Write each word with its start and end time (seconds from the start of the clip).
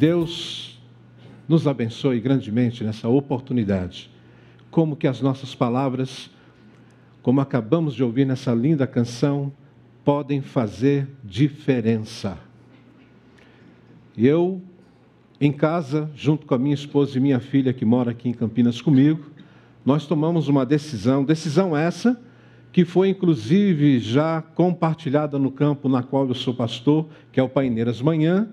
Deus 0.00 0.80
nos 1.46 1.66
abençoe 1.66 2.20
grandemente 2.20 2.82
nessa 2.82 3.06
oportunidade. 3.06 4.10
Como 4.70 4.96
que 4.96 5.06
as 5.06 5.20
nossas 5.20 5.54
palavras, 5.54 6.30
como 7.20 7.38
acabamos 7.42 7.94
de 7.94 8.02
ouvir 8.02 8.24
nessa 8.24 8.54
linda 8.54 8.86
canção, 8.86 9.52
podem 10.02 10.40
fazer 10.40 11.06
diferença. 11.22 12.38
Eu, 14.16 14.62
em 15.38 15.52
casa, 15.52 16.10
junto 16.14 16.46
com 16.46 16.54
a 16.54 16.58
minha 16.58 16.74
esposa 16.74 17.18
e 17.18 17.20
minha 17.20 17.38
filha 17.38 17.74
que 17.74 17.84
mora 17.84 18.12
aqui 18.12 18.30
em 18.30 18.32
Campinas 18.32 18.80
comigo, 18.80 19.26
nós 19.84 20.06
tomamos 20.06 20.48
uma 20.48 20.64
decisão, 20.64 21.22
decisão 21.22 21.76
essa 21.76 22.18
que 22.72 22.86
foi 22.86 23.10
inclusive 23.10 23.98
já 23.98 24.40
compartilhada 24.40 25.38
no 25.38 25.50
campo 25.50 25.90
na 25.90 26.02
qual 26.02 26.26
eu 26.26 26.34
sou 26.34 26.54
pastor, 26.54 27.06
que 27.30 27.38
é 27.38 27.42
o 27.42 27.50
Paineiras 27.50 28.00
Manhã, 28.00 28.48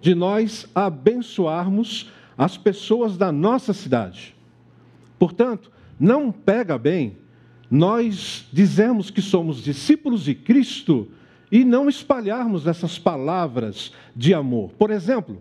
de 0.00 0.14
nós 0.14 0.66
abençoarmos 0.74 2.10
as 2.36 2.56
pessoas 2.56 3.16
da 3.16 3.30
nossa 3.30 3.72
cidade. 3.72 4.34
Portanto, 5.18 5.70
não 5.98 6.32
pega 6.32 6.78
bem 6.78 7.16
nós 7.70 8.48
dizemos 8.52 9.10
que 9.10 9.22
somos 9.22 9.62
discípulos 9.62 10.24
de 10.24 10.34
Cristo 10.34 11.08
e 11.52 11.64
não 11.64 11.88
espalharmos 11.88 12.66
essas 12.66 12.98
palavras 12.98 13.92
de 14.14 14.34
amor. 14.34 14.72
Por 14.72 14.90
exemplo, 14.90 15.40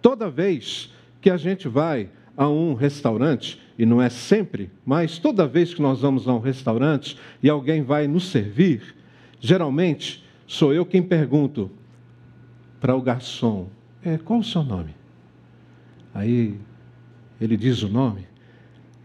toda 0.00 0.30
vez 0.30 0.92
que 1.20 1.28
a 1.28 1.36
gente 1.36 1.66
vai 1.66 2.10
a 2.36 2.48
um 2.48 2.74
restaurante, 2.74 3.60
e 3.76 3.84
não 3.84 4.00
é 4.00 4.08
sempre, 4.08 4.70
mas 4.86 5.18
toda 5.18 5.46
vez 5.46 5.74
que 5.74 5.82
nós 5.82 6.00
vamos 6.00 6.28
a 6.28 6.32
um 6.32 6.38
restaurante 6.38 7.18
e 7.42 7.48
alguém 7.48 7.82
vai 7.82 8.06
nos 8.06 8.28
servir, 8.28 8.94
geralmente 9.40 10.24
sou 10.46 10.72
eu 10.72 10.86
quem 10.86 11.02
pergunto 11.02 11.68
para 12.80 12.94
o 12.94 13.02
garçom: 13.02 13.68
é, 14.04 14.16
qual 14.18 14.40
o 14.40 14.44
seu 14.44 14.62
nome? 14.62 14.94
Aí 16.14 16.58
ele 17.40 17.56
diz 17.56 17.82
o 17.82 17.88
nome 17.88 18.26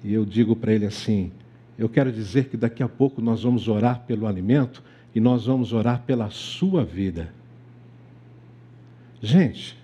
e 0.04 0.14
eu 0.14 0.26
digo 0.26 0.56
para 0.56 0.74
ele 0.74 0.86
assim: 0.86 1.32
eu 1.78 1.90
quero 1.90 2.12
dizer 2.12 2.50
que 2.50 2.58
daqui 2.58 2.84
a 2.84 2.90
pouco 2.90 3.22
nós 3.22 3.44
vamos 3.44 3.68
orar 3.68 4.02
pelo 4.06 4.28
alimento 4.28 4.84
e 5.14 5.20
nós 5.20 5.46
vamos 5.46 5.74
orar 5.74 6.04
pela 6.04 6.30
sua 6.30 6.84
vida. 6.84 7.34
Gente, 9.22 9.78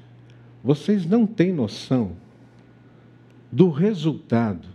vocês 0.63 1.05
não 1.05 1.25
têm 1.25 1.53
noção 1.53 2.13
do 3.51 3.69
resultado 3.69 4.67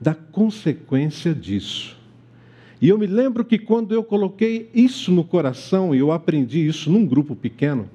da 0.00 0.14
consequência 0.14 1.34
disso. 1.34 1.98
E 2.80 2.88
eu 2.88 2.98
me 2.98 3.06
lembro 3.06 3.44
que 3.44 3.58
quando 3.58 3.94
eu 3.94 4.02
coloquei 4.02 4.70
isso 4.74 5.12
no 5.12 5.22
coração, 5.22 5.94
e 5.94 5.98
eu 5.98 6.10
aprendi 6.10 6.66
isso 6.66 6.90
num 6.90 7.06
grupo 7.06 7.36
pequeno 7.36 7.88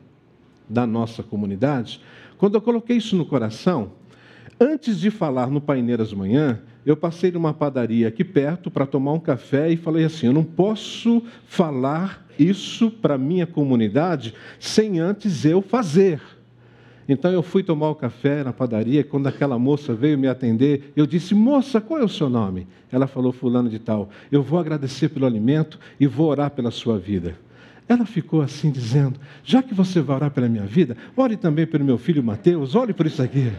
da 0.70 0.86
nossa 0.86 1.24
comunidade, 1.24 2.02
quando 2.38 2.56
eu 2.56 2.62
coloquei 2.62 2.98
isso 2.98 3.16
no 3.16 3.26
coração, 3.26 3.92
antes 4.60 5.00
de 5.00 5.10
falar 5.10 5.50
no 5.50 5.62
Paineiras 5.62 6.14
Manhã, 6.14 6.62
eu 6.86 6.96
passei 6.96 7.32
numa 7.32 7.54
padaria 7.54 8.08
aqui 8.08 8.24
perto 8.24 8.70
para 8.70 8.86
tomar 8.86 9.14
um 9.14 9.20
café 9.20 9.72
e 9.72 9.78
falei 9.78 10.06
assim: 10.06 10.28
eu 10.28 10.34
não 10.34 10.44
posso 10.44 11.24
falar 11.48 12.26
isso 12.38 12.92
para 12.92 13.18
minha 13.18 13.48
comunidade 13.48 14.34
sem 14.60 15.00
antes 15.00 15.46
eu 15.46 15.62
fazer. 15.62 16.22
Então 17.08 17.32
eu 17.32 17.44
fui 17.44 17.62
tomar 17.62 17.90
o 17.90 17.96
café 17.96 18.44
na 18.44 18.52
padaria, 18.52 19.02
e 19.02 19.04
quando 19.04 19.28
aquela 19.28 19.60
moça 19.60 19.94
veio 19.94 20.18
me 20.18 20.28
atender, 20.28 20.92
eu 20.96 21.06
disse: 21.06 21.36
Moça, 21.36 21.80
qual 21.80 22.00
é 22.00 22.04
o 22.04 22.10
seu 22.10 22.30
nome? 22.30 22.68
Ela 22.92 23.08
falou: 23.08 23.32
Fulano 23.32 23.70
de 23.70 23.80
Tal. 23.80 24.10
Eu 24.32 24.42
vou 24.42 24.60
agradecer 24.60 25.10
pelo 25.10 25.26
alimento 25.26 25.80
e 26.00 26.08
vou 26.08 26.30
orar 26.30 26.52
pela 26.52 26.72
sua 26.72 26.98
vida. 26.98 27.36
Ela 27.88 28.06
ficou 28.06 28.42
assim 28.42 28.72
dizendo: 28.72 29.20
Já 29.44 29.62
que 29.62 29.74
você 29.74 30.02
vai 30.02 30.16
orar 30.16 30.32
pela 30.32 30.50
minha 30.50 30.66
vida, 30.66 30.98
ore 31.16 31.38
também 31.38 31.68
pelo 31.68 31.86
meu 31.86 31.98
filho 31.98 32.24
Mateus, 32.24 32.76
ore 32.76 32.94
por 32.94 33.06
isso 33.06 33.22
aqui. 33.22 33.52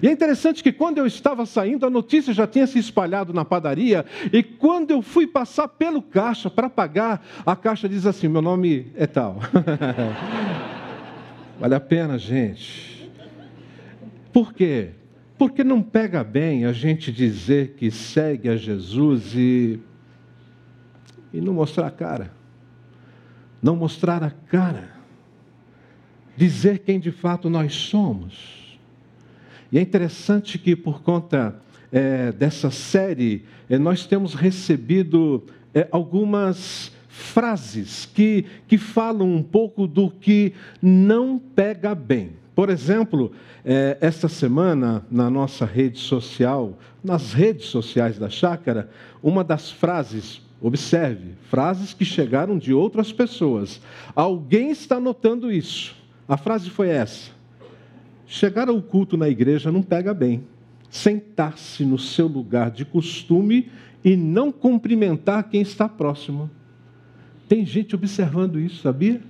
E 0.00 0.08
é 0.08 0.12
interessante 0.12 0.62
que 0.62 0.72
quando 0.72 0.98
eu 0.98 1.06
estava 1.06 1.44
saindo, 1.44 1.84
a 1.84 1.90
notícia 1.90 2.32
já 2.32 2.46
tinha 2.46 2.66
se 2.66 2.78
espalhado 2.78 3.32
na 3.32 3.44
padaria, 3.44 4.06
e 4.32 4.42
quando 4.42 4.90
eu 4.90 5.02
fui 5.02 5.26
passar 5.26 5.68
pelo 5.68 6.00
caixa 6.00 6.48
para 6.48 6.70
pagar, 6.70 7.26
a 7.44 7.54
caixa 7.54 7.88
diz 7.88 8.06
assim: 8.06 8.28
Meu 8.28 8.42
nome 8.42 8.90
é 8.96 9.06
tal. 9.06 9.40
Vale 11.60 11.74
a 11.74 11.80
pena, 11.80 12.18
gente. 12.18 13.10
Por 14.32 14.52
quê? 14.52 14.90
Porque 15.38 15.62
não 15.62 15.82
pega 15.82 16.24
bem 16.24 16.64
a 16.64 16.72
gente 16.72 17.12
dizer 17.12 17.74
que 17.76 17.90
segue 17.90 18.48
a 18.48 18.56
Jesus 18.56 19.34
e, 19.34 19.78
e 21.32 21.40
não 21.40 21.52
mostrar 21.52 21.86
a 21.86 21.90
cara. 21.90 22.41
Não 23.62 23.76
mostrar 23.76 24.22
a 24.22 24.30
cara. 24.30 24.90
Dizer 26.36 26.80
quem 26.80 26.98
de 26.98 27.12
fato 27.12 27.48
nós 27.48 27.74
somos. 27.74 28.78
E 29.70 29.78
é 29.78 29.80
interessante 29.80 30.58
que, 30.58 30.74
por 30.74 31.02
conta 31.02 31.56
é, 31.90 32.32
dessa 32.32 32.70
série, 32.70 33.44
é, 33.70 33.78
nós 33.78 34.06
temos 34.06 34.34
recebido 34.34 35.44
é, 35.74 35.86
algumas 35.90 36.92
frases 37.08 38.06
que, 38.06 38.46
que 38.66 38.78
falam 38.78 39.34
um 39.34 39.42
pouco 39.42 39.86
do 39.86 40.10
que 40.10 40.54
não 40.80 41.38
pega 41.38 41.94
bem. 41.94 42.32
Por 42.54 42.68
exemplo, 42.68 43.32
é, 43.64 43.96
esta 44.00 44.28
semana, 44.28 45.04
na 45.10 45.30
nossa 45.30 45.64
rede 45.64 45.98
social, 45.98 46.78
nas 47.02 47.32
redes 47.32 47.66
sociais 47.66 48.18
da 48.18 48.28
chácara, 48.28 48.90
uma 49.22 49.42
das 49.42 49.70
frases, 49.70 50.42
observe, 50.62 51.32
frases 51.50 51.92
que 51.92 52.04
chegaram 52.04 52.56
de 52.56 52.72
outras 52.72 53.12
pessoas. 53.12 53.80
Alguém 54.14 54.70
está 54.70 55.00
notando 55.00 55.50
isso. 55.50 55.94
A 56.28 56.36
frase 56.36 56.70
foi 56.70 56.88
essa: 56.88 57.30
Chegar 58.26 58.68
ao 58.68 58.80
culto 58.80 59.16
na 59.16 59.28
igreja 59.28 59.72
não 59.72 59.82
pega 59.82 60.14
bem. 60.14 60.44
Sentar-se 60.88 61.84
no 61.84 61.98
seu 61.98 62.26
lugar 62.26 62.70
de 62.70 62.84
costume 62.84 63.70
e 64.04 64.16
não 64.16 64.52
cumprimentar 64.52 65.48
quem 65.48 65.60
está 65.60 65.88
próximo. 65.88 66.50
Tem 67.48 67.66
gente 67.66 67.94
observando 67.94 68.58
isso, 68.58 68.82
sabia? 68.82 69.20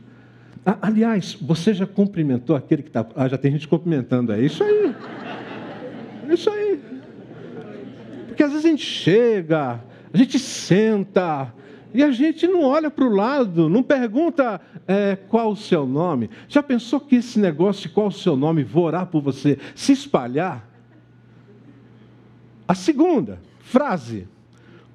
aliás, 0.80 1.36
você 1.40 1.74
já 1.74 1.86
cumprimentou 1.86 2.54
aquele 2.54 2.82
que 2.82 2.88
está. 2.88 3.04
Ah, 3.16 3.26
já 3.26 3.36
tem 3.36 3.50
gente 3.50 3.66
cumprimentando. 3.66 4.32
É 4.32 4.40
isso 4.40 4.62
aí. 4.62 4.94
Isso 6.30 6.48
aí. 6.48 6.80
Porque 8.28 8.42
às 8.42 8.50
vezes 8.50 8.64
a 8.64 8.68
gente 8.68 8.84
chega, 8.84 9.80
a 10.12 10.16
gente 10.16 10.38
senta, 10.38 11.52
e 11.94 12.02
a 12.02 12.10
gente 12.10 12.46
não 12.46 12.62
olha 12.62 12.90
para 12.90 13.04
o 13.04 13.14
lado, 13.14 13.68
não 13.68 13.82
pergunta 13.82 14.60
é, 14.86 15.16
qual 15.16 15.52
o 15.52 15.56
seu 15.56 15.86
nome. 15.86 16.30
Já 16.48 16.62
pensou 16.62 17.00
que 17.00 17.16
esse 17.16 17.38
negócio 17.38 17.82
de 17.82 17.88
qual 17.90 18.08
o 18.08 18.12
seu 18.12 18.36
nome, 18.36 18.64
vou 18.64 18.84
orar 18.84 19.06
por 19.06 19.22
você, 19.22 19.58
se 19.74 19.92
espalhar? 19.92 20.68
A 22.66 22.74
segunda 22.74 23.40
frase: 23.60 24.26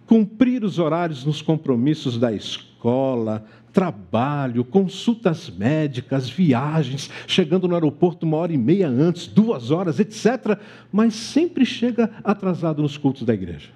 cumprir 0.06 0.64
os 0.64 0.80
horários 0.80 1.24
nos 1.24 1.42
compromissos 1.42 2.18
da 2.18 2.34
escola, 2.34 3.46
trabalho, 3.72 4.66
consultas 4.66 5.52
médicas, 5.52 6.28
viagens, 6.28 7.12
chegando 7.28 7.68
no 7.68 7.76
aeroporto 7.76 8.26
uma 8.26 8.38
hora 8.38 8.52
e 8.52 8.58
meia 8.58 8.88
antes, 8.88 9.28
duas 9.28 9.70
horas, 9.70 10.00
etc. 10.00 10.60
Mas 10.92 11.14
sempre 11.14 11.64
chega 11.64 12.10
atrasado 12.24 12.82
nos 12.82 12.98
cultos 12.98 13.24
da 13.24 13.36
igreja. 13.36 13.70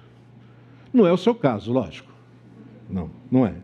Não 0.92 1.06
é 1.06 1.12
o 1.12 1.16
seu 1.16 1.34
caso, 1.34 1.72
lógico. 1.72 2.12
Não, 2.88 3.10
não 3.30 3.46
é. 3.46 3.54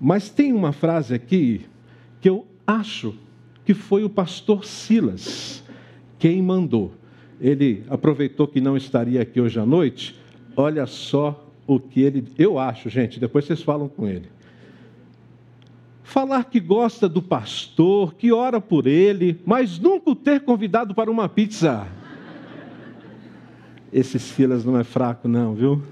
Mas 0.00 0.30
tem 0.30 0.52
uma 0.52 0.72
frase 0.72 1.14
aqui 1.14 1.66
que 2.20 2.28
eu 2.28 2.46
acho 2.66 3.14
que 3.64 3.74
foi 3.74 4.02
o 4.02 4.10
pastor 4.10 4.64
Silas 4.64 5.62
quem 6.22 6.40
mandou. 6.40 6.92
Ele 7.40 7.82
aproveitou 7.90 8.46
que 8.46 8.60
não 8.60 8.76
estaria 8.76 9.20
aqui 9.20 9.40
hoje 9.40 9.58
à 9.58 9.66
noite. 9.66 10.16
Olha 10.56 10.86
só 10.86 11.48
o 11.66 11.80
que 11.80 12.00
ele. 12.00 12.28
Eu 12.38 12.60
acho, 12.60 12.88
gente, 12.88 13.18
depois 13.18 13.44
vocês 13.44 13.60
falam 13.60 13.88
com 13.88 14.06
ele. 14.06 14.28
Falar 16.04 16.44
que 16.44 16.60
gosta 16.60 17.08
do 17.08 17.20
pastor, 17.20 18.14
que 18.14 18.32
ora 18.32 18.60
por 18.60 18.86
ele, 18.86 19.40
mas 19.44 19.80
nunca 19.80 20.10
o 20.10 20.14
ter 20.14 20.42
convidado 20.42 20.94
para 20.94 21.10
uma 21.10 21.28
pizza. 21.28 21.88
Esse 23.92 24.18
Silas 24.18 24.64
não 24.64 24.78
é 24.78 24.84
fraco, 24.84 25.28
não, 25.28 25.54
viu? 25.54 25.82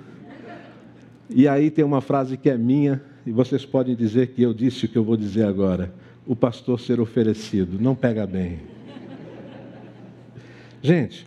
E 1.28 1.46
aí 1.46 1.70
tem 1.70 1.84
uma 1.84 2.00
frase 2.00 2.36
que 2.36 2.48
é 2.48 2.56
minha, 2.56 3.02
e 3.26 3.30
vocês 3.30 3.64
podem 3.64 3.94
dizer 3.94 4.28
que 4.28 4.42
eu 4.42 4.54
disse 4.54 4.86
o 4.86 4.88
que 4.88 4.96
eu 4.96 5.04
vou 5.04 5.16
dizer 5.16 5.44
agora. 5.44 5.92
O 6.26 6.34
pastor 6.34 6.80
ser 6.80 6.98
oferecido, 6.98 7.78
não 7.80 7.94
pega 7.94 8.26
bem. 8.26 8.60
Gente, 10.82 11.26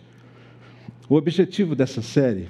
o 1.08 1.14
objetivo 1.14 1.76
dessa 1.76 2.02
série 2.02 2.48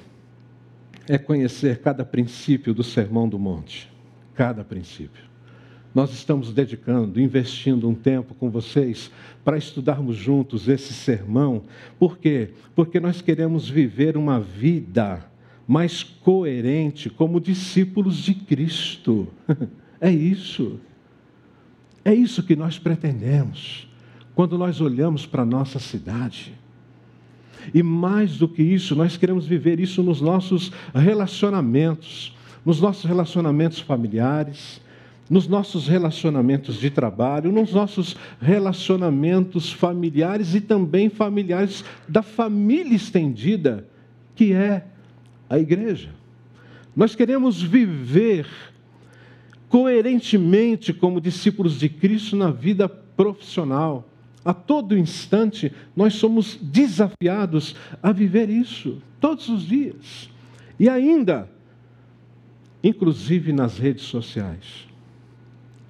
é 1.07 1.19
conhecer 1.19 1.81
cada 1.81 2.05
princípio 2.05 2.73
do 2.73 2.83
Sermão 2.83 3.29
do 3.29 3.39
Monte. 3.39 3.93
Cada 4.35 4.65
princípio. 4.65 5.34
Nós 5.95 6.13
estamos 6.13 6.53
dedicando, 6.53 7.21
investindo 7.21 7.89
um 7.89 7.95
tempo 7.95 8.35
com 8.35 8.51
vocês 8.51 9.11
para 9.45 9.57
estudarmos 9.57 10.17
juntos 10.17 10.69
esse 10.69 10.93
sermão. 10.93 11.63
Por 11.99 12.19
quê? 12.19 12.51
Porque 12.75 12.99
nós 12.99 13.23
queremos 13.23 13.69
viver 13.69 14.17
uma 14.17 14.41
vida 14.41 15.25
mais 15.69 16.03
coerente 16.03 17.09
como 17.09 17.41
discípulos 17.41 18.17
de 18.17 18.35
Cristo. 18.35 19.29
É 20.01 20.11
isso. 20.11 20.81
É 22.05 22.13
isso 22.13 22.43
que 22.43 22.55
nós 22.55 22.79
pretendemos. 22.79 23.89
quando 24.35 24.59
nós 24.59 24.81
olhamos 24.81 25.25
para 25.25 25.43
a 25.43 25.47
nossa 25.47 25.79
cidade. 25.79 26.53
E 27.73 27.83
mais 27.83 28.37
do 28.37 28.47
que 28.47 28.63
isso, 28.63 28.95
nós 28.95 29.17
queremos 29.17 29.47
viver 29.47 29.81
isso 29.81 30.03
nos 30.03 30.21
nossos 30.21 30.73
relacionamentos, 30.93 32.37
nos 32.67 32.81
nossos 32.83 33.05
relacionamentos 33.05 33.79
familiares, 33.79 34.83
nos 35.29 35.49
nossos 35.49 35.89
relacionamentos 35.89 36.79
de 36.79 36.91
trabalho, 36.91 37.51
nos 37.51 37.73
nossos 37.73 38.17
relacionamentos 38.41 39.73
familiares 39.73 40.55
e 40.55 40.61
também 40.61 41.09
familiares 41.09 41.85
da 42.07 42.23
família 42.23 42.95
estendida, 42.95 43.89
que 44.35 44.53
é 44.53 44.85
a 45.49 45.59
igreja. 45.59 46.11
Nós 46.95 47.15
queremos 47.15 47.63
viver 47.63 48.47
coerentemente 49.69 50.93
como 50.93 51.21
discípulos 51.21 51.79
de 51.79 51.89
Cristo 51.89 52.37
na 52.37 52.51
vida 52.51 52.89
profissional. 52.89 54.09
A 54.45 54.53
todo 54.53 54.97
instante 54.97 55.73
nós 55.97 56.15
somos 56.15 56.59
desafiados 56.61 57.75
a 58.03 58.13
viver 58.13 58.51
isso, 58.51 59.03
todos 59.19 59.49
os 59.49 59.63
dias. 59.63 60.29
E 60.79 60.89
ainda, 60.89 61.49
inclusive 62.83 63.53
nas 63.53 63.79
redes 63.79 64.05
sociais 64.05 64.94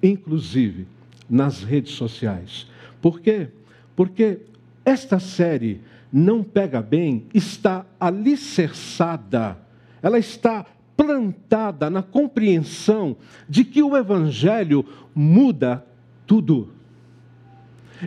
inclusive 0.07 0.87
nas 1.29 1.63
redes 1.63 1.93
sociais. 1.93 2.67
Por 3.01 3.19
quê? 3.19 3.47
Porque 3.95 4.39
esta 4.83 5.19
série 5.19 5.81
não 6.11 6.43
pega 6.43 6.81
bem, 6.81 7.25
está 7.33 7.85
alicerçada, 7.99 9.57
ela 10.01 10.19
está 10.19 10.65
plantada 10.95 11.89
na 11.89 12.01
compreensão 12.01 13.17
de 13.49 13.65
que 13.65 13.83
o 13.83 13.97
Evangelho 13.97 14.85
muda 15.13 15.85
tudo. 16.25 16.73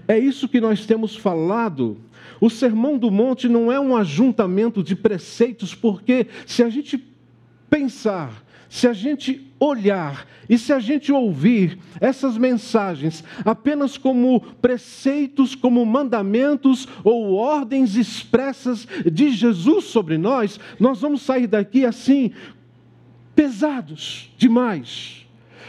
É 0.06 0.18
isso 0.18 0.48
que 0.48 0.60
nós 0.60 0.86
temos 0.86 1.16
falado. 1.16 1.98
O 2.40 2.48
Sermão 2.48 2.98
do 2.98 3.10
Monte 3.10 3.48
não 3.48 3.70
é 3.70 3.80
um 3.80 3.96
ajuntamento 3.96 4.82
de 4.82 4.94
preceitos, 4.94 5.74
porque 5.74 6.26
se 6.46 6.62
a 6.62 6.68
gente 6.68 7.04
pensar 7.68 8.42
se 8.68 8.86
a 8.86 8.92
gente 8.92 9.50
olhar 9.58 10.26
e 10.48 10.58
se 10.58 10.72
a 10.72 10.78
gente 10.78 11.10
ouvir 11.10 11.78
essas 12.00 12.36
mensagens 12.36 13.24
apenas 13.44 13.96
como 13.96 14.40
preceitos, 14.40 15.54
como 15.54 15.84
mandamentos 15.84 16.86
ou 17.02 17.34
ordens 17.34 17.96
expressas 17.96 18.86
de 19.10 19.30
Jesus 19.30 19.84
sobre 19.84 20.18
nós, 20.18 20.60
nós 20.78 21.00
vamos 21.00 21.22
sair 21.22 21.46
daqui 21.46 21.84
assim, 21.84 22.32
pesados 23.34 24.32
demais. 24.36 25.26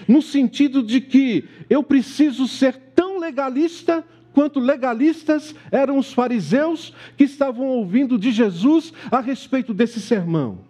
No 0.07 0.21
sentido 0.21 0.83
de 0.83 1.01
que 1.01 1.45
eu 1.69 1.83
preciso 1.83 2.47
ser 2.47 2.75
tão 2.95 3.19
legalista 3.19 4.03
quanto 4.33 4.59
legalistas 4.59 5.55
eram 5.71 5.97
os 5.97 6.13
fariseus 6.13 6.93
que 7.17 7.23
estavam 7.23 7.65
ouvindo 7.67 8.17
de 8.17 8.31
Jesus 8.31 8.93
a 9.11 9.19
respeito 9.19 9.73
desse 9.73 9.99
sermão 9.99 10.68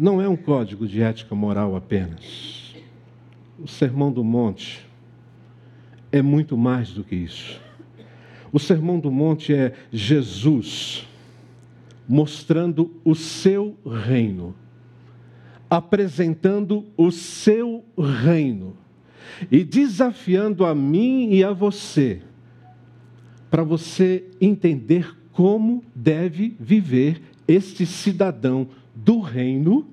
não 0.00 0.18
é 0.18 0.26
um 0.26 0.36
código 0.36 0.88
de 0.88 1.02
ética 1.02 1.34
moral 1.34 1.76
apenas. 1.76 2.74
O 3.58 3.68
Sermão 3.68 4.10
do 4.10 4.24
Monte 4.24 4.88
é 6.10 6.22
muito 6.22 6.56
mais 6.56 6.90
do 6.90 7.04
que 7.04 7.14
isso. 7.14 7.60
O 8.50 8.58
Sermão 8.58 8.98
do 8.98 9.10
Monte 9.10 9.52
é 9.52 9.74
Jesus 9.92 11.06
mostrando 12.08 12.98
o 13.04 13.14
seu 13.14 13.76
reino, 13.86 14.54
apresentando 15.68 16.86
o 16.96 17.10
seu 17.12 17.84
reino 18.24 18.74
e 19.52 19.62
desafiando 19.62 20.64
a 20.64 20.74
mim 20.74 21.28
e 21.30 21.44
a 21.44 21.52
você 21.52 22.22
para 23.50 23.62
você 23.62 24.24
entender 24.40 25.14
como 25.30 25.84
deve 25.94 26.56
viver 26.58 27.20
este 27.46 27.84
cidadão 27.84 28.66
do 29.04 29.20
reino 29.20 29.86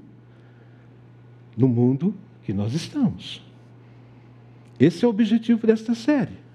no 1.56 1.68
mundo 1.68 2.14
que 2.44 2.54
nós 2.54 2.74
estamos. 2.74 3.42
Esse 4.80 5.04
é 5.04 5.08
o 5.08 5.12
objetivo 5.12 5.66
desta 5.66 5.96
série. 5.96 6.48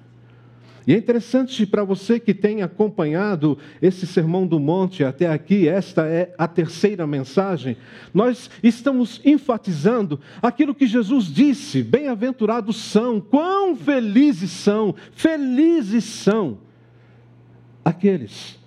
E 0.87 0.93
é 0.93 0.97
interessante 0.97 1.65
para 1.65 1.85
você 1.85 2.19
que 2.19 2.35
tem 2.35 2.63
acompanhado 2.63 3.57
esse 3.81 4.05
Sermão 4.05 4.47
do 4.47 4.59
Monte 4.59 5.05
até 5.05 5.29
aqui, 5.29 5.69
esta 5.69 6.07
é 6.07 6.35
a 6.37 6.49
terceira 6.49 7.07
mensagem, 7.07 7.77
nós 8.13 8.51
estamos 8.63 9.21
enfatizando 9.25 10.19
aquilo 10.41 10.75
que 10.75 10.87
Jesus 10.87 11.27
disse: 11.27 11.85
bem-aventurados 11.85 12.77
são, 12.77 13.21
quão 13.21 13.77
felizes 13.77 14.51
são, 14.51 14.95
felizes 15.13 16.05
são 16.05 16.59
aqueles 17.85 18.59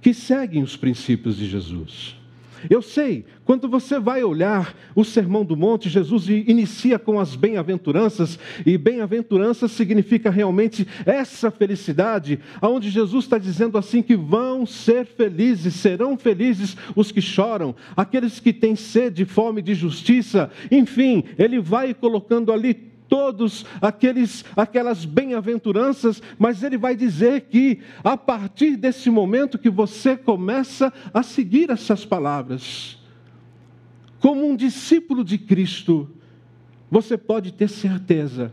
que 0.00 0.12
seguem 0.12 0.62
os 0.62 0.76
princípios 0.76 1.36
de 1.38 1.46
Jesus. 1.46 2.21
Eu 2.70 2.82
sei, 2.82 3.24
quando 3.44 3.68
você 3.68 3.98
vai 3.98 4.22
olhar 4.22 4.74
o 4.94 5.04
Sermão 5.04 5.44
do 5.44 5.56
Monte, 5.56 5.88
Jesus 5.88 6.28
inicia 6.28 6.98
com 6.98 7.18
as 7.18 7.34
bem-aventuranças, 7.34 8.38
e 8.64 8.78
bem-aventurança 8.78 9.68
significa 9.68 10.30
realmente 10.30 10.86
essa 11.04 11.50
felicidade, 11.50 12.38
aonde 12.60 12.90
Jesus 12.90 13.24
está 13.24 13.38
dizendo 13.38 13.76
assim 13.76 14.02
que 14.02 14.16
vão 14.16 14.64
ser 14.64 15.06
felizes, 15.06 15.74
serão 15.74 16.16
felizes 16.16 16.76
os 16.94 17.10
que 17.10 17.20
choram, 17.20 17.74
aqueles 17.96 18.38
que 18.38 18.52
têm 18.52 18.76
sede, 18.76 19.24
fome 19.24 19.62
de 19.62 19.74
justiça, 19.74 20.50
enfim, 20.70 21.24
ele 21.38 21.60
vai 21.60 21.94
colocando 21.94 22.52
ali 22.52 22.91
todos 23.12 23.66
aqueles 23.78 24.42
aquelas 24.56 25.04
bem-aventuranças, 25.04 26.22
mas 26.38 26.62
ele 26.62 26.78
vai 26.78 26.96
dizer 26.96 27.42
que 27.42 27.80
a 28.02 28.16
partir 28.16 28.74
desse 28.74 29.10
momento 29.10 29.58
que 29.58 29.68
você 29.68 30.16
começa 30.16 30.90
a 31.12 31.22
seguir 31.22 31.68
essas 31.68 32.06
palavras, 32.06 32.98
como 34.18 34.48
um 34.48 34.56
discípulo 34.56 35.22
de 35.22 35.36
Cristo, 35.36 36.08
você 36.90 37.18
pode 37.18 37.52
ter 37.52 37.68
certeza 37.68 38.50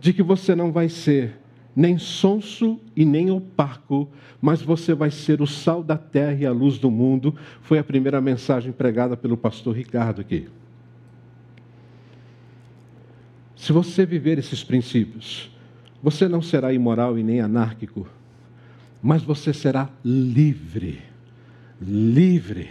de 0.00 0.12
que 0.12 0.20
você 0.20 0.52
não 0.52 0.72
vai 0.72 0.88
ser 0.88 1.38
nem 1.76 1.96
sonso 1.96 2.80
e 2.96 3.04
nem 3.04 3.30
opaco, 3.30 4.10
mas 4.40 4.60
você 4.60 4.94
vai 4.94 5.12
ser 5.12 5.40
o 5.40 5.46
sal 5.46 5.80
da 5.80 5.96
terra 5.96 6.40
e 6.40 6.44
a 6.44 6.50
luz 6.50 6.76
do 6.76 6.90
mundo. 6.90 7.36
Foi 7.60 7.78
a 7.78 7.84
primeira 7.84 8.20
mensagem 8.20 8.72
pregada 8.72 9.16
pelo 9.16 9.36
pastor 9.36 9.76
Ricardo 9.76 10.20
aqui. 10.20 10.48
Se 13.62 13.70
você 13.70 14.04
viver 14.04 14.40
esses 14.40 14.64
princípios, 14.64 15.48
você 16.02 16.26
não 16.26 16.42
será 16.42 16.72
imoral 16.72 17.16
e 17.16 17.22
nem 17.22 17.40
anárquico, 17.40 18.08
mas 19.00 19.22
você 19.22 19.54
será 19.54 19.88
livre, 20.04 21.00
livre 21.80 22.70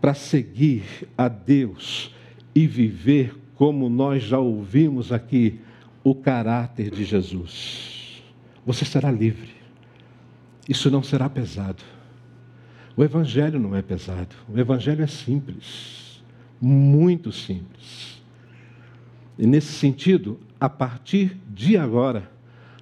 para 0.00 0.14
seguir 0.14 0.82
a 1.16 1.28
Deus 1.28 2.12
e 2.52 2.66
viver 2.66 3.36
como 3.54 3.88
nós 3.88 4.24
já 4.24 4.40
ouvimos 4.40 5.12
aqui 5.12 5.60
o 6.02 6.12
caráter 6.12 6.90
de 6.90 7.04
Jesus. 7.04 8.20
Você 8.66 8.84
será 8.84 9.12
livre. 9.12 9.52
Isso 10.68 10.90
não 10.90 11.04
será 11.04 11.30
pesado. 11.30 11.84
O 12.96 13.04
Evangelho 13.04 13.60
não 13.60 13.76
é 13.76 13.80
pesado. 13.80 14.34
O 14.52 14.58
Evangelho 14.58 15.04
é 15.04 15.06
simples, 15.06 16.20
muito 16.60 17.30
simples. 17.30 18.11
E 19.42 19.46
nesse 19.46 19.72
sentido, 19.72 20.38
a 20.60 20.68
partir 20.68 21.36
de 21.52 21.76
agora, 21.76 22.30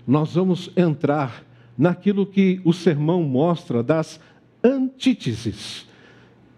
nós 0.07 0.35
vamos 0.35 0.69
entrar 0.77 1.43
naquilo 1.77 2.27
que 2.27 2.61
o 2.67 2.73
sermão 2.75 3.23
mostra 3.23 3.83
das 3.83 4.21
antíteses 4.63 5.89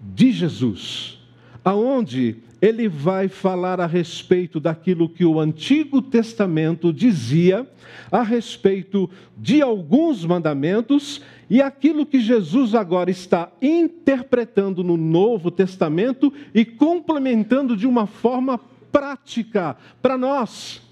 de 0.01 0.33
Jesus, 0.33 1.21
aonde 1.65 2.39
ele 2.61 2.89
vai 2.89 3.29
falar 3.29 3.81
a 3.81 3.87
respeito 3.87 4.59
daquilo 4.59 5.09
que 5.09 5.25
o 5.25 5.39
Antigo 5.39 6.03
Testamento 6.03 6.93
dizia 6.93 7.65
a 8.11 8.25
respeito 8.25 9.09
de 9.39 9.63
alguns 9.63 10.25
mandamentos 10.25 11.23
e 11.49 11.63
aquilo 11.63 12.05
que 12.05 12.19
Jesus 12.19 12.75
agora 12.75 13.09
está 13.09 13.53
interpretando 13.63 14.83
no 14.83 14.97
Novo 14.97 15.49
Testamento 15.49 16.33
e 16.53 16.65
complementando 16.65 17.77
de 17.77 17.87
uma 17.87 18.09
forma 18.09 18.59
prática 18.93 19.77
para 20.01 20.19
nós. 20.19 20.83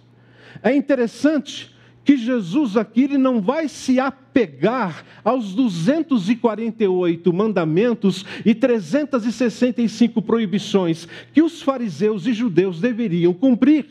É 0.63 0.75
interessante 0.75 1.75
que 2.05 2.17
Jesus 2.17 2.77
aqui 2.77 3.05
ele 3.05 3.19
não 3.19 3.41
vai 3.41 3.69
se 3.69 4.01
apegar 4.01 5.05
aos 5.23 5.55
248 5.55 7.33
mandamentos 7.33 8.25
e 8.45 8.55
365 8.55 10.21
proibições 10.23 11.07
que 11.33 11.43
os 11.43 11.63
fariseus 11.63 12.27
e 12.27 12.33
judeus 12.33 12.81
deveriam 12.81 13.33
cumprir. 13.33 13.87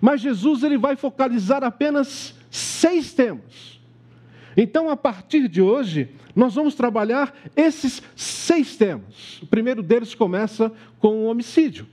Mas 0.00 0.20
Jesus 0.20 0.62
ele 0.62 0.78
vai 0.78 0.96
focalizar 0.96 1.62
apenas 1.62 2.34
seis 2.50 3.12
temas. 3.12 3.78
Então, 4.56 4.88
a 4.88 4.96
partir 4.96 5.48
de 5.48 5.60
hoje, 5.60 6.08
nós 6.34 6.54
vamos 6.54 6.74
trabalhar 6.74 7.34
esses 7.54 8.02
seis 8.16 8.76
temas. 8.76 9.40
O 9.42 9.46
primeiro 9.46 9.82
deles 9.82 10.14
começa 10.14 10.72
com 10.98 11.24
o 11.24 11.26
homicídio. 11.26 11.86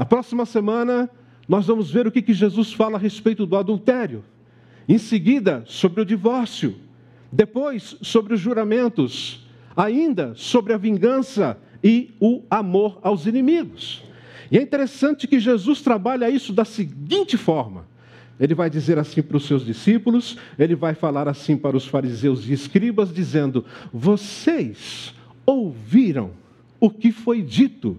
Na 0.00 0.06
próxima 0.06 0.46
semana, 0.46 1.10
nós 1.46 1.66
vamos 1.66 1.90
ver 1.90 2.06
o 2.06 2.10
que, 2.10 2.22
que 2.22 2.32
Jesus 2.32 2.72
fala 2.72 2.96
a 2.96 2.98
respeito 2.98 3.44
do 3.44 3.54
adultério. 3.54 4.24
Em 4.88 4.96
seguida, 4.96 5.62
sobre 5.66 6.00
o 6.00 6.06
divórcio. 6.06 6.74
Depois, 7.30 7.98
sobre 8.00 8.32
os 8.32 8.40
juramentos. 8.40 9.46
Ainda 9.76 10.32
sobre 10.34 10.72
a 10.72 10.78
vingança 10.78 11.58
e 11.84 12.14
o 12.18 12.42
amor 12.48 12.98
aos 13.02 13.26
inimigos. 13.26 14.02
E 14.50 14.56
é 14.56 14.62
interessante 14.62 15.28
que 15.28 15.38
Jesus 15.38 15.82
trabalha 15.82 16.30
isso 16.30 16.54
da 16.54 16.64
seguinte 16.64 17.36
forma: 17.36 17.86
ele 18.40 18.54
vai 18.54 18.70
dizer 18.70 18.98
assim 18.98 19.20
para 19.20 19.36
os 19.36 19.44
seus 19.44 19.66
discípulos, 19.66 20.38
ele 20.58 20.74
vai 20.74 20.94
falar 20.94 21.28
assim 21.28 21.58
para 21.58 21.76
os 21.76 21.86
fariseus 21.86 22.48
e 22.48 22.54
escribas, 22.54 23.12
dizendo: 23.12 23.66
Vocês 23.92 25.14
ouviram 25.44 26.30
o 26.80 26.88
que 26.88 27.12
foi 27.12 27.42
dito. 27.42 27.98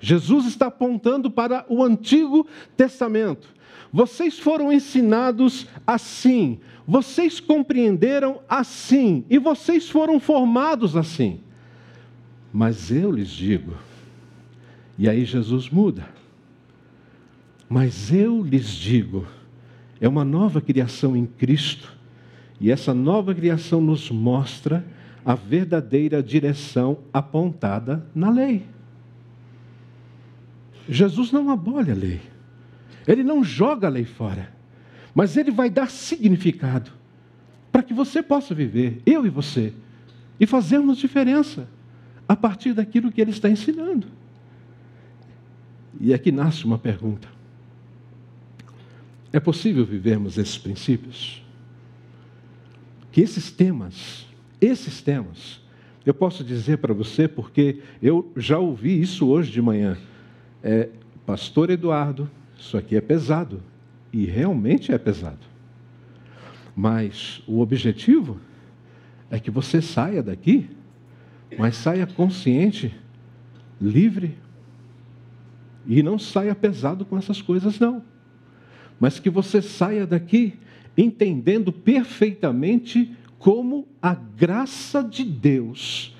Jesus 0.00 0.46
está 0.46 0.66
apontando 0.66 1.30
para 1.30 1.64
o 1.68 1.82
Antigo 1.82 2.46
Testamento. 2.76 3.48
Vocês 3.92 4.38
foram 4.38 4.72
ensinados 4.72 5.66
assim, 5.86 6.58
vocês 6.86 7.40
compreenderam 7.40 8.40
assim, 8.48 9.24
e 9.30 9.38
vocês 9.38 9.88
foram 9.88 10.20
formados 10.20 10.96
assim. 10.96 11.40
Mas 12.52 12.90
eu 12.90 13.10
lhes 13.10 13.30
digo, 13.30 13.74
e 14.98 15.08
aí 15.08 15.24
Jesus 15.24 15.70
muda. 15.70 16.08
Mas 17.68 18.12
eu 18.12 18.42
lhes 18.42 18.68
digo, 18.68 19.26
é 20.00 20.08
uma 20.08 20.24
nova 20.24 20.60
criação 20.60 21.16
em 21.16 21.26
Cristo, 21.26 21.92
e 22.60 22.70
essa 22.70 22.94
nova 22.94 23.34
criação 23.34 23.80
nos 23.80 24.10
mostra 24.10 24.84
a 25.24 25.34
verdadeira 25.34 26.22
direção 26.22 26.98
apontada 27.12 28.06
na 28.14 28.30
lei. 28.30 28.75
Jesus 30.88 31.32
não 31.32 31.50
abole 31.50 31.90
a 31.90 31.94
lei, 31.94 32.20
ele 33.06 33.22
não 33.22 33.42
joga 33.42 33.86
a 33.86 33.90
lei 33.90 34.04
fora, 34.04 34.52
mas 35.14 35.36
ele 35.36 35.50
vai 35.50 35.70
dar 35.70 35.90
significado 35.90 36.90
para 37.72 37.82
que 37.82 37.92
você 37.92 38.22
possa 38.22 38.54
viver, 38.54 39.02
eu 39.04 39.26
e 39.26 39.28
você, 39.28 39.72
e 40.38 40.46
fazermos 40.46 40.98
diferença 40.98 41.68
a 42.28 42.34
partir 42.34 42.72
daquilo 42.72 43.12
que 43.12 43.20
ele 43.20 43.30
está 43.30 43.48
ensinando. 43.48 44.06
E 46.00 46.12
aqui 46.12 46.30
nasce 46.30 46.64
uma 46.64 46.78
pergunta: 46.78 47.28
é 49.32 49.40
possível 49.40 49.84
vivermos 49.84 50.38
esses 50.38 50.58
princípios? 50.58 51.42
Que 53.12 53.20
esses 53.20 53.50
temas, 53.50 54.26
esses 54.60 55.00
temas, 55.00 55.60
eu 56.04 56.14
posso 56.14 56.44
dizer 56.44 56.78
para 56.78 56.94
você, 56.94 57.26
porque 57.26 57.80
eu 58.02 58.30
já 58.36 58.58
ouvi 58.58 59.00
isso 59.00 59.26
hoje 59.26 59.50
de 59.50 59.60
manhã. 59.60 59.96
É, 60.68 60.88
Pastor 61.24 61.70
Eduardo, 61.70 62.28
isso 62.58 62.76
aqui 62.76 62.96
é 62.96 63.00
pesado. 63.00 63.62
E 64.12 64.24
realmente 64.24 64.92
é 64.92 64.98
pesado. 64.98 65.46
Mas 66.74 67.40
o 67.46 67.60
objetivo 67.60 68.40
é 69.30 69.38
que 69.38 69.50
você 69.50 69.80
saia 69.80 70.22
daqui 70.22 70.68
mas 71.58 71.76
saia 71.76 72.06
consciente, 72.06 72.94
livre, 73.80 74.36
e 75.86 76.02
não 76.02 76.18
saia 76.18 76.54
pesado 76.54 77.04
com 77.04 77.16
essas 77.16 77.40
coisas, 77.40 77.78
não. 77.78 78.02
Mas 78.98 79.20
que 79.20 79.30
você 79.30 79.62
saia 79.62 80.06
daqui 80.06 80.58
entendendo 80.96 81.70
perfeitamente 81.70 83.14
como 83.38 83.86
a 84.00 84.14
graça 84.14 85.02
de 85.02 85.22
Deus 85.22 86.16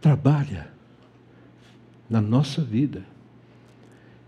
trabalha 0.00 0.69
na 2.10 2.20
nossa 2.20 2.60
vida. 2.60 3.04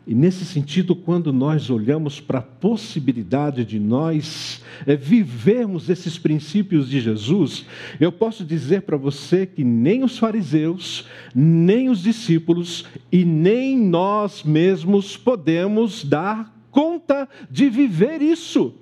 E 0.04 0.14
nesse 0.14 0.44
sentido, 0.44 0.96
quando 0.96 1.32
nós 1.32 1.70
olhamos 1.70 2.20
para 2.20 2.40
a 2.40 2.42
possibilidade 2.42 3.64
de 3.64 3.78
nós 3.78 4.60
é, 4.84 4.96
vivermos 4.96 5.88
esses 5.88 6.18
princípios 6.18 6.88
de 6.88 7.00
Jesus, 7.00 7.66
eu 8.00 8.10
posso 8.10 8.44
dizer 8.44 8.82
para 8.82 8.96
você 8.96 9.46
que 9.46 9.62
nem 9.62 10.02
os 10.02 10.18
fariseus, 10.18 11.06
nem 11.32 11.88
os 11.88 12.02
discípulos 12.02 12.84
e 13.12 13.24
nem 13.24 13.78
nós 13.78 14.42
mesmos 14.42 15.16
podemos 15.16 16.04
dar 16.04 16.52
conta 16.72 17.28
de 17.48 17.70
viver 17.70 18.20
isso. 18.20 18.74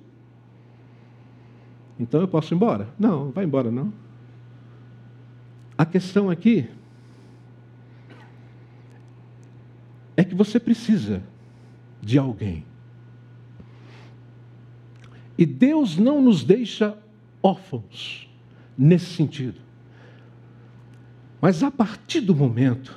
Então 1.99 2.19
eu 2.19 2.27
posso 2.27 2.51
ir 2.51 2.55
embora? 2.55 2.89
Não, 2.97 3.29
vai 3.29 3.45
embora 3.45 3.69
não. 3.69 3.93
A 5.77 5.85
questão 5.85 6.31
aqui 6.31 6.67
é 6.67 6.80
que 10.23 10.35
você 10.35 10.59
precisa 10.59 11.23
de 12.01 12.17
alguém. 12.17 12.65
E 15.37 15.45
Deus 15.45 15.97
não 15.97 16.21
nos 16.21 16.43
deixa 16.43 16.97
órfãos 17.41 18.29
nesse 18.77 19.07
sentido. 19.07 19.59
Mas 21.41 21.63
a 21.63 21.71
partir 21.71 22.21
do 22.21 22.35
momento 22.35 22.95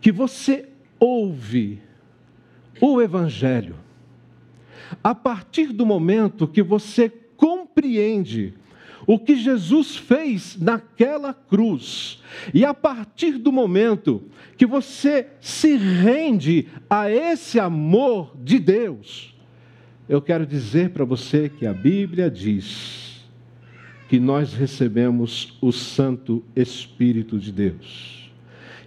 que 0.00 0.12
você 0.12 0.68
ouve 0.98 1.82
o 2.80 3.02
Evangelho, 3.02 3.76
a 5.02 5.14
partir 5.14 5.72
do 5.72 5.84
momento 5.84 6.46
que 6.46 6.62
você 6.62 7.08
compreende 7.36 8.54
o 9.06 9.18
que 9.18 9.36
Jesus 9.36 9.96
fez 9.96 10.56
naquela 10.60 11.32
cruz. 11.32 12.22
E 12.52 12.64
a 12.64 12.74
partir 12.74 13.38
do 13.38 13.52
momento 13.52 14.22
que 14.56 14.66
você 14.66 15.26
se 15.40 15.76
rende 15.76 16.68
a 16.88 17.10
esse 17.10 17.58
amor 17.58 18.36
de 18.42 18.58
Deus, 18.58 19.34
eu 20.08 20.20
quero 20.20 20.44
dizer 20.46 20.90
para 20.90 21.04
você 21.04 21.48
que 21.48 21.66
a 21.66 21.72
Bíblia 21.72 22.30
diz 22.30 23.24
que 24.08 24.18
nós 24.18 24.52
recebemos 24.52 25.56
o 25.60 25.70
Santo 25.70 26.42
Espírito 26.56 27.38
de 27.38 27.52
Deus. 27.52 28.20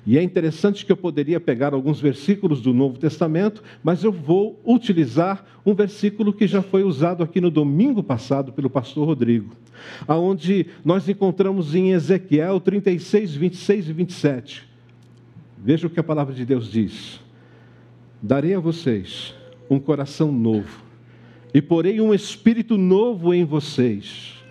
E 0.05 0.17
é 0.17 0.22
interessante 0.22 0.86
que 0.86 0.91
eu 0.91 0.98
poderia 0.98 1.39
pegar 1.39 1.74
alguns 1.74 2.01
versículos 2.01 2.62
do 2.62 2.74
Novo 2.74 2.98
Testamento, 2.98 3.63
mas 3.82 4.03
eu 4.03 4.12
vou 4.12 4.60
utilizar 4.65 5.46
um 5.65 5.74
versículo 5.74 6.34
que 6.34 6.46
já 6.46 6.62
foi 6.62 6.84
usado 6.84 7.24
aqui 7.24 7.39
no 7.39 7.50
domingo 7.50 8.03
passado 8.03 8.51
pelo 8.51 8.70
pastor 8.70 9.08
Rodrigo, 9.08 9.55
aonde 10.08 10.68
nós 10.84 11.08
encontramos 11.08 11.74
em 11.75 11.92
Ezequiel 11.92 12.60
36, 12.60 13.36
26 13.36 13.89
e 13.89 13.94
27. 13.94 14.70
Veja 15.58 15.88
o 15.88 15.89
que 15.89 16.00
a 16.00 16.03
palavra 16.03 16.34
de 16.34 16.46
Deus 16.46 16.72
diz: 16.72 17.20
Darei 18.22 18.53
a 18.53 18.60
vocês 18.60 19.34
um 19.70 19.80
coração 19.80 20.32
novo, 20.32 20.84
e 21.53 21.62
porei 21.62 22.01
um 22.01 22.13
espírito 22.13 22.77
novo 22.77 23.34
em 23.34 23.44
vocês. 23.44 24.43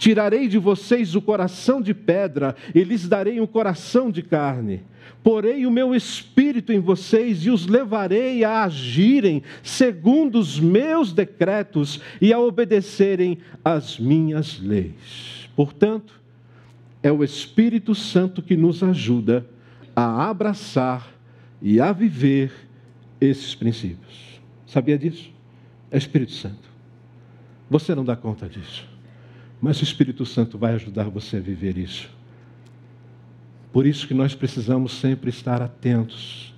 Tirarei 0.00 0.48
de 0.48 0.58
vocês 0.58 1.14
o 1.14 1.22
coração 1.22 1.80
de 1.80 1.94
pedra 1.94 2.56
e 2.74 2.82
lhes 2.82 3.06
darei 3.06 3.40
um 3.40 3.46
coração 3.46 4.10
de 4.10 4.22
carne 4.22 4.82
porei 5.22 5.66
o 5.66 5.70
meu 5.70 5.94
espírito 5.94 6.72
em 6.72 6.78
vocês 6.78 7.44
e 7.44 7.50
os 7.50 7.66
levarei 7.66 8.44
a 8.44 8.64
agirem 8.64 9.42
segundo 9.62 10.38
os 10.38 10.58
meus 10.58 11.12
decretos 11.12 12.00
e 12.20 12.32
a 12.32 12.38
obedecerem 12.38 13.38
às 13.64 13.98
minhas 13.98 14.58
leis. 14.60 15.48
Portanto, 15.54 16.20
é 17.02 17.10
o 17.10 17.24
Espírito 17.24 17.94
Santo 17.94 18.42
que 18.42 18.56
nos 18.56 18.82
ajuda 18.82 19.46
a 19.94 20.28
abraçar 20.28 21.08
e 21.60 21.80
a 21.80 21.92
viver 21.92 22.52
esses 23.20 23.54
princípios. 23.54 24.40
Sabia 24.66 24.98
disso? 24.98 25.30
É 25.90 25.96
o 25.96 25.98
Espírito 25.98 26.32
Santo. 26.32 26.70
Você 27.68 27.94
não 27.94 28.04
dá 28.04 28.16
conta 28.16 28.48
disso, 28.48 28.88
mas 29.60 29.80
o 29.80 29.84
Espírito 29.84 30.24
Santo 30.24 30.56
vai 30.56 30.74
ajudar 30.74 31.04
você 31.10 31.36
a 31.36 31.40
viver 31.40 31.76
isso. 31.76 32.08
Por 33.72 33.86
isso 33.86 34.06
que 34.06 34.14
nós 34.14 34.34
precisamos 34.34 34.92
sempre 34.92 35.30
estar 35.30 35.62
atentos 35.62 36.54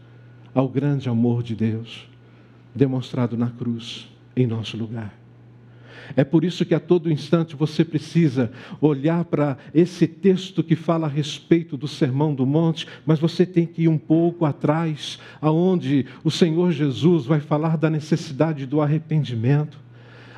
ao 0.54 0.68
grande 0.68 1.08
amor 1.08 1.42
de 1.42 1.54
Deus 1.54 2.08
demonstrado 2.74 3.36
na 3.36 3.50
cruz 3.50 4.08
em 4.34 4.46
nosso 4.46 4.76
lugar. 4.76 5.22
É 6.16 6.24
por 6.24 6.44
isso 6.44 6.64
que 6.64 6.74
a 6.74 6.80
todo 6.80 7.10
instante 7.10 7.54
você 7.54 7.84
precisa 7.84 8.50
olhar 8.80 9.24
para 9.24 9.56
esse 9.74 10.06
texto 10.06 10.62
que 10.62 10.74
fala 10.74 11.06
a 11.06 11.10
respeito 11.10 11.76
do 11.76 11.86
Sermão 11.86 12.34
do 12.34 12.44
Monte, 12.44 12.86
mas 13.06 13.18
você 13.18 13.46
tem 13.46 13.66
que 13.66 13.82
ir 13.82 13.88
um 13.88 13.98
pouco 13.98 14.44
atrás, 14.44 15.18
aonde 15.40 16.06
o 16.24 16.30
Senhor 16.30 16.72
Jesus 16.72 17.24
vai 17.24 17.40
falar 17.40 17.76
da 17.76 17.88
necessidade 17.88 18.66
do 18.66 18.80
arrependimento 18.80 19.81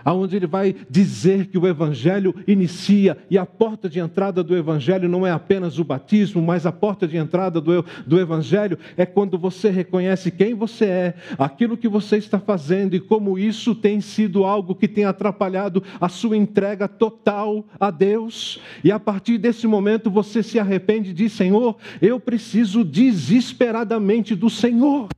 aonde 0.05 0.37
ele 0.37 0.47
vai 0.47 0.75
dizer 0.89 1.47
que 1.47 1.59
o 1.59 1.67
evangelho 1.67 2.35
inicia 2.47 3.17
e 3.31 3.39
a 3.39 3.47
porta 3.47 3.89
de 3.89 3.99
entrada 3.99 4.43
do 4.43 4.57
evangelho 4.57 5.09
não 5.09 5.27
é 5.27 5.31
apenas 5.31 5.79
o 5.79 5.85
batismo, 5.85 6.43
mas 6.43 6.67
a 6.67 6.73
porta 6.73 7.09
de 7.09 7.17
entrada 7.17 7.61
do, 7.61 7.85
do 8.07 8.21
evangelho 8.21 8.79
é 8.97 9.07
quando 9.07 9.39
você 9.39 9.71
reconhece 9.71 10.31
quem 10.31 10.55
você 10.55 10.85
é, 10.85 11.15
aquilo 11.39 11.77
que 11.77 11.89
você 11.89 12.17
está 12.17 12.39
fazendo 12.39 12.95
e 12.95 13.01
como 13.01 13.39
isso 13.39 13.75
tem 13.75 14.01
sido 14.01 14.45
algo 14.45 14.75
que 14.75 14.89
tem 14.89 15.05
atrapalhado 15.05 15.83
a 16.01 16.09
sua 16.09 16.37
entrega 16.37 16.87
total 16.87 17.65
a 17.79 17.91
Deus. 17.91 18.61
E 18.83 18.93
a 18.93 19.01
partir 19.01 19.39
desse 19.39 19.67
momento 19.67 20.11
você 20.11 20.43
se 20.43 20.59
arrepende 20.59 21.11
e 21.11 21.15
diz: 21.15 21.33
Senhor, 21.33 21.77
eu 22.01 22.21
preciso 22.21 22.85
desesperadamente 22.85 24.35
do 24.35 24.51
Senhor. 24.51 25.09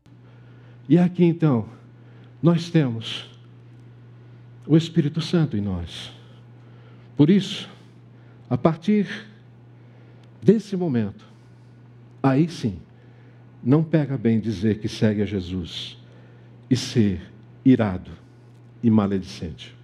E 0.89 0.99
aqui 0.99 1.25
então 1.25 1.67
nós 2.43 2.71
temos 2.71 3.36
o 4.67 4.77
Espírito 4.77 5.21
Santo 5.21 5.57
em 5.57 5.61
nós. 5.61 6.13
Por 7.17 7.31
isso, 7.31 7.69
a 8.51 8.59
partir 8.59 9.09
desse 10.43 10.77
momento, 10.77 11.25
aí 12.23 12.49
sim, 12.49 12.79
não 13.63 13.83
pega 13.83 14.17
bem 14.19 14.39
dizer 14.39 14.79
que 14.79 14.89
segue 14.89 15.23
a 15.23 15.27
Jesus 15.27 15.99
e 16.69 16.77
ser 16.77 17.21
irado 17.65 18.11
e 18.83 18.91
maledicente. 18.91 19.75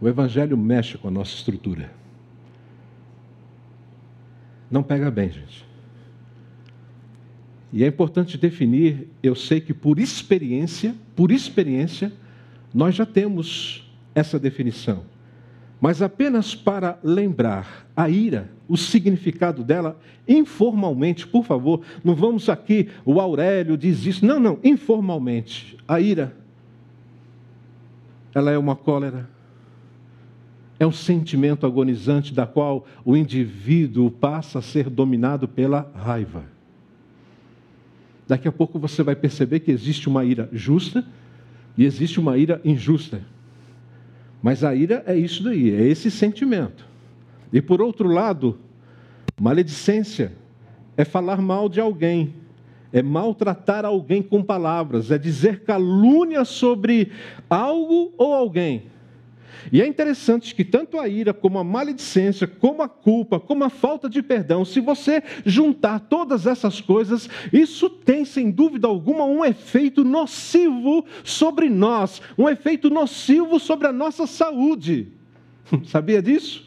O 0.00 0.06
Evangelho 0.06 0.56
mexe 0.56 0.98
com 0.98 1.08
a 1.08 1.10
nossa 1.10 1.34
estrutura. 1.34 1.90
Não 4.70 4.82
pega 4.82 5.10
bem, 5.10 5.30
gente. 5.30 5.66
E 7.72 7.84
é 7.84 7.88
importante 7.88 8.38
definir, 8.38 9.08
eu 9.22 9.34
sei 9.34 9.60
que 9.60 9.74
por 9.74 9.98
experiência, 9.98 10.94
por 11.14 11.30
experiência, 11.30 12.12
nós 12.72 12.94
já 12.94 13.04
temos 13.04 13.90
essa 14.14 14.38
definição. 14.38 15.02
Mas 15.80 16.00
apenas 16.00 16.54
para 16.54 16.98
lembrar 17.02 17.86
a 17.94 18.08
ira, 18.08 18.50
o 18.68 18.76
significado 18.76 19.62
dela, 19.62 19.98
informalmente, 20.26 21.26
por 21.26 21.44
favor, 21.44 21.82
não 22.02 22.14
vamos 22.14 22.48
aqui, 22.48 22.88
o 23.04 23.20
Aurélio 23.20 23.76
diz 23.76 24.06
isso, 24.06 24.24
não, 24.24 24.40
não, 24.40 24.58
informalmente. 24.64 25.76
A 25.86 26.00
ira, 26.00 26.34
ela 28.34 28.50
é 28.50 28.58
uma 28.58 28.74
cólera, 28.74 29.28
é 30.78 30.86
um 30.86 30.92
sentimento 30.92 31.66
agonizante 31.66 32.32
da 32.32 32.46
qual 32.46 32.86
o 33.04 33.16
indivíduo 33.16 34.10
passa 34.10 34.58
a 34.58 34.62
ser 34.62 34.88
dominado 34.88 35.46
pela 35.46 35.90
raiva. 35.94 36.55
Daqui 38.26 38.48
a 38.48 38.52
pouco 38.52 38.78
você 38.78 39.02
vai 39.02 39.14
perceber 39.14 39.60
que 39.60 39.70
existe 39.70 40.08
uma 40.08 40.24
ira 40.24 40.48
justa 40.52 41.04
e 41.76 41.84
existe 41.84 42.18
uma 42.18 42.36
ira 42.36 42.60
injusta. 42.64 43.20
Mas 44.42 44.64
a 44.64 44.74
ira 44.74 45.02
é 45.06 45.16
isso 45.16 45.42
daí, 45.42 45.70
é 45.70 45.82
esse 45.86 46.10
sentimento. 46.10 46.84
E 47.52 47.60
por 47.60 47.80
outro 47.80 48.08
lado, 48.08 48.58
maledicência 49.40 50.32
é 50.96 51.04
falar 51.04 51.40
mal 51.40 51.68
de 51.68 51.80
alguém, 51.80 52.34
é 52.92 53.02
maltratar 53.02 53.84
alguém 53.84 54.22
com 54.22 54.42
palavras, 54.42 55.10
é 55.10 55.18
dizer 55.18 55.60
calúnia 55.64 56.44
sobre 56.44 57.12
algo 57.48 58.12
ou 58.16 58.34
alguém. 58.34 58.84
E 59.72 59.80
é 59.82 59.86
interessante 59.86 60.54
que 60.54 60.64
tanto 60.64 60.98
a 60.98 61.08
ira, 61.08 61.34
como 61.34 61.58
a 61.58 61.64
maledicência, 61.64 62.46
como 62.46 62.82
a 62.82 62.88
culpa, 62.88 63.40
como 63.40 63.64
a 63.64 63.70
falta 63.70 64.08
de 64.08 64.22
perdão, 64.22 64.64
se 64.64 64.80
você 64.80 65.22
juntar 65.44 66.00
todas 66.00 66.46
essas 66.46 66.80
coisas, 66.80 67.28
isso 67.52 67.88
tem, 67.90 68.24
sem 68.24 68.50
dúvida 68.50 68.86
alguma, 68.86 69.24
um 69.24 69.44
efeito 69.44 70.04
nocivo 70.04 71.04
sobre 71.24 71.68
nós, 71.68 72.22
um 72.36 72.48
efeito 72.48 72.90
nocivo 72.90 73.58
sobre 73.58 73.86
a 73.86 73.92
nossa 73.92 74.26
saúde. 74.26 75.08
Sabia 75.86 76.22
disso? 76.22 76.64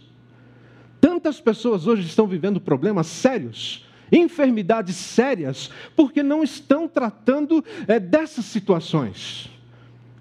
Tantas 0.99 1.39
pessoas 1.39 1.87
hoje 1.87 2.05
estão 2.05 2.27
vivendo 2.27 2.59
problemas 2.59 3.07
sérios 3.07 3.87
enfermidades 4.11 4.95
sérias, 4.95 5.69
porque 5.95 6.23
não 6.23 6.43
estão 6.43 6.87
tratando 6.87 7.63
é, 7.87 7.99
dessas 7.99 8.45
situações. 8.45 9.49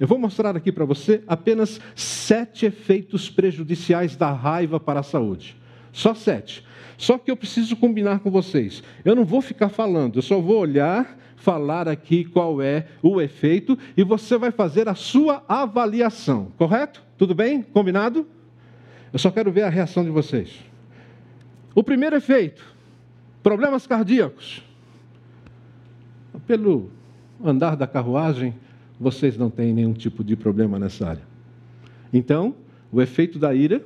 Eu 0.01 0.07
vou 0.07 0.19
mostrar 0.19 0.57
aqui 0.57 0.71
para 0.71 0.85
você 0.85 1.23
apenas 1.27 1.81
sete 1.95 2.67
efeitos 2.67 3.29
prejudiciais 3.29 4.15
da 4.15 4.31
raiva 4.33 4.79
para 4.79 5.01
a 5.01 5.03
saúde. 5.03 5.57
Só 5.93 6.15
sete. 6.15 6.65
Só 6.97 7.19
que 7.19 7.31
eu 7.31 7.37
preciso 7.37 7.77
combinar 7.77 8.21
com 8.21 8.31
vocês. 8.31 8.83
Eu 9.05 9.15
não 9.15 9.25
vou 9.25 9.41
ficar 9.41 9.69
falando, 9.69 10.17
eu 10.17 10.23
só 10.23 10.41
vou 10.41 10.59
olhar, 10.59 11.19
falar 11.37 11.89
aqui 11.89 12.25
qual 12.25 12.61
é 12.61 12.87
o 13.03 13.21
efeito 13.21 13.79
e 13.97 14.05
você 14.05 14.37
vai 14.37 14.51
fazer 14.51 14.89
a 14.89 14.95
sua 14.95 15.45
avaliação, 15.49 16.53
correto? 16.57 17.03
Tudo 17.17 17.35
bem? 17.35 17.63
Combinado? 17.63 18.27
Eu 19.13 19.19
só 19.19 19.31
quero 19.31 19.51
ver 19.51 19.63
a 19.63 19.69
reação 19.69 20.05
de 20.05 20.11
vocês. 20.11 20.61
O 21.75 21.83
primeiro 21.83 22.17
efeito: 22.17 22.65
problemas 23.43 23.87
cardíacos. 23.87 24.63
Pelo 26.47 26.91
andar 27.45 27.77
da 27.77 27.87
carruagem, 27.87 28.55
vocês 28.99 29.37
não 29.37 29.51
têm 29.51 29.73
nenhum 29.73 29.93
tipo 29.93 30.25
de 30.25 30.37
problema 30.37 30.79
nessa 30.79 31.09
área. 31.09 31.23
Então, 32.13 32.55
o 32.91 33.01
efeito 33.01 33.39
da 33.39 33.55
ira 33.55 33.85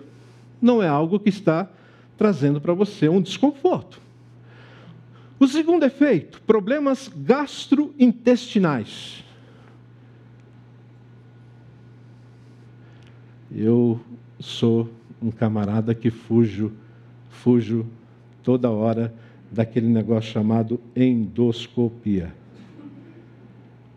não 0.60 0.82
é 0.82 0.88
algo 0.88 1.18
que 1.18 1.28
está 1.28 1.68
trazendo 2.16 2.60
para 2.60 2.72
você 2.72 3.08
um 3.08 3.20
desconforto. 3.20 4.00
O 5.38 5.48
segundo 5.48 5.84
efeito, 5.84 6.40
problemas 6.42 7.10
gastrointestinais. 7.14 9.24
Eu 13.50 14.00
sou 14.38 14.88
um 15.20 15.30
camarada 15.30 15.94
que 15.94 16.10
fujo, 16.10 16.72
fujo 17.28 17.86
toda 18.42 18.70
hora 18.70 19.12
daquele 19.50 19.88
negócio 19.88 20.32
chamado 20.32 20.80
endoscopia. 20.96 22.32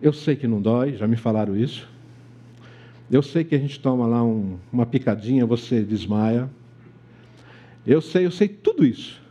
Eu 0.01 0.13
sei 0.13 0.35
que 0.35 0.47
não 0.47 0.61
dói, 0.61 0.95
já 0.95 1.07
me 1.07 1.15
falaram 1.15 1.55
isso. 1.55 1.87
Eu 3.09 3.21
sei 3.21 3.43
que 3.43 3.55
a 3.55 3.59
gente 3.59 3.79
toma 3.79 4.07
lá 4.07 4.23
um, 4.23 4.57
uma 4.71 4.85
picadinha, 4.85 5.45
você 5.45 5.81
desmaia. 5.81 6.49
Eu 7.85 8.01
sei, 8.01 8.25
eu 8.25 8.31
sei 8.31 8.47
tudo 8.47 8.85
isso. 8.85 9.23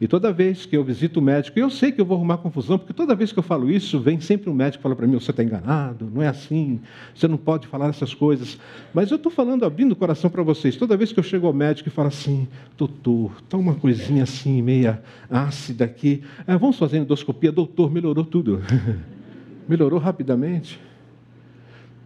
E 0.00 0.06
toda 0.06 0.32
vez 0.32 0.64
que 0.64 0.76
eu 0.76 0.84
visito 0.84 1.18
o 1.18 1.22
médico, 1.22 1.58
eu 1.58 1.68
sei 1.68 1.90
que 1.90 2.00
eu 2.00 2.04
vou 2.04 2.16
arrumar 2.16 2.38
confusão, 2.38 2.78
porque 2.78 2.92
toda 2.92 3.16
vez 3.16 3.32
que 3.32 3.38
eu 3.38 3.42
falo 3.42 3.68
isso, 3.68 3.98
vem 3.98 4.20
sempre 4.20 4.48
um 4.48 4.54
médico 4.54 4.82
fala 4.82 4.94
para 4.94 5.06
mim: 5.08 5.14
você 5.14 5.32
está 5.32 5.42
enganado, 5.42 6.08
não 6.12 6.22
é 6.22 6.28
assim, 6.28 6.80
você 7.12 7.26
não 7.26 7.36
pode 7.36 7.66
falar 7.66 7.88
essas 7.88 8.14
coisas. 8.14 8.58
Mas 8.94 9.10
eu 9.10 9.16
estou 9.16 9.30
falando, 9.30 9.64
abrindo 9.64 9.92
o 9.92 9.96
coração 9.96 10.30
para 10.30 10.42
vocês. 10.42 10.76
Toda 10.76 10.96
vez 10.96 11.12
que 11.12 11.18
eu 11.18 11.24
chego 11.24 11.48
ao 11.48 11.52
médico 11.52 11.88
e 11.88 11.92
falo 11.92 12.08
assim: 12.08 12.46
doutor, 12.76 13.32
está 13.42 13.56
uma 13.56 13.74
coisinha 13.74 14.22
assim, 14.22 14.62
meia 14.62 15.02
ácida 15.28 15.84
aqui, 15.84 16.22
ah, 16.46 16.56
vamos 16.56 16.78
fazer 16.78 16.98
endoscopia, 16.98 17.50
doutor, 17.50 17.90
melhorou 17.90 18.24
tudo. 18.24 18.62
melhorou 19.68 19.98
rapidamente. 19.98 20.80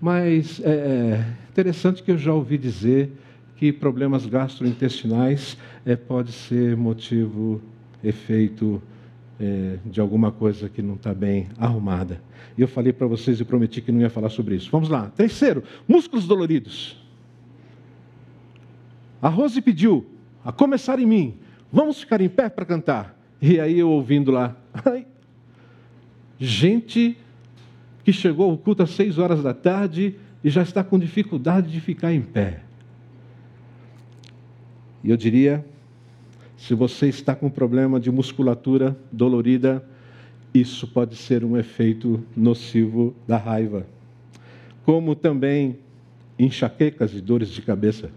Mas 0.01 0.61
é, 0.65 0.71
é 0.71 1.27
interessante 1.51 2.03
que 2.03 2.11
eu 2.11 2.19
já 2.19 2.35
ouvi 2.35 2.59
dizer 2.59 3.13
que 3.57 3.73
problemas 3.73 4.27
gastrointestinais 4.27 5.57
é, 5.87 5.95
pode 5.95 6.33
ser 6.33 6.77
motivo, 6.77 7.63
efeito 8.03 8.83
é, 9.39 9.79
de 9.87 10.01
alguma 10.01 10.33
coisa 10.33 10.69
que 10.69 10.83
não 10.83 10.95
está 10.95 11.15
bem 11.15 11.47
arrumada. 11.57 12.21
E 12.59 12.61
eu 12.61 12.69
falei 12.69 12.93
para 12.93 13.07
vocês 13.07 13.39
e 13.39 13.45
prometi 13.45 13.81
que 13.81 13.93
não 13.93 14.01
ia 14.01 14.11
falar 14.11 14.31
sobre 14.31 14.57
isso. 14.57 14.69
Vamos 14.71 14.89
lá. 14.89 15.11
Terceiro, 15.11 15.63
músculos 15.87 16.27
doloridos. 16.27 17.01
A 19.21 19.29
Rose 19.29 19.61
pediu, 19.61 20.05
a 20.45 20.51
começar 20.51 20.99
em 20.99 21.07
mim, 21.07 21.39
vamos 21.73 22.01
ficar 22.01 22.21
em 22.21 22.29
pé 22.29 22.49
para 22.49 22.65
cantar. 22.65 23.17
E 23.41 23.61
aí 23.61 23.79
eu 23.79 23.89
ouvindo 23.89 24.33
lá, 24.33 24.57
gente 26.39 27.17
que 28.05 28.13
chegou 28.13 28.51
ao 28.51 28.59
culto 28.59 28.83
às 28.83 28.91
seis 28.91 29.19
horas 29.19 29.43
da 29.43 29.55
tarde 29.55 30.17
e 30.43 30.51
já 30.51 30.63
está 30.63 30.83
com 30.83 30.99
dificuldade 30.99 31.71
de 31.71 31.81
ficar 31.81 32.13
em 32.13 32.21
pé. 32.21 32.61
E 35.05 35.11
eu 35.11 35.17
diria, 35.17 35.65
se 36.57 36.75
você 36.75 37.09
está 37.09 37.35
com 37.35 37.51
problema 37.51 37.99
de 37.99 38.11
musculatura 38.11 38.97
dolorida, 39.11 39.85
isso 40.55 40.87
pode 40.87 41.17
ser 41.17 41.45
um 41.45 41.57
efeito 41.57 42.23
nocivo 42.37 43.15
da 43.27 43.37
raiva. 43.37 43.87
Como 44.85 45.15
também 45.15 45.79
enxaquecas 46.39 47.15
e 47.15 47.21
dores 47.21 47.49
de 47.51 47.63
cabeça. 47.63 48.11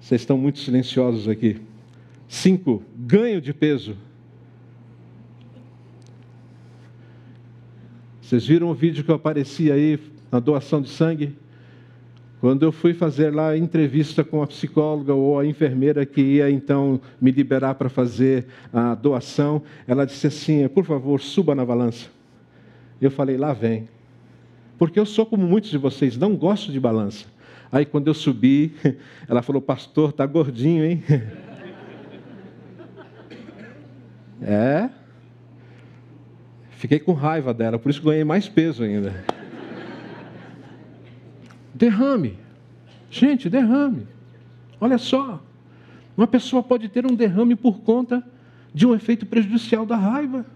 Vocês 0.00 0.20
estão 0.20 0.38
muito 0.38 0.58
silenciosos 0.58 1.28
aqui. 1.28 1.60
Cinco, 2.28 2.82
ganho 2.96 3.40
de 3.40 3.52
peso. 3.52 3.96
Vocês 8.26 8.44
viram 8.44 8.68
o 8.68 8.74
vídeo 8.74 9.04
que 9.04 9.10
eu 9.12 9.14
apareci 9.14 9.70
aí 9.70 10.00
na 10.32 10.40
doação 10.40 10.82
de 10.82 10.88
sangue? 10.88 11.36
Quando 12.40 12.64
eu 12.64 12.72
fui 12.72 12.92
fazer 12.92 13.32
lá 13.32 13.50
a 13.50 13.56
entrevista 13.56 14.24
com 14.24 14.42
a 14.42 14.48
psicóloga 14.48 15.14
ou 15.14 15.38
a 15.38 15.46
enfermeira 15.46 16.04
que 16.04 16.20
ia 16.20 16.50
então 16.50 17.00
me 17.20 17.30
liberar 17.30 17.76
para 17.76 17.88
fazer 17.88 18.46
a 18.72 18.96
doação, 18.96 19.62
ela 19.86 20.04
disse 20.04 20.26
assim: 20.26 20.66
por 20.66 20.84
favor, 20.84 21.20
suba 21.20 21.54
na 21.54 21.64
balança. 21.64 22.08
Eu 23.00 23.12
falei: 23.12 23.36
lá 23.36 23.52
vem. 23.52 23.88
Porque 24.76 24.98
eu 24.98 25.06
sou 25.06 25.24
como 25.24 25.46
muitos 25.46 25.70
de 25.70 25.78
vocês, 25.78 26.16
não 26.16 26.34
gosto 26.34 26.72
de 26.72 26.80
balança. 26.80 27.26
Aí 27.70 27.86
quando 27.86 28.08
eu 28.08 28.14
subi, 28.14 28.74
ela 29.28 29.40
falou: 29.40 29.62
pastor, 29.62 30.12
tá 30.12 30.26
gordinho, 30.26 30.84
hein? 30.84 31.04
É? 34.42 34.90
Fiquei 36.86 37.00
com 37.00 37.14
raiva 37.14 37.52
dela, 37.52 37.80
por 37.80 37.90
isso 37.90 38.00
ganhei 38.00 38.22
mais 38.22 38.48
peso 38.48 38.84
ainda. 38.84 39.24
Derrame. 41.74 42.38
Gente, 43.10 43.50
derrame. 43.50 44.06
Olha 44.80 44.96
só. 44.96 45.42
Uma 46.16 46.28
pessoa 46.28 46.62
pode 46.62 46.88
ter 46.88 47.04
um 47.04 47.16
derrame 47.16 47.56
por 47.56 47.80
conta 47.80 48.24
de 48.72 48.86
um 48.86 48.94
efeito 48.94 49.26
prejudicial 49.26 49.84
da 49.84 49.96
raiva. 49.96 50.46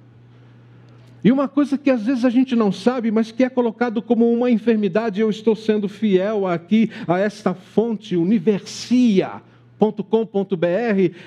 E 1.24 1.32
uma 1.32 1.48
coisa 1.48 1.76
que 1.76 1.90
às 1.90 2.04
vezes 2.04 2.24
a 2.24 2.30
gente 2.30 2.54
não 2.54 2.70
sabe, 2.70 3.10
mas 3.10 3.32
que 3.32 3.42
é 3.42 3.48
colocado 3.48 4.00
como 4.00 4.32
uma 4.32 4.52
enfermidade, 4.52 5.20
eu 5.20 5.30
estou 5.30 5.56
sendo 5.56 5.88
fiel 5.88 6.46
aqui 6.46 6.92
a 7.08 7.18
esta 7.18 7.54
fonte, 7.54 8.14
universia.com.br, 8.14 9.42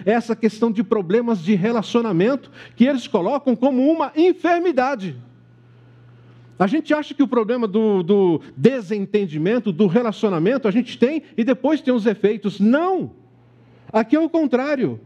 é 0.05 0.11
essa 0.11 0.35
questão 0.35 0.71
de 0.71 0.83
problemas 0.83 1.39
de 1.39 1.55
relacionamento, 1.55 2.51
que 2.75 2.85
eles 2.85 3.07
colocam 3.07 3.55
como 3.55 3.89
uma 3.89 4.11
enfermidade. 4.15 5.15
A 6.59 6.67
gente 6.67 6.93
acha 6.93 7.13
que 7.13 7.23
o 7.23 7.27
problema 7.27 7.67
do, 7.67 8.03
do 8.03 8.41
desentendimento, 8.55 9.71
do 9.71 9.87
relacionamento, 9.87 10.67
a 10.67 10.71
gente 10.71 10.97
tem 10.97 11.23
e 11.35 11.43
depois 11.43 11.81
tem 11.81 11.93
os 11.93 12.05
efeitos. 12.05 12.59
Não! 12.59 13.11
Aqui 13.91 14.15
é 14.15 14.19
o 14.19 14.29
contrário. 14.29 14.99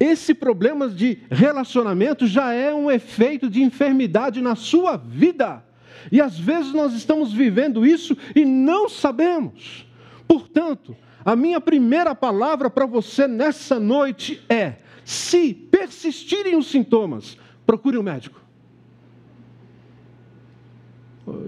Esse 0.00 0.34
problema 0.34 0.88
de 0.88 1.18
relacionamento 1.30 2.26
já 2.26 2.52
é 2.52 2.74
um 2.74 2.90
efeito 2.90 3.48
de 3.48 3.62
enfermidade 3.62 4.40
na 4.40 4.54
sua 4.54 4.96
vida. 4.96 5.62
E 6.10 6.20
às 6.20 6.38
vezes 6.38 6.72
nós 6.72 6.92
estamos 6.94 7.32
vivendo 7.32 7.86
isso 7.86 8.16
e 8.34 8.44
não 8.44 8.88
sabemos. 8.88 9.86
Portanto, 10.26 10.96
a 11.26 11.34
minha 11.34 11.60
primeira 11.60 12.14
palavra 12.14 12.70
para 12.70 12.86
você 12.86 13.26
nessa 13.26 13.80
noite 13.80 14.40
é: 14.48 14.76
se 15.04 15.52
persistirem 15.52 16.56
os 16.56 16.68
sintomas, 16.68 17.36
procure 17.66 17.98
um 17.98 18.02
médico. 18.02 18.40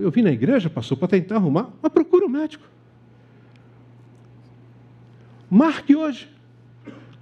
Eu 0.00 0.10
vim 0.10 0.22
na 0.22 0.32
igreja, 0.32 0.68
passou 0.68 0.96
para 0.96 1.06
tentar 1.06 1.36
arrumar, 1.36 1.70
mas 1.80 1.92
procure 1.92 2.24
um 2.24 2.28
médico. 2.28 2.64
Marque 5.48 5.94
hoje. 5.94 6.28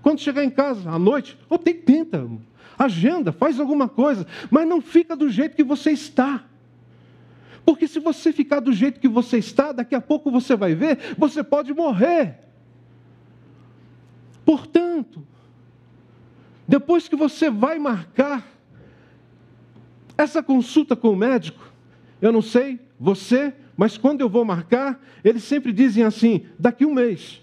Quando 0.01 0.21
chegar 0.21 0.43
em 0.43 0.49
casa 0.49 0.89
à 0.91 0.99
noite, 0.99 1.39
ou 1.51 1.59
tem, 1.59 1.75
tenta, 1.75 2.27
agenda, 2.79 3.33
faz 3.33 3.61
alguma 3.61 3.87
coisa, 3.87 4.27
mas 4.51 4.67
não 4.67 4.81
fica 4.81 5.15
do 5.15 5.29
jeito 5.29 5.55
que 5.55 5.65
você 5.65 5.91
está. 5.91 6.45
Porque 7.67 7.87
se 7.87 7.99
você 7.99 8.33
ficar 8.33 8.61
do 8.61 8.73
jeito 8.73 8.99
que 8.99 9.09
você 9.09 9.37
está, 9.37 9.73
daqui 9.73 9.95
a 9.95 10.01
pouco 10.01 10.31
você 10.31 10.57
vai 10.57 10.75
ver, 10.75 11.15
você 11.19 11.45
pode 11.45 11.75
morrer. 11.75 12.46
Portanto, 14.47 15.27
depois 16.69 17.09
que 17.09 17.17
você 17.17 17.51
vai 17.51 17.81
marcar 17.81 18.47
essa 20.17 20.41
consulta 20.41 20.95
com 20.95 21.11
o 21.11 21.17
médico, 21.17 21.69
eu 22.23 22.31
não 22.31 22.41
sei 22.41 22.79
você, 22.99 23.53
mas 23.77 23.99
quando 23.99 24.21
eu 24.21 24.29
vou 24.29 24.45
marcar, 24.45 25.03
eles 25.25 25.43
sempre 25.43 25.73
dizem 25.73 26.05
assim: 26.05 26.47
daqui 26.57 26.87
um 26.87 26.95
mês. 26.95 27.43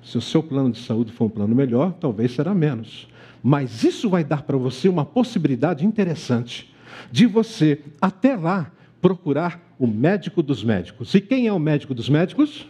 Se 0.00 0.16
o 0.16 0.20
seu 0.20 0.44
plano 0.44 0.70
de 0.70 0.78
saúde 0.78 1.10
for 1.10 1.24
um 1.24 1.28
plano 1.28 1.56
melhor, 1.56 1.92
talvez 1.94 2.30
será 2.30 2.54
menos. 2.54 3.08
Mas 3.42 3.82
isso 3.82 4.08
vai 4.08 4.22
dar 4.22 4.42
para 4.42 4.56
você 4.56 4.88
uma 4.88 5.04
possibilidade 5.04 5.84
interessante 5.84 6.72
de 7.10 7.26
você, 7.26 7.82
até 8.00 8.36
lá, 8.36 8.70
procurar 9.02 9.74
o 9.76 9.88
médico 9.88 10.40
dos 10.40 10.62
médicos. 10.62 11.12
E 11.14 11.20
quem 11.20 11.48
é 11.48 11.52
o 11.52 11.58
médico 11.58 11.92
dos 11.92 12.08
médicos? 12.08 12.68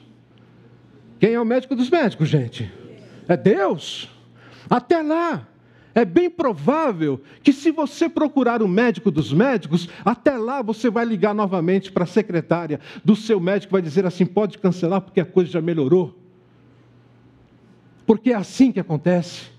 Quem 1.18 1.34
é 1.34 1.40
o 1.40 1.44
médico 1.44 1.74
dos 1.74 1.90
médicos, 1.90 2.28
gente? 2.28 2.70
É 3.26 3.36
Deus. 3.36 4.08
Até 4.68 5.02
lá. 5.02 5.46
É 5.94 6.04
bem 6.04 6.28
provável 6.28 7.22
que, 7.42 7.54
se 7.54 7.70
você 7.70 8.06
procurar 8.06 8.60
o 8.60 8.68
médico 8.68 9.10
dos 9.10 9.32
médicos, 9.32 9.88
até 10.04 10.36
lá 10.36 10.60
você 10.60 10.90
vai 10.90 11.06
ligar 11.06 11.34
novamente 11.34 11.90
para 11.90 12.04
a 12.04 12.06
secretária 12.06 12.78
do 13.02 13.16
seu 13.16 13.40
médico, 13.40 13.72
vai 13.72 13.80
dizer 13.80 14.04
assim: 14.04 14.26
pode 14.26 14.58
cancelar 14.58 15.00
porque 15.00 15.20
a 15.20 15.24
coisa 15.24 15.50
já 15.50 15.62
melhorou. 15.62 16.14
Porque 18.06 18.30
é 18.30 18.34
assim 18.34 18.70
que 18.70 18.78
acontece. 18.78 19.55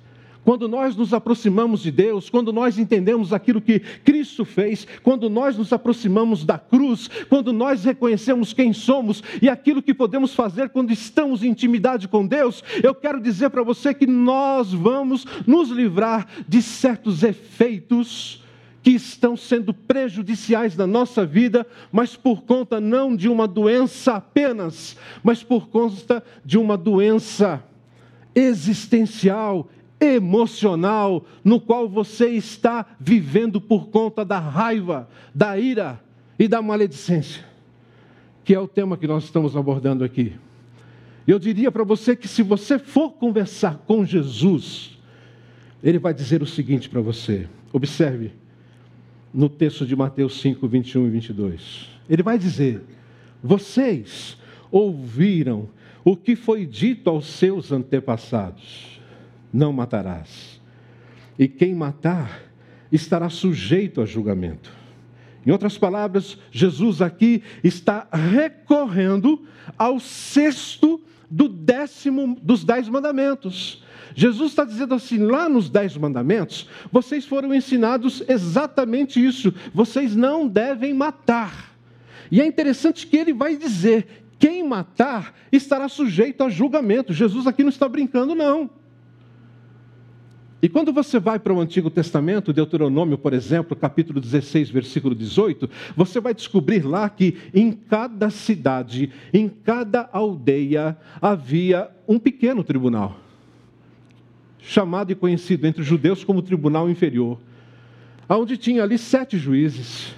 Quando 0.47 0.69
nós 0.69 0.95
nos 0.95 1.13
aproximamos 1.13 1.81
de 1.81 1.91
Deus, 1.91 2.29
quando 2.29 2.53
nós 2.53 2.79
entendemos 2.79 3.33
aquilo 3.33 3.59
que 3.59 3.81
Cristo 3.81 4.45
fez, 4.45 4.87
quando 5.03 5.29
nós 5.29 5.57
nos 5.57 5.73
aproximamos 5.73 6.45
da 6.45 6.57
cruz, 6.57 7.09
quando 7.27 7.51
nós 7.51 7.83
reconhecemos 7.83 8.53
quem 8.53 8.71
somos 8.71 9.21
e 9.41 9.49
aquilo 9.49 9.83
que 9.83 9.93
podemos 9.93 10.33
fazer 10.33 10.69
quando 10.69 10.93
estamos 10.93 11.43
em 11.43 11.49
intimidade 11.49 12.07
com 12.07 12.25
Deus, 12.25 12.63
eu 12.81 12.95
quero 12.95 13.19
dizer 13.19 13.49
para 13.49 13.61
você 13.61 13.93
que 13.93 14.07
nós 14.07 14.71
vamos 14.71 15.25
nos 15.45 15.67
livrar 15.69 16.25
de 16.47 16.61
certos 16.61 17.23
efeitos 17.23 18.41
que 18.81 18.91
estão 18.91 19.35
sendo 19.35 19.73
prejudiciais 19.73 20.77
na 20.77 20.87
nossa 20.87 21.25
vida, 21.25 21.67
mas 21.91 22.15
por 22.15 22.43
conta 22.43 22.79
não 22.79 23.17
de 23.17 23.27
uma 23.27 23.49
doença 23.49 24.13
apenas, 24.13 24.95
mas 25.21 25.43
por 25.43 25.67
conta 25.67 26.23
de 26.45 26.57
uma 26.57 26.77
doença 26.77 27.61
existencial, 28.33 29.67
emocional, 29.99 31.25
no 31.43 31.59
qual 31.59 31.89
você 31.89 32.29
está 32.29 32.85
vivendo 32.99 33.59
por 33.59 33.89
conta 33.89 34.23
da 34.23 34.39
raiva, 34.39 35.09
da 35.33 35.57
ira 35.57 36.01
e 36.37 36.47
da 36.47 36.61
maledicência, 36.61 37.43
que 38.43 38.53
é 38.53 38.59
o 38.59 38.67
tema 38.67 38.97
que 38.97 39.07
nós 39.07 39.23
estamos 39.23 39.55
abordando 39.55 40.03
aqui. 40.03 40.33
Eu 41.27 41.39
diria 41.39 41.71
para 41.71 41.83
você 41.83 42.15
que 42.15 42.27
se 42.27 42.41
você 42.41 42.79
for 42.79 43.11
conversar 43.11 43.83
com 43.85 44.05
Jesus, 44.05 44.97
ele 45.83 45.99
vai 45.99 46.13
dizer 46.13 46.41
o 46.41 46.45
seguinte 46.45 46.87
para 46.87 47.01
você. 47.01 47.47
Observe 47.73 48.31
no 49.33 49.49
texto 49.49 49.85
de 49.85 49.95
Mateus 49.95 50.39
5, 50.39 50.65
21 50.67 51.07
e 51.07 51.09
22. 51.09 51.89
Ele 52.09 52.23
vai 52.23 52.37
dizer: 52.37 52.81
Vocês 53.43 54.37
ouviram 54.71 55.69
o 56.03 56.15
que 56.15 56.35
foi 56.35 56.65
dito 56.65 57.09
aos 57.09 57.25
seus 57.25 57.71
antepassados: 57.71 58.96
não 59.51 59.71
matarás. 59.71 60.61
E 61.37 61.47
quem 61.47 61.73
matar 61.73 62.41
estará 62.91 63.29
sujeito 63.29 64.01
a 64.01 64.05
julgamento. 64.05 64.71
Em 65.45 65.51
outras 65.51 65.77
palavras, 65.77 66.37
Jesus 66.51 67.01
aqui 67.01 67.41
está 67.63 68.07
recorrendo 68.11 69.45
ao 69.77 69.99
sexto 69.99 71.01
do 71.29 71.47
décimo 71.47 72.37
dos 72.41 72.63
dez 72.63 72.89
mandamentos. 72.89 73.83
Jesus 74.15 74.51
está 74.51 74.65
dizendo 74.65 74.95
assim, 74.95 75.19
lá 75.19 75.47
nos 75.47 75.69
dez 75.69 75.95
mandamentos, 75.95 76.67
vocês 76.91 77.25
foram 77.25 77.53
ensinados 77.53 78.23
exatamente 78.27 79.23
isso. 79.23 79.53
Vocês 79.73 80.15
não 80.15 80.47
devem 80.47 80.93
matar. 80.93 81.75
E 82.31 82.41
é 82.41 82.45
interessante 82.45 83.05
que 83.07 83.15
ele 83.15 83.31
vai 83.31 83.55
dizer 83.55 84.25
quem 84.39 84.67
matar 84.67 85.33
estará 85.51 85.87
sujeito 85.87 86.43
a 86.43 86.49
julgamento. 86.49 87.13
Jesus 87.13 87.47
aqui 87.47 87.63
não 87.63 87.69
está 87.69 87.87
brincando, 87.87 88.35
não. 88.35 88.69
E 90.61 90.67
quando 90.67 90.91
você 90.91 91.19
vai 91.19 91.37
para 91.37 91.53
o 91.53 91.59
Antigo 91.59 91.89
Testamento, 91.89 92.51
Deuteronômio, 92.51 93.17
por 93.17 93.31
exemplo, 93.31 93.75
capítulo 93.75 94.19
16, 94.19 94.71
versículo 94.71 95.13
18, 95.13 95.69
você 95.95 96.19
vai 96.19 96.33
descobrir 96.33 96.83
lá 96.83 97.07
que 97.09 97.37
em 97.53 97.71
cada 97.71 98.31
cidade, 98.31 99.11
em 99.31 99.47
cada 99.47 100.09
aldeia, 100.11 100.97
havia 101.21 101.89
um 102.07 102.17
pequeno 102.17 102.63
tribunal, 102.63 103.19
chamado 104.59 105.11
e 105.11 105.15
conhecido 105.15 105.67
entre 105.67 105.81
os 105.81 105.87
judeus 105.87 106.23
como 106.23 106.41
tribunal 106.41 106.89
inferior, 106.89 107.39
onde 108.27 108.57
tinha 108.57 108.81
ali 108.81 108.97
sete 108.97 109.37
juízes 109.37 110.15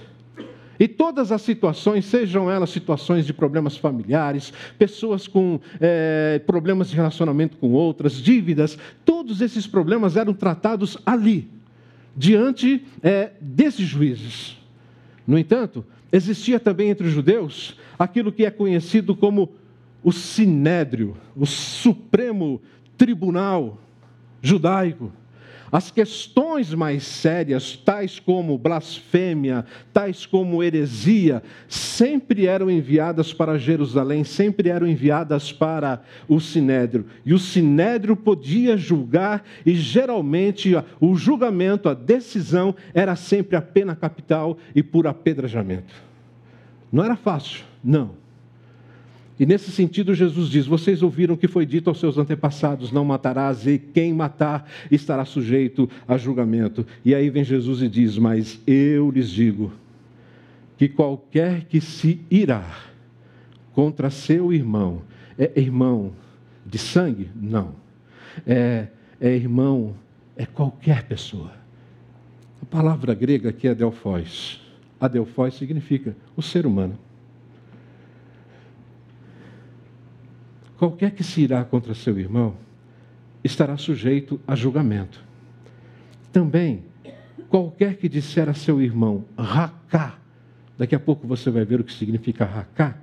e 0.80 0.88
todas 0.88 1.30
as 1.30 1.42
situações, 1.42 2.06
sejam 2.06 2.50
elas 2.50 2.70
situações 2.70 3.26
de 3.26 3.34
problemas 3.34 3.76
familiares, 3.76 4.50
pessoas 4.78 5.28
com 5.28 5.60
é, 5.78 6.40
problemas 6.46 6.88
de 6.88 6.96
relacionamento 6.96 7.58
com 7.58 7.72
outras, 7.72 8.14
dívidas, 8.14 8.78
todos 9.04 9.42
esses 9.42 9.66
problemas 9.66 10.16
eram 10.16 10.32
tratados 10.32 10.96
ali, 11.04 11.46
diante 12.16 12.82
é, 13.02 13.32
desses 13.42 13.86
juízes. 13.86 14.56
No 15.26 15.38
entanto, 15.38 15.84
existia 16.10 16.58
também 16.58 16.88
entre 16.88 17.06
os 17.06 17.12
judeus 17.12 17.76
aquilo 17.98 18.32
que 18.32 18.46
é 18.46 18.50
conhecido 18.50 19.14
como 19.14 19.50
o 20.02 20.10
sinédrio, 20.10 21.14
o 21.36 21.44
supremo 21.44 22.58
tribunal 22.96 23.78
judaico. 24.40 25.12
As 25.72 25.90
questões 25.90 26.74
mais 26.74 27.04
sérias, 27.04 27.76
tais 27.76 28.18
como 28.18 28.58
blasfêmia, 28.58 29.64
tais 29.92 30.26
como 30.26 30.62
heresia, 30.62 31.42
sempre 31.68 32.46
eram 32.46 32.68
enviadas 32.68 33.32
para 33.32 33.56
Jerusalém, 33.56 34.24
sempre 34.24 34.68
eram 34.68 34.86
enviadas 34.86 35.52
para 35.52 36.02
o 36.28 36.40
sinédrio. 36.40 37.06
E 37.24 37.32
o 37.32 37.38
sinédrio 37.38 38.16
podia 38.16 38.76
julgar, 38.76 39.44
e 39.64 39.74
geralmente 39.74 40.74
o 41.00 41.14
julgamento, 41.14 41.88
a 41.88 41.94
decisão, 41.94 42.74
era 42.92 43.14
sempre 43.14 43.56
a 43.56 43.62
pena 43.62 43.94
capital 43.94 44.58
e 44.74 44.82
por 44.82 45.06
apedrejamento. 45.06 45.94
Não 46.92 47.04
era 47.04 47.14
fácil, 47.14 47.64
não. 47.82 48.19
E 49.40 49.46
nesse 49.46 49.72
sentido, 49.72 50.14
Jesus 50.14 50.50
diz: 50.50 50.66
Vocês 50.66 51.02
ouviram 51.02 51.34
que 51.34 51.48
foi 51.48 51.64
dito 51.64 51.88
aos 51.88 51.98
seus 51.98 52.18
antepassados: 52.18 52.92
Não 52.92 53.06
matarás, 53.06 53.66
e 53.66 53.78
quem 53.78 54.12
matar 54.12 54.70
estará 54.90 55.24
sujeito 55.24 55.88
a 56.06 56.18
julgamento. 56.18 56.86
E 57.02 57.14
aí 57.14 57.30
vem 57.30 57.42
Jesus 57.42 57.80
e 57.80 57.88
diz: 57.88 58.18
Mas 58.18 58.60
eu 58.66 59.10
lhes 59.10 59.30
digo 59.30 59.72
que 60.76 60.90
qualquer 60.90 61.64
que 61.64 61.80
se 61.80 62.20
irá 62.30 62.66
contra 63.72 64.10
seu 64.10 64.52
irmão 64.52 65.00
é 65.38 65.58
irmão 65.58 66.12
de 66.66 66.76
sangue? 66.76 67.30
Não. 67.34 67.74
É, 68.46 68.88
é 69.18 69.34
irmão, 69.34 69.94
é 70.36 70.44
qualquer 70.44 71.04
pessoa. 71.04 71.50
A 72.60 72.66
palavra 72.66 73.14
grega 73.14 73.48
aqui 73.48 73.68
é 73.68 73.70
adelphos. 73.70 74.60
Adelphos 75.00 75.54
significa 75.54 76.14
o 76.36 76.42
ser 76.42 76.66
humano. 76.66 76.98
Qualquer 80.80 81.10
que 81.10 81.22
se 81.22 81.42
irá 81.42 81.62
contra 81.62 81.92
seu 81.92 82.18
irmão 82.18 82.56
estará 83.44 83.76
sujeito 83.76 84.40
a 84.46 84.56
julgamento. 84.56 85.22
Também, 86.32 86.84
qualquer 87.50 87.98
que 87.98 88.08
disser 88.08 88.48
a 88.48 88.54
seu 88.54 88.80
irmão, 88.80 89.26
racá, 89.36 90.18
daqui 90.78 90.94
a 90.94 90.98
pouco 90.98 91.26
você 91.26 91.50
vai 91.50 91.66
ver 91.66 91.80
o 91.80 91.84
que 91.84 91.92
significa 91.92 92.46
racá, 92.46 92.96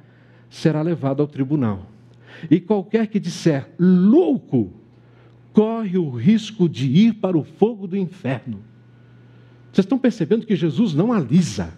será 0.50 0.82
levado 0.82 1.22
ao 1.22 1.28
tribunal. 1.28 1.86
E 2.50 2.60
qualquer 2.60 3.06
que 3.06 3.20
disser 3.20 3.70
louco, 3.78 4.74
corre 5.54 6.00
o 6.00 6.10
risco 6.10 6.68
de 6.68 6.88
ir 6.88 7.14
para 7.14 7.38
o 7.38 7.44
fogo 7.44 7.86
do 7.86 7.96
inferno. 7.96 8.60
Vocês 9.72 9.86
estão 9.86 10.00
percebendo 10.00 10.48
que 10.48 10.56
Jesus 10.56 10.96
não 10.96 11.14
alisa. 11.14 11.72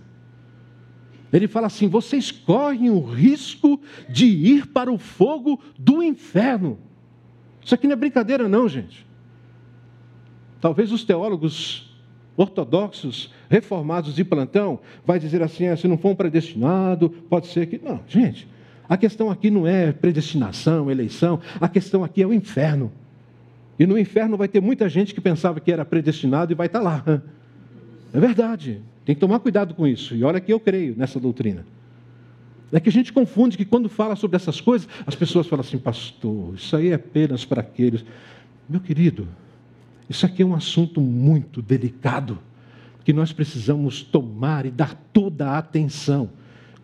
Ele 1.31 1.47
fala 1.47 1.67
assim: 1.67 1.87
vocês 1.87 2.31
correm 2.31 2.89
o 2.89 3.01
risco 3.01 3.79
de 4.09 4.25
ir 4.25 4.67
para 4.67 4.91
o 4.91 4.97
fogo 4.97 5.59
do 5.77 6.01
inferno. 6.01 6.77
Isso 7.63 7.75
aqui 7.75 7.87
não 7.87 7.93
é 7.93 7.97
brincadeira, 7.97 8.47
não, 8.47 8.67
gente. 8.67 9.05
Talvez 10.59 10.91
os 10.91 11.03
teólogos 11.03 11.89
ortodoxos, 12.35 13.33
reformados 13.49 14.15
de 14.15 14.23
plantão, 14.23 14.79
vai 15.05 15.19
dizer 15.19 15.41
assim: 15.43 15.67
ah, 15.67 15.77
se 15.77 15.87
não 15.87 15.97
for 15.97 16.09
um 16.09 16.15
predestinado, 16.15 17.09
pode 17.09 17.47
ser 17.47 17.67
que. 17.67 17.79
Não, 17.83 18.01
gente. 18.07 18.47
A 18.87 18.97
questão 18.97 19.29
aqui 19.29 19.51
não 19.51 19.67
é 19.67 19.91
predestinação, 19.91 20.89
eleição, 20.89 21.39
a 21.61 21.69
questão 21.69 22.03
aqui 22.03 22.23
é 22.23 22.27
o 22.27 22.33
inferno. 22.33 22.91
E 23.77 23.85
no 23.85 23.99
inferno 23.99 24.35
vai 24.35 24.47
ter 24.47 24.59
muita 24.59 24.89
gente 24.89 25.13
que 25.13 25.21
pensava 25.21 25.59
que 25.59 25.71
era 25.71 25.85
predestinado 25.85 26.51
e 26.51 26.55
vai 26.55 26.67
estar 26.67 26.81
lá. 26.81 27.03
É 28.11 28.19
verdade. 28.19 28.81
Tem 29.09 29.15
que 29.15 29.21
tomar 29.21 29.39
cuidado 29.39 29.73
com 29.73 29.87
isso. 29.87 30.13
E 30.13 30.23
olha 30.23 30.39
que 30.39 30.53
eu 30.53 30.59
creio 30.59 30.93
nessa 30.95 31.19
doutrina. 31.19 31.65
É 32.71 32.79
que 32.79 32.89
a 32.89 32.91
gente 32.91 33.11
confunde 33.11 33.57
que 33.57 33.65
quando 33.65 33.89
fala 33.89 34.15
sobre 34.15 34.35
essas 34.35 34.61
coisas, 34.61 34.87
as 35.03 35.15
pessoas 35.15 35.47
falam 35.47 35.65
assim, 35.65 35.79
pastor, 35.79 36.53
isso 36.53 36.75
aí 36.75 36.89
é 36.89 36.93
apenas 36.93 37.43
para 37.43 37.61
aqueles. 37.61 38.05
Meu 38.69 38.79
querido, 38.79 39.27
isso 40.07 40.27
aqui 40.27 40.43
é 40.43 40.45
um 40.45 40.53
assunto 40.53 41.01
muito 41.01 41.59
delicado, 41.59 42.37
que 43.03 43.11
nós 43.11 43.33
precisamos 43.33 44.03
tomar 44.03 44.67
e 44.67 44.69
dar 44.69 44.93
toda 45.11 45.49
a 45.49 45.57
atenção. 45.57 46.29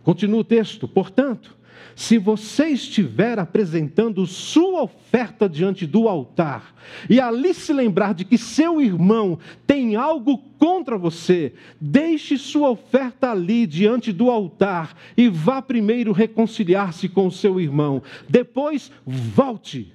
Continua 0.02 0.40
o 0.40 0.44
texto, 0.44 0.88
portanto, 0.88 1.55
se 1.96 2.18
você 2.18 2.66
estiver 2.66 3.38
apresentando 3.38 4.26
sua 4.26 4.82
oferta 4.82 5.48
diante 5.48 5.86
do 5.86 6.08
altar 6.08 6.74
e 7.08 7.18
ali 7.18 7.54
se 7.54 7.72
lembrar 7.72 8.12
de 8.12 8.22
que 8.26 8.36
seu 8.36 8.82
irmão 8.82 9.38
tem 9.66 9.96
algo 9.96 10.36
contra 10.58 10.98
você, 10.98 11.54
deixe 11.80 12.36
sua 12.36 12.68
oferta 12.68 13.30
ali 13.30 13.66
diante 13.66 14.12
do 14.12 14.30
altar 14.30 14.94
e 15.16 15.26
vá 15.30 15.62
primeiro 15.62 16.12
reconciliar-se 16.12 17.08
com 17.08 17.30
seu 17.30 17.58
irmão. 17.58 18.02
Depois, 18.28 18.92
volte 19.06 19.90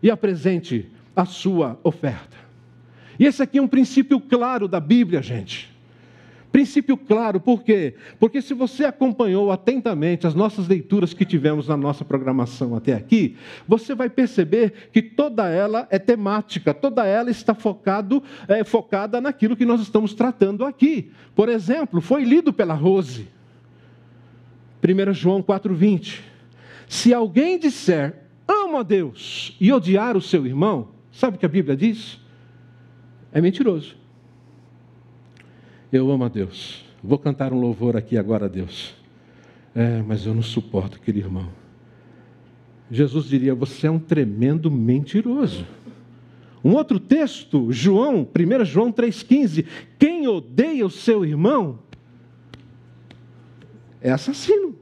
e 0.00 0.08
apresente 0.08 0.88
a 1.16 1.24
sua 1.24 1.80
oferta. 1.82 2.36
E 3.18 3.26
esse 3.26 3.42
aqui 3.42 3.58
é 3.58 3.62
um 3.62 3.68
princípio 3.68 4.20
claro 4.20 4.68
da 4.68 4.78
Bíblia, 4.78 5.20
gente. 5.20 5.68
Princípio 6.52 6.96
claro, 6.96 7.38
por 7.38 7.62
quê? 7.62 7.94
Porque 8.18 8.42
se 8.42 8.54
você 8.54 8.84
acompanhou 8.84 9.52
atentamente 9.52 10.26
as 10.26 10.34
nossas 10.34 10.66
leituras 10.66 11.14
que 11.14 11.24
tivemos 11.24 11.68
na 11.68 11.76
nossa 11.76 12.04
programação 12.04 12.74
até 12.74 12.92
aqui, 12.92 13.36
você 13.68 13.94
vai 13.94 14.10
perceber 14.10 14.90
que 14.92 15.00
toda 15.00 15.48
ela 15.48 15.86
é 15.90 15.98
temática, 15.98 16.74
toda 16.74 17.06
ela 17.06 17.30
está 17.30 17.54
focado, 17.54 18.22
é, 18.48 18.64
focada 18.64 19.20
naquilo 19.20 19.56
que 19.56 19.64
nós 19.64 19.80
estamos 19.80 20.12
tratando 20.12 20.64
aqui. 20.64 21.12
Por 21.36 21.48
exemplo, 21.48 22.00
foi 22.00 22.24
lido 22.24 22.52
pela 22.52 22.74
Rose, 22.74 23.28
1 24.82 25.14
João 25.14 25.42
4,20. 25.42 26.20
Se 26.88 27.14
alguém 27.14 27.60
disser 27.60 28.24
amo 28.48 28.78
a 28.78 28.82
Deus 28.82 29.56
e 29.60 29.72
odiar 29.72 30.16
o 30.16 30.20
seu 30.20 30.44
irmão, 30.44 30.88
sabe 31.12 31.36
o 31.36 31.38
que 31.38 31.46
a 31.46 31.48
Bíblia 31.48 31.76
diz? 31.76 32.18
É 33.32 33.40
mentiroso. 33.40 33.99
Eu 35.92 36.10
amo 36.10 36.24
a 36.24 36.28
Deus. 36.28 36.84
Vou 37.02 37.18
cantar 37.18 37.52
um 37.52 37.58
louvor 37.58 37.96
aqui 37.96 38.16
agora 38.16 38.46
a 38.46 38.48
Deus. 38.48 38.94
É, 39.74 40.02
mas 40.02 40.24
eu 40.24 40.34
não 40.34 40.42
suporto 40.42 40.96
aquele 40.96 41.18
irmão. 41.18 41.48
Jesus 42.90 43.26
diria: 43.26 43.54
Você 43.54 43.86
é 43.86 43.90
um 43.90 43.98
tremendo 43.98 44.70
mentiroso. 44.70 45.66
Um 46.62 46.74
outro 46.74 47.00
texto, 47.00 47.72
João, 47.72 48.26
1 48.26 48.64
João 48.64 48.92
3,15: 48.92 49.66
Quem 49.98 50.28
odeia 50.28 50.86
o 50.86 50.90
seu 50.90 51.24
irmão 51.24 51.80
é 54.00 54.12
assassino. 54.12 54.78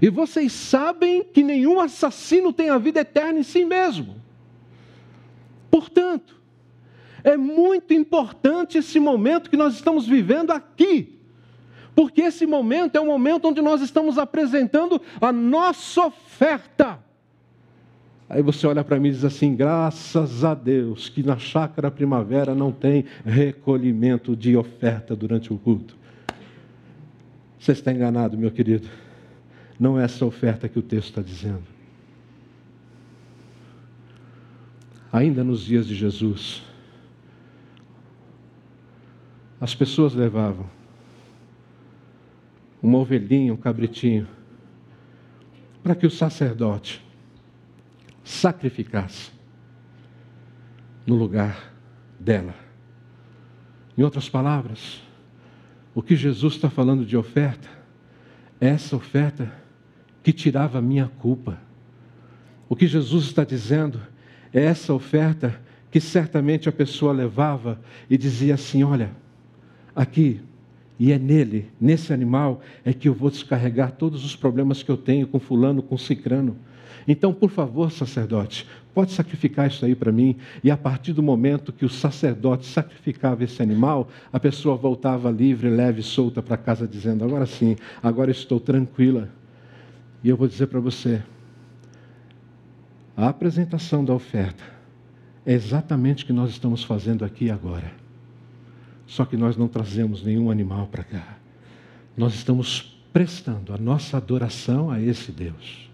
E 0.00 0.08
vocês 0.08 0.52
sabem 0.52 1.22
que 1.22 1.42
nenhum 1.42 1.80
assassino 1.80 2.52
tem 2.52 2.70
a 2.70 2.78
vida 2.78 3.00
eterna 3.00 3.40
em 3.40 3.42
si 3.42 3.64
mesmo. 3.64 4.16
Portanto, 5.70 6.39
é 7.22 7.36
muito 7.36 7.92
importante 7.92 8.78
esse 8.78 8.98
momento 8.98 9.50
que 9.50 9.56
nós 9.56 9.74
estamos 9.74 10.06
vivendo 10.06 10.50
aqui. 10.50 11.18
Porque 11.94 12.22
esse 12.22 12.46
momento 12.46 12.96
é 12.96 13.00
o 13.00 13.06
momento 13.06 13.48
onde 13.48 13.60
nós 13.60 13.80
estamos 13.80 14.18
apresentando 14.18 15.00
a 15.20 15.32
nossa 15.32 16.06
oferta. 16.06 16.98
Aí 18.28 18.42
você 18.42 18.66
olha 18.66 18.84
para 18.84 18.98
mim 19.00 19.08
e 19.08 19.12
diz 19.12 19.24
assim: 19.24 19.56
graças 19.56 20.44
a 20.44 20.54
Deus 20.54 21.08
que 21.08 21.22
na 21.22 21.36
chácara 21.36 21.90
primavera 21.90 22.54
não 22.54 22.70
tem 22.70 23.04
recolhimento 23.24 24.36
de 24.36 24.56
oferta 24.56 25.16
durante 25.16 25.52
o 25.52 25.58
culto. 25.58 25.96
Você 27.58 27.72
está 27.72 27.92
enganado, 27.92 28.38
meu 28.38 28.50
querido. 28.50 28.88
Não 29.78 29.98
é 29.98 30.04
essa 30.04 30.24
oferta 30.24 30.68
que 30.68 30.78
o 30.78 30.82
texto 30.82 31.08
está 31.08 31.22
dizendo. 31.22 31.64
Ainda 35.12 35.42
nos 35.42 35.64
dias 35.64 35.86
de 35.86 35.94
Jesus, 35.94 36.62
as 39.60 39.74
pessoas 39.74 40.14
levavam 40.14 40.66
uma 42.82 42.98
ovelhinha, 42.98 43.52
um 43.52 43.58
cabritinho, 43.58 44.26
para 45.82 45.94
que 45.94 46.06
o 46.06 46.10
sacerdote 46.10 47.04
sacrificasse 48.24 49.30
no 51.06 51.14
lugar 51.14 51.74
dela. 52.18 52.54
Em 53.98 54.02
outras 54.02 54.28
palavras, 54.28 55.02
o 55.94 56.02
que 56.02 56.16
Jesus 56.16 56.54
está 56.54 56.70
falando 56.70 57.04
de 57.04 57.16
oferta 57.16 57.68
é 58.60 58.68
essa 58.68 58.96
oferta 58.96 59.52
que 60.22 60.32
tirava 60.32 60.78
a 60.78 60.82
minha 60.82 61.08
culpa. 61.18 61.58
O 62.68 62.76
que 62.76 62.86
Jesus 62.86 63.24
está 63.24 63.44
dizendo 63.44 64.00
é 64.52 64.62
essa 64.62 64.94
oferta 64.94 65.60
que 65.90 66.00
certamente 66.00 66.68
a 66.68 66.72
pessoa 66.72 67.12
levava 67.12 67.80
e 68.08 68.16
dizia 68.16 68.54
assim: 68.54 68.84
Olha, 68.84 69.10
aqui, 69.94 70.40
e 70.98 71.12
é 71.12 71.18
nele, 71.18 71.70
nesse 71.80 72.12
animal, 72.12 72.60
é 72.84 72.92
que 72.92 73.08
eu 73.08 73.14
vou 73.14 73.30
descarregar 73.30 73.92
todos 73.92 74.24
os 74.24 74.36
problemas 74.36 74.82
que 74.82 74.90
eu 74.90 74.98
tenho 74.98 75.26
com 75.26 75.40
fulano, 75.40 75.82
com 75.82 75.96
cicrano. 75.96 76.56
Então, 77.08 77.32
por 77.32 77.50
favor, 77.50 77.90
sacerdote, 77.90 78.66
pode 78.94 79.12
sacrificar 79.12 79.66
isso 79.66 79.84
aí 79.84 79.94
para 79.94 80.12
mim. 80.12 80.36
E 80.62 80.70
a 80.70 80.76
partir 80.76 81.14
do 81.14 81.22
momento 81.22 81.72
que 81.72 81.84
o 81.84 81.88
sacerdote 81.88 82.66
sacrificava 82.66 83.42
esse 83.44 83.62
animal, 83.62 84.10
a 84.30 84.38
pessoa 84.38 84.76
voltava 84.76 85.30
livre, 85.30 85.70
leve, 85.70 86.02
solta 86.02 86.42
para 86.42 86.58
casa, 86.58 86.86
dizendo: 86.86 87.24
Agora 87.24 87.46
sim, 87.46 87.76
agora 88.02 88.30
estou 88.30 88.60
tranquila. 88.60 89.28
E 90.22 90.28
eu 90.28 90.36
vou 90.36 90.46
dizer 90.46 90.66
para 90.66 90.80
você: 90.80 91.22
a 93.16 93.28
apresentação 93.28 94.04
da 94.04 94.12
oferta 94.12 94.62
é 95.46 95.54
exatamente 95.54 96.24
o 96.24 96.26
que 96.26 96.32
nós 96.32 96.50
estamos 96.50 96.84
fazendo 96.84 97.24
aqui 97.24 97.50
agora. 97.50 97.99
Só 99.10 99.24
que 99.24 99.36
nós 99.36 99.56
não 99.56 99.66
trazemos 99.66 100.22
nenhum 100.22 100.52
animal 100.52 100.86
para 100.86 101.02
cá. 101.02 101.36
Nós 102.16 102.32
estamos 102.32 102.96
prestando 103.12 103.74
a 103.74 103.76
nossa 103.76 104.16
adoração 104.16 104.88
a 104.88 105.02
esse 105.02 105.32
Deus. 105.32 105.90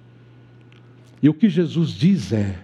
E 1.23 1.29
o 1.31 1.33
que 1.33 1.49
Jesus 1.49 1.93
diz 1.93 2.31
é 2.31 2.63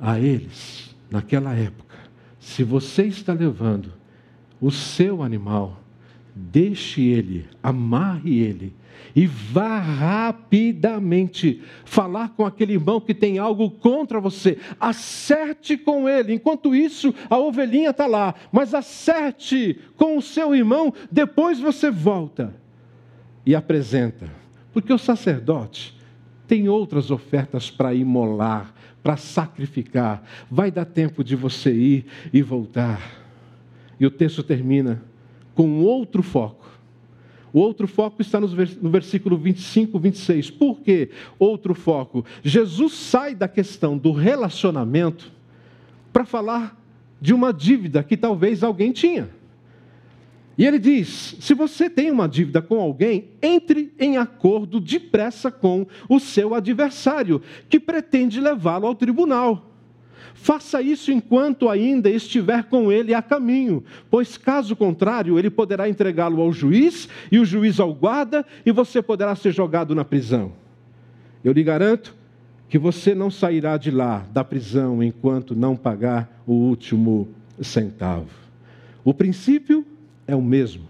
a 0.00 0.18
eles, 0.18 0.96
naquela 1.10 1.54
época: 1.54 1.98
se 2.40 2.64
você 2.64 3.02
está 3.02 3.34
levando 3.34 3.92
o 4.58 4.70
seu 4.70 5.22
animal, 5.22 5.82
deixe 6.34 7.02
ele, 7.02 7.46
amarre 7.62 8.38
ele 8.38 8.74
e 9.14 9.26
vá 9.26 9.78
rapidamente 9.78 11.62
falar 11.84 12.30
com 12.30 12.44
aquele 12.44 12.74
irmão 12.74 13.00
que 13.00 13.14
tem 13.14 13.38
algo 13.38 13.70
contra 13.70 14.20
você. 14.20 14.58
Acerte 14.78 15.76
com 15.76 16.08
ele. 16.08 16.34
Enquanto 16.34 16.74
isso, 16.74 17.14
a 17.30 17.38
ovelhinha 17.38 17.90
está 17.90 18.06
lá, 18.06 18.34
mas 18.52 18.74
acerte 18.74 19.78
com 19.96 20.16
o 20.18 20.22
seu 20.22 20.54
irmão. 20.54 20.92
Depois 21.10 21.58
você 21.58 21.90
volta 21.90 22.54
e 23.44 23.54
apresenta. 23.54 24.30
Porque 24.72 24.92
o 24.92 24.98
sacerdote 24.98 25.96
tem 26.46 26.68
outras 26.68 27.10
ofertas 27.10 27.70
para 27.70 27.94
imolar, 27.94 28.74
para 29.02 29.16
sacrificar. 29.16 30.22
Vai 30.50 30.70
dar 30.70 30.84
tempo 30.84 31.24
de 31.24 31.34
você 31.34 31.72
ir 31.72 32.06
e 32.32 32.42
voltar. 32.42 33.00
E 33.98 34.04
o 34.04 34.10
texto 34.10 34.42
termina 34.42 35.02
com 35.54 35.80
outro 35.80 36.22
foco. 36.22 36.65
O 37.56 37.60
outro 37.60 37.88
foco 37.88 38.20
está 38.20 38.38
no 38.38 38.90
versículo 38.90 39.38
25, 39.38 39.98
26. 39.98 40.50
Por 40.50 40.80
que 40.80 41.08
outro 41.38 41.74
foco? 41.74 42.22
Jesus 42.42 42.92
sai 42.92 43.34
da 43.34 43.48
questão 43.48 43.96
do 43.96 44.12
relacionamento 44.12 45.32
para 46.12 46.26
falar 46.26 46.78
de 47.18 47.32
uma 47.32 47.54
dívida 47.54 48.04
que 48.04 48.14
talvez 48.14 48.62
alguém 48.62 48.92
tinha. 48.92 49.30
E 50.58 50.66
ele 50.66 50.78
diz: 50.78 51.34
se 51.40 51.54
você 51.54 51.88
tem 51.88 52.10
uma 52.10 52.28
dívida 52.28 52.60
com 52.60 52.78
alguém, 52.78 53.28
entre 53.40 53.90
em 53.98 54.18
acordo 54.18 54.78
depressa 54.78 55.50
com 55.50 55.86
o 56.10 56.20
seu 56.20 56.54
adversário, 56.54 57.40
que 57.70 57.80
pretende 57.80 58.38
levá-lo 58.38 58.86
ao 58.86 58.94
tribunal. 58.94 59.75
Faça 60.46 60.80
isso 60.80 61.10
enquanto 61.10 61.68
ainda 61.68 62.08
estiver 62.08 62.62
com 62.66 62.92
ele 62.92 63.12
a 63.12 63.20
caminho, 63.20 63.82
pois 64.08 64.38
caso 64.38 64.76
contrário, 64.76 65.40
ele 65.40 65.50
poderá 65.50 65.88
entregá-lo 65.88 66.40
ao 66.40 66.52
juiz 66.52 67.08
e 67.32 67.40
o 67.40 67.44
juiz 67.44 67.80
ao 67.80 67.92
guarda 67.92 68.46
e 68.64 68.70
você 68.70 69.02
poderá 69.02 69.34
ser 69.34 69.50
jogado 69.50 69.92
na 69.92 70.04
prisão. 70.04 70.52
Eu 71.42 71.52
lhe 71.52 71.64
garanto 71.64 72.14
que 72.68 72.78
você 72.78 73.12
não 73.12 73.28
sairá 73.28 73.76
de 73.76 73.90
lá, 73.90 74.24
da 74.32 74.44
prisão, 74.44 75.02
enquanto 75.02 75.52
não 75.52 75.74
pagar 75.74 76.40
o 76.46 76.52
último 76.52 77.26
centavo. 77.60 78.30
O 79.04 79.12
princípio 79.12 79.84
é 80.28 80.36
o 80.36 80.42
mesmo. 80.42 80.84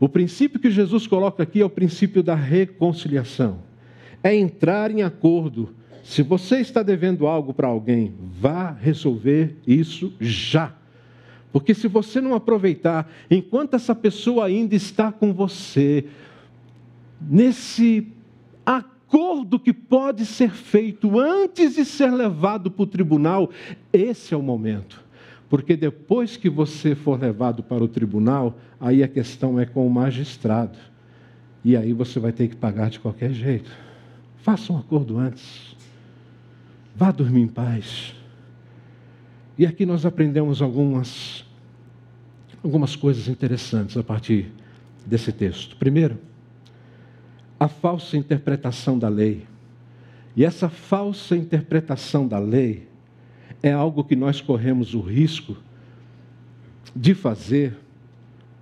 O 0.00 0.08
princípio 0.08 0.58
que 0.58 0.70
Jesus 0.70 1.06
coloca 1.06 1.42
aqui 1.42 1.60
é 1.60 1.64
o 1.66 1.68
princípio 1.68 2.22
da 2.22 2.34
reconciliação. 2.34 3.58
É 4.22 4.34
entrar 4.34 4.90
em 4.90 5.02
acordo. 5.02 5.68
Se 6.10 6.22
você 6.22 6.56
está 6.56 6.82
devendo 6.82 7.28
algo 7.28 7.54
para 7.54 7.68
alguém, 7.68 8.12
vá 8.40 8.72
resolver 8.72 9.56
isso 9.64 10.12
já. 10.18 10.74
Porque 11.52 11.72
se 11.72 11.86
você 11.86 12.20
não 12.20 12.34
aproveitar, 12.34 13.08
enquanto 13.30 13.74
essa 13.74 13.94
pessoa 13.94 14.46
ainda 14.46 14.74
está 14.74 15.12
com 15.12 15.32
você, 15.32 16.04
nesse 17.20 18.08
acordo 18.66 19.56
que 19.56 19.72
pode 19.72 20.26
ser 20.26 20.50
feito 20.50 21.16
antes 21.16 21.76
de 21.76 21.84
ser 21.84 22.10
levado 22.10 22.72
para 22.72 22.82
o 22.82 22.88
tribunal, 22.88 23.48
esse 23.92 24.34
é 24.34 24.36
o 24.36 24.42
momento. 24.42 25.00
Porque 25.48 25.76
depois 25.76 26.36
que 26.36 26.50
você 26.50 26.96
for 26.96 27.20
levado 27.20 27.62
para 27.62 27.84
o 27.84 27.88
tribunal, 27.88 28.58
aí 28.80 29.04
a 29.04 29.08
questão 29.08 29.60
é 29.60 29.64
com 29.64 29.86
o 29.86 29.90
magistrado. 29.90 30.76
E 31.64 31.76
aí 31.76 31.92
você 31.92 32.18
vai 32.18 32.32
ter 32.32 32.48
que 32.48 32.56
pagar 32.56 32.90
de 32.90 32.98
qualquer 32.98 33.32
jeito. 33.32 33.70
Faça 34.38 34.72
um 34.72 34.76
acordo 34.76 35.16
antes. 35.16 35.78
Vá 37.00 37.10
dormir 37.10 37.40
em 37.40 37.48
paz. 37.48 38.14
E 39.56 39.64
aqui 39.64 39.86
nós 39.86 40.04
aprendemos 40.04 40.60
algumas, 40.60 41.46
algumas 42.62 42.94
coisas 42.94 43.26
interessantes 43.26 43.96
a 43.96 44.02
partir 44.02 44.52
desse 45.06 45.32
texto. 45.32 45.76
Primeiro, 45.76 46.18
a 47.58 47.68
falsa 47.68 48.18
interpretação 48.18 48.98
da 48.98 49.08
lei. 49.08 49.46
E 50.36 50.44
essa 50.44 50.68
falsa 50.68 51.34
interpretação 51.34 52.28
da 52.28 52.38
lei 52.38 52.86
é 53.62 53.72
algo 53.72 54.04
que 54.04 54.14
nós 54.14 54.42
corremos 54.42 54.92
o 54.92 55.00
risco 55.00 55.56
de 56.94 57.14
fazer 57.14 57.78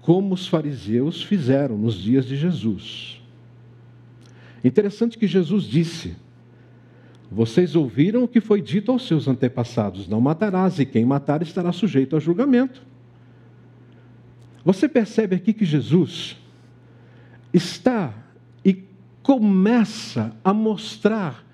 como 0.00 0.32
os 0.32 0.46
fariseus 0.46 1.24
fizeram 1.24 1.76
nos 1.76 1.96
dias 1.96 2.24
de 2.24 2.36
Jesus. 2.36 3.20
Interessante 4.62 5.18
que 5.18 5.26
Jesus 5.26 5.64
disse: 5.64 6.14
Vocês 7.30 7.76
ouviram 7.76 8.24
o 8.24 8.28
que 8.28 8.40
foi 8.40 8.62
dito 8.62 8.90
aos 8.90 9.06
seus 9.06 9.28
antepassados: 9.28 10.08
Não 10.08 10.20
matarás, 10.20 10.78
e 10.78 10.86
quem 10.86 11.04
matar 11.04 11.42
estará 11.42 11.72
sujeito 11.72 12.16
a 12.16 12.20
julgamento. 12.20 12.82
Você 14.64 14.88
percebe 14.88 15.36
aqui 15.36 15.52
que 15.52 15.64
Jesus 15.64 16.36
está 17.52 18.12
e 18.64 18.84
começa 19.22 20.36
a 20.42 20.52
mostrar 20.52 21.44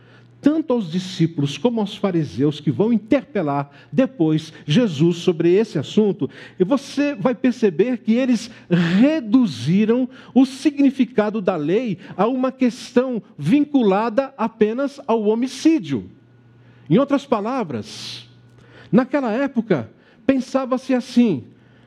tanto 0.44 0.74
aos 0.74 0.92
discípulos 0.92 1.56
como 1.56 1.80
aos 1.80 1.96
fariseus 1.96 2.60
que 2.60 2.70
vão 2.70 2.92
interpelar 2.92 3.70
depois 3.90 4.52
Jesus 4.66 5.16
sobre 5.16 5.54
esse 5.54 5.78
assunto, 5.78 6.28
e 6.60 6.64
você 6.64 7.14
vai 7.14 7.34
perceber 7.34 7.96
que 7.96 8.12
eles 8.12 8.50
reduziram 8.68 10.06
o 10.34 10.44
significado 10.44 11.40
da 11.40 11.56
lei 11.56 11.96
a 12.14 12.26
uma 12.26 12.52
questão 12.52 13.22
vinculada 13.38 14.34
apenas 14.36 15.00
ao 15.06 15.22
homicídio. 15.24 16.10
Em 16.90 16.98
outras 16.98 17.24
palavras, 17.24 18.28
naquela 18.92 19.32
época, 19.32 19.90
pensava-se 20.26 20.92
assim: 20.92 21.44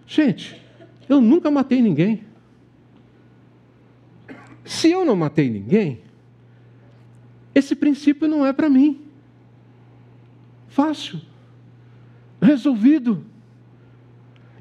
gente, 0.08 0.60
eu 1.08 1.22
nunca 1.22 1.52
matei 1.52 1.80
ninguém. 1.80 2.24
Se 4.66 4.90
eu 4.90 5.06
não 5.06 5.16
matei 5.16 5.48
ninguém, 5.48 6.07
esse 7.58 7.76
princípio 7.76 8.28
não 8.28 8.46
é 8.46 8.54
para 8.54 8.70
mim. 8.70 9.02
Fácil. 10.68 11.20
Resolvido. 12.40 13.26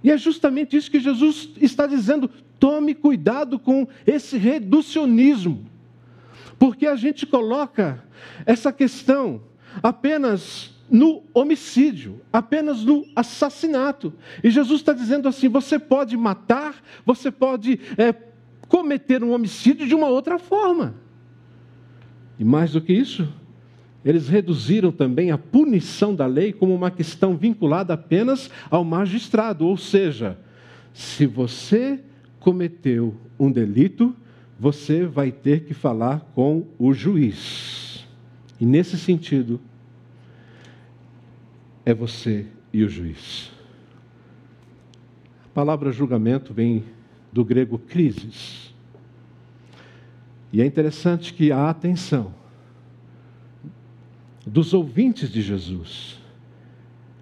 E 0.03 0.11
é 0.11 0.17
justamente 0.17 0.79
isso 0.79 0.91
que 0.91 0.99
Jesus 0.99 1.51
está 1.61 1.87
dizendo. 1.87 2.31
Tome 2.59 2.95
cuidado 2.95 3.59
com 3.59 3.87
esse 4.07 4.39
reducionismo. 4.39 5.67
Porque 6.59 6.87
a 6.87 6.97
gente 6.97 7.27
coloca 7.27 8.03
essa 8.47 8.73
questão 8.73 9.43
apenas 9.83 10.71
no 10.89 11.23
homicídio, 11.35 12.23
apenas 12.33 12.83
no 12.83 13.07
assassinato. 13.15 14.15
E 14.43 14.49
Jesus 14.49 14.81
está 14.81 14.95
dizendo 14.95 15.29
assim: 15.29 15.51
você 15.51 15.79
pode 15.79 16.17
matar, 16.17 16.83
você 17.05 17.31
pode 17.31 17.79
é, 17.99 18.15
cometer 18.69 19.23
um 19.23 19.33
homicídio 19.33 19.87
de 19.87 19.95
uma 19.95 20.09
outra 20.09 20.39
forma. 20.39 21.05
E 22.39 22.45
mais 22.45 22.73
do 22.73 22.81
que 22.81 22.93
isso, 22.93 23.29
eles 24.05 24.29
reduziram 24.29 24.93
também 24.93 25.31
a 25.31 25.39
punição 25.39 26.15
da 26.15 26.27
lei 26.27 26.53
como 26.53 26.75
uma 26.75 26.91
questão 26.91 27.37
vinculada 27.37 27.95
apenas 27.95 28.51
ao 28.71 28.85
magistrado, 28.85 29.67
ou 29.67 29.77
seja, 29.77 30.39
se 30.93 31.27
você 31.27 32.01
cometeu 32.39 33.15
um 33.39 33.51
delito, 33.51 34.15
você 34.59 35.05
vai 35.05 35.33
ter 35.33 35.65
que 35.65 35.75
falar 35.75 36.21
com 36.35 36.65
o 36.79 36.93
juiz. 36.93 38.07
E 38.61 38.65
nesse 38.65 38.97
sentido, 38.97 39.61
é 41.85 41.93
você 41.93 42.47
e 42.73 42.83
o 42.83 42.89
juiz. 42.89 43.51
A 45.47 45.49
palavra 45.55 45.93
julgamento 45.93 46.55
vem 46.55 46.85
do 47.33 47.45
grego 47.45 47.79
crises 47.79 48.66
e 50.53 50.63
é 50.63 50.67
interessante 50.67 51.35
que 51.35 51.51
a 51.51 51.69
atenção 51.69 52.35
dos 54.47 54.73
ouvintes 54.73 55.31
de 55.31 55.43
Jesus 55.43 56.19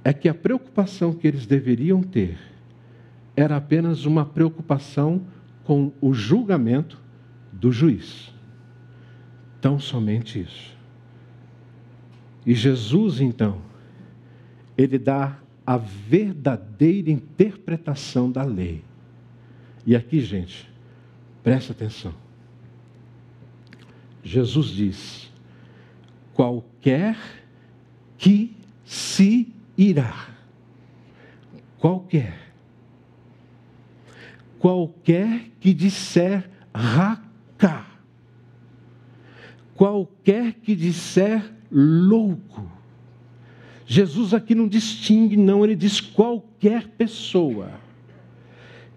é 0.05 0.13
que 0.13 0.29
a 0.29 0.35
preocupação 0.35 1.15
que 1.15 1.27
eles 1.27 1.47
deveriam 1.47 2.03
ter 2.03 2.39
era 3.35 3.57
apenas 3.57 4.05
uma 4.05 4.25
preocupação 4.25 5.23
com 5.65 5.91
o 6.01 6.13
julgamento 6.13 7.01
do 7.51 7.73
juiz. 7.73 8.33
Tão 9.61 9.79
somente 9.79 10.41
isso. 10.41 10.77
E 12.45 12.55
Jesus, 12.55 13.21
então, 13.21 13.63
ele 14.77 14.99
dá 14.99 15.39
a 15.67 15.79
verdadeira 15.79 17.11
interpretação 17.11 18.31
da 18.31 18.45
lei. 18.45 18.85
E 19.87 19.97
aqui, 19.97 20.21
gente, 20.21 20.71
presta 21.43 21.73
atenção. 21.73 22.24
Jesus 24.25 24.69
diz: 24.69 25.31
qualquer 26.33 27.17
que 28.17 28.57
se 28.85 29.53
irá, 29.77 30.29
qualquer, 31.79 32.35
qualquer 34.59 35.51
que 35.61 35.75
disser 35.75 36.51
raca, 36.75 37.85
qualquer 39.75 40.55
que 40.55 40.75
disser 40.75 41.53
louco. 41.71 42.73
Jesus 43.87 44.33
aqui 44.33 44.55
não 44.55 44.67
distingue, 44.67 45.37
não, 45.37 45.63
ele 45.63 45.77
diz 45.77 46.01
qualquer 46.01 46.89
pessoa 46.89 47.73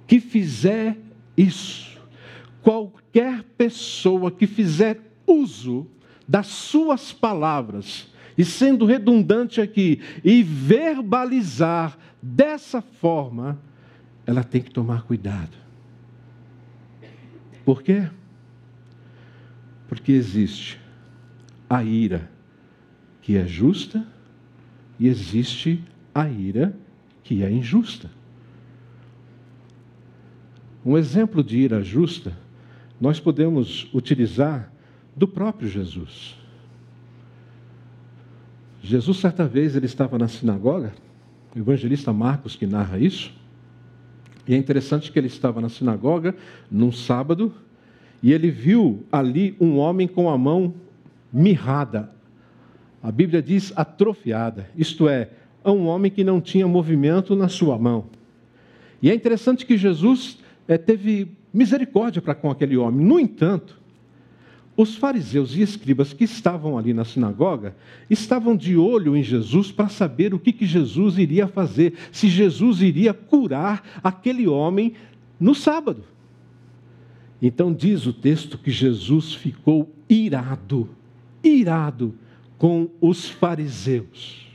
que 0.07 0.21
fizer 0.21 0.97
isso, 1.35 1.99
qualquer 2.61 3.43
pessoa 3.57 4.31
que 4.31 4.47
fizer 4.47 5.06
uso 5.27 5.85
das 6.27 6.47
suas 6.47 7.11
palavras, 7.11 8.07
e 8.37 8.45
sendo 8.45 8.85
redundante 8.85 9.59
aqui, 9.59 10.01
e 10.23 10.41
verbalizar 10.41 11.97
dessa 12.21 12.81
forma, 12.81 13.59
ela 14.25 14.43
tem 14.43 14.61
que 14.61 14.71
tomar 14.71 15.03
cuidado. 15.03 15.57
Por 17.63 17.83
quê? 17.83 18.07
Porque 19.87 20.11
existe 20.11 20.79
a 21.69 21.83
ira 21.83 22.29
que 23.21 23.35
é 23.35 23.45
justa 23.45 24.05
e 24.99 25.07
existe 25.07 25.83
a 26.13 26.29
ira 26.29 26.75
que 27.23 27.43
é 27.43 27.51
injusta. 27.51 28.09
Um 30.85 30.97
exemplo 30.97 31.43
de 31.43 31.57
ira 31.57 31.83
justa, 31.83 32.37
nós 32.99 33.19
podemos 33.19 33.89
utilizar 33.93 34.71
do 35.17 35.27
próprio 35.27 35.67
Jesus. 35.67 36.37
Jesus, 38.81 39.17
certa 39.17 39.47
vez, 39.47 39.75
ele 39.75 39.87
estava 39.87 40.17
na 40.17 40.27
sinagoga, 40.27 40.93
o 41.55 41.59
evangelista 41.59 42.13
Marcos 42.13 42.55
que 42.55 42.67
narra 42.67 42.99
isso, 42.99 43.33
e 44.47 44.53
é 44.53 44.57
interessante 44.57 45.11
que 45.11 45.19
ele 45.19 45.27
estava 45.27 45.59
na 45.59 45.67
sinagoga 45.67 46.35
num 46.71 46.91
sábado, 46.91 47.51
e 48.21 48.31
ele 48.31 48.49
viu 48.49 49.03
ali 49.11 49.57
um 49.59 49.77
homem 49.77 50.07
com 50.07 50.29
a 50.29 50.37
mão 50.37 50.73
mirrada. 51.33 52.11
A 53.01 53.11
Bíblia 53.11 53.41
diz 53.41 53.73
atrofiada, 53.75 54.69
isto 54.77 55.09
é, 55.09 55.29
um 55.65 55.87
homem 55.87 56.09
que 56.09 56.23
não 56.23 56.39
tinha 56.39 56.67
movimento 56.67 57.35
na 57.35 57.49
sua 57.49 57.77
mão. 57.77 58.05
E 59.01 59.09
é 59.09 59.15
interessante 59.15 59.65
que 59.65 59.77
Jesus 59.77 60.39
é, 60.67 60.77
teve 60.77 61.35
misericórdia 61.53 62.21
para 62.21 62.35
com 62.35 62.49
aquele 62.49 62.77
homem. 62.77 63.05
No 63.05 63.19
entanto, 63.19 63.79
os 64.77 64.95
fariseus 64.95 65.55
e 65.55 65.61
escribas 65.61 66.13
que 66.13 66.23
estavam 66.23 66.77
ali 66.77 66.93
na 66.93 67.03
sinagoga 67.03 67.75
estavam 68.07 68.55
de 68.55 68.77
olho 68.77 69.17
em 69.17 69.23
Jesus 69.23 69.71
para 69.71 69.89
saber 69.89 70.35
o 70.35 70.39
que, 70.39 70.53
que 70.53 70.67
Jesus 70.67 71.17
iria 71.17 71.47
fazer, 71.47 71.95
se 72.11 72.29
Jesus 72.29 72.83
iria 72.83 73.11
curar 73.11 73.99
aquele 74.03 74.47
homem 74.47 74.93
no 75.39 75.55
sábado. 75.55 76.03
Então 77.41 77.73
diz 77.73 78.05
o 78.05 78.13
texto 78.13 78.55
que 78.55 78.69
Jesus 78.69 79.33
ficou 79.33 79.91
irado, 80.07 80.87
irado 81.43 82.13
com 82.59 82.87
os 83.01 83.27
fariseus. 83.27 84.47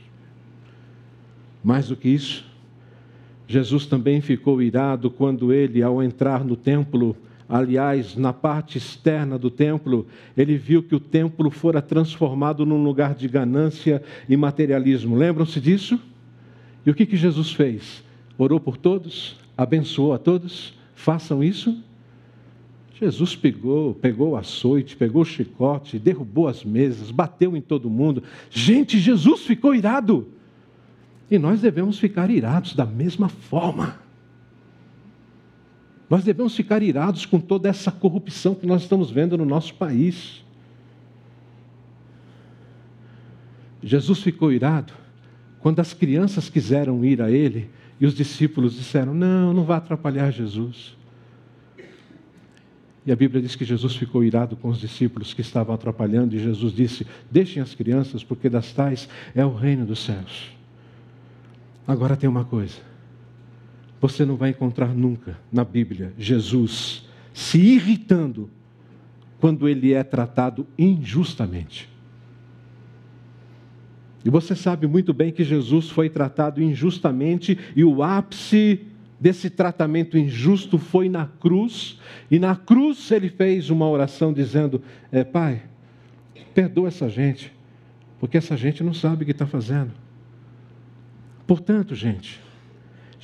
Mais 1.61 1.89
do 1.89 1.97
que 1.97 2.07
isso, 2.07 2.45
Jesus 3.45 3.85
também 3.85 4.21
ficou 4.21 4.61
irado 4.61 5.11
quando 5.11 5.51
ele, 5.51 5.83
ao 5.83 6.01
entrar 6.01 6.45
no 6.45 6.55
templo, 6.55 7.15
aliás, 7.55 8.15
na 8.15 8.33
parte 8.33 8.77
externa 8.77 9.37
do 9.37 9.49
templo, 9.49 10.07
ele 10.35 10.57
viu 10.57 10.81
que 10.81 10.95
o 10.95 10.99
templo 10.99 11.49
fora 11.49 11.81
transformado 11.81 12.65
num 12.65 12.83
lugar 12.83 13.13
de 13.13 13.27
ganância 13.27 14.01
e 14.27 14.35
materialismo. 14.35 15.15
Lembram-se 15.15 15.59
disso? 15.59 15.99
E 16.85 16.89
o 16.89 16.93
que, 16.93 17.05
que 17.05 17.15
Jesus 17.15 17.51
fez? 17.51 18.03
Orou 18.37 18.59
por 18.59 18.77
todos, 18.77 19.37
abençoou 19.57 20.13
a 20.13 20.17
todos, 20.17 20.73
façam 20.95 21.43
isso 21.43 21.77
Jesus 23.03 23.35
pegou, 23.35 23.93
pegou 23.95 24.31
o 24.31 24.35
açoite, 24.37 24.95
pegou 24.95 25.23
o 25.23 25.25
chicote, 25.25 25.99
derrubou 25.99 26.47
as 26.47 26.63
mesas, 26.63 27.11
bateu 27.11 27.57
em 27.57 27.61
todo 27.61 27.89
mundo. 27.89 28.23
Gente, 28.49 28.97
Jesus 28.97 29.41
ficou 29.41 29.75
irado. 29.75 30.27
E 31.29 31.37
nós 31.37 31.59
devemos 31.59 31.99
ficar 31.99 32.29
irados 32.29 32.75
da 32.75 32.85
mesma 32.85 33.27
forma. 33.27 33.99
Nós 36.13 36.23
devemos 36.23 36.55
ficar 36.55 36.83
irados 36.83 37.25
com 37.25 37.39
toda 37.39 37.67
essa 37.67 37.91
corrupção 37.91 38.53
que 38.53 38.67
nós 38.67 38.83
estamos 38.83 39.09
vendo 39.09 39.35
no 39.35 39.45
nosso 39.45 39.73
país. 39.73 40.43
Jesus 43.81 44.21
ficou 44.21 44.53
irado 44.53 44.93
quando 45.59 45.79
as 45.79 45.91
crianças 45.91 46.51
quiseram 46.51 47.03
ir 47.03 47.19
a 47.19 47.31
ele 47.31 47.67
e 47.99 48.05
os 48.05 48.13
discípulos 48.13 48.75
disseram: 48.75 49.11
Não, 49.11 49.55
não 49.55 49.63
vá 49.63 49.77
atrapalhar 49.77 50.29
Jesus. 50.29 50.95
E 53.07 53.11
a 53.11 53.15
Bíblia 53.15 53.41
diz 53.41 53.55
que 53.55 53.65
Jesus 53.65 53.95
ficou 53.95 54.23
irado 54.23 54.55
com 54.55 54.69
os 54.69 54.79
discípulos 54.79 55.33
que 55.33 55.41
estavam 55.41 55.73
atrapalhando, 55.73 56.35
e 56.35 56.39
Jesus 56.39 56.75
disse: 56.75 57.07
Deixem 57.31 57.59
as 57.59 57.73
crianças, 57.73 58.23
porque 58.23 58.49
das 58.49 58.71
tais 58.71 59.09
é 59.33 59.43
o 59.43 59.55
reino 59.55 59.83
dos 59.83 60.05
céus. 60.05 60.51
Agora 61.87 62.15
tem 62.15 62.29
uma 62.29 62.45
coisa: 62.45 62.92
você 64.03 64.25
não 64.25 64.35
vai 64.35 64.49
encontrar 64.49 64.93
nunca 64.93 65.39
na 65.49 65.63
Bíblia 65.63 66.11
Jesus 66.17 67.07
se 67.33 67.57
irritando 67.57 68.49
quando 69.39 69.65
ele 69.65 69.93
é 69.93 70.03
tratado 70.03 70.67
injustamente. 70.77 71.89
E 74.25 74.29
você 74.29 74.57
sabe 74.57 74.87
muito 74.87 75.13
bem 75.13 75.31
que 75.31 75.41
Jesus 75.41 75.89
foi 75.89 76.09
tratado 76.09 76.61
injustamente 76.61 77.57
e 77.73 77.85
o 77.85 78.03
ápice 78.03 78.81
desse 79.17 79.49
tratamento 79.49 80.17
injusto 80.17 80.77
foi 80.77 81.07
na 81.07 81.25
cruz, 81.25 81.97
e 82.29 82.37
na 82.37 82.57
cruz 82.57 83.09
ele 83.09 83.29
fez 83.29 83.69
uma 83.69 83.87
oração 83.87 84.33
dizendo: 84.33 84.81
é, 85.13 85.23
Pai, 85.23 85.63
perdoa 86.53 86.89
essa 86.89 87.07
gente, 87.07 87.53
porque 88.19 88.35
essa 88.35 88.57
gente 88.57 88.83
não 88.83 88.93
sabe 88.93 89.23
o 89.23 89.25
que 89.25 89.31
está 89.31 89.47
fazendo. 89.47 89.93
Portanto, 91.47 91.95
gente, 91.95 92.42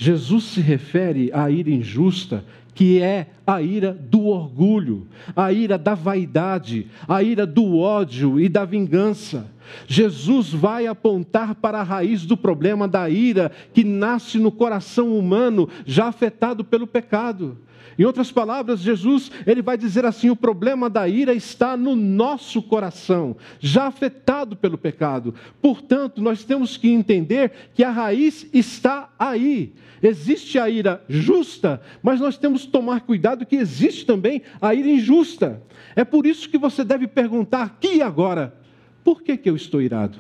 Jesus 0.02 0.54
se 0.54 0.62
refere 0.62 1.30
à 1.34 1.52
ira 1.52 1.70
injusta, 1.70 2.42
que 2.80 3.02
é 3.02 3.28
a 3.46 3.62
ira 3.62 3.92
do 3.92 4.28
orgulho, 4.28 5.06
a 5.36 5.52
ira 5.52 5.78
da 5.78 5.94
vaidade, 5.94 6.88
a 7.06 7.22
ira 7.22 7.46
do 7.46 7.78
ódio 7.78 8.40
e 8.40 8.48
da 8.48 8.64
vingança. 8.64 9.52
Jesus 9.86 10.54
vai 10.54 10.88
apontar 10.88 11.56
para 11.56 11.82
a 11.82 11.84
raiz 11.84 12.26
do 12.26 12.38
problema 12.38 12.88
da 12.88 13.10
ira 13.10 13.52
que 13.74 13.84
nasce 13.84 14.38
no 14.38 14.50
coração 14.50 15.20
humano 15.20 15.68
já 15.86 16.08
afetado 16.08 16.64
pelo 16.64 16.88
pecado. 16.88 17.58
Em 17.98 18.06
outras 18.06 18.32
palavras, 18.32 18.80
Jesus, 18.80 19.30
ele 19.46 19.62
vai 19.62 19.78
dizer 19.78 20.06
assim: 20.06 20.30
o 20.30 20.36
problema 20.36 20.90
da 20.90 21.06
ira 21.06 21.34
está 21.34 21.76
no 21.76 21.98
nosso 21.98 22.62
coração, 22.62 23.36
já 23.60 23.88
afetado 23.88 24.56
pelo 24.56 24.78
pecado. 24.78 25.36
Portanto, 25.62 26.22
nós 26.22 26.46
temos 26.46 26.78
que 26.78 26.88
entender 26.88 27.52
que 27.74 27.84
a 27.84 27.92
raiz 27.92 28.48
está 28.54 29.10
aí. 29.20 29.74
Existe 30.02 30.58
a 30.58 30.70
ira 30.70 31.04
justa, 31.10 31.82
mas 32.02 32.20
nós 32.20 32.38
temos 32.38 32.66
tomar 32.70 33.02
cuidado 33.02 33.46
que 33.46 33.56
existe 33.56 34.06
também 34.06 34.42
a 34.62 34.74
ira 34.74 34.90
injusta. 34.90 35.62
É 35.96 36.04
por 36.04 36.26
isso 36.26 36.50
que 36.50 36.58
você 36.58 36.84
deve 36.84 37.08
perguntar 37.08 37.64
aqui 37.64 38.02
agora: 38.02 38.56
por 39.04 39.22
que, 39.22 39.36
que 39.38 39.50
eu 39.50 39.56
estou 39.56 39.82
irado? 39.82 40.18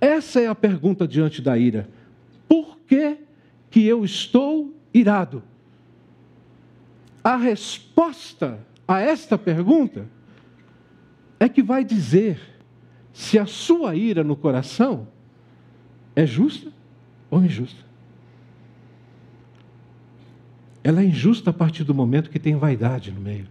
Essa 0.00 0.40
é 0.40 0.46
a 0.46 0.54
pergunta 0.54 1.06
diante 1.06 1.40
da 1.42 1.56
ira. 1.56 1.88
Por 2.48 2.78
que, 2.86 3.18
que 3.70 3.84
eu 3.84 4.04
estou 4.04 4.74
irado? 4.92 5.42
A 7.22 7.36
resposta 7.36 8.60
a 8.86 9.00
esta 9.00 9.36
pergunta 9.36 10.06
é 11.40 11.48
que 11.48 11.62
vai 11.62 11.84
dizer 11.84 12.40
se 13.12 13.38
a 13.38 13.46
sua 13.46 13.96
ira 13.96 14.22
no 14.22 14.36
coração 14.36 15.08
é 16.14 16.26
justa 16.26 16.70
ou 17.30 17.44
injusta. 17.44 17.85
Ela 20.86 21.02
é 21.02 21.04
injusta 21.04 21.50
a 21.50 21.52
partir 21.52 21.82
do 21.82 21.92
momento 21.92 22.30
que 22.30 22.38
tem 22.38 22.54
vaidade 22.54 23.10
no 23.10 23.20
meio. 23.20 23.48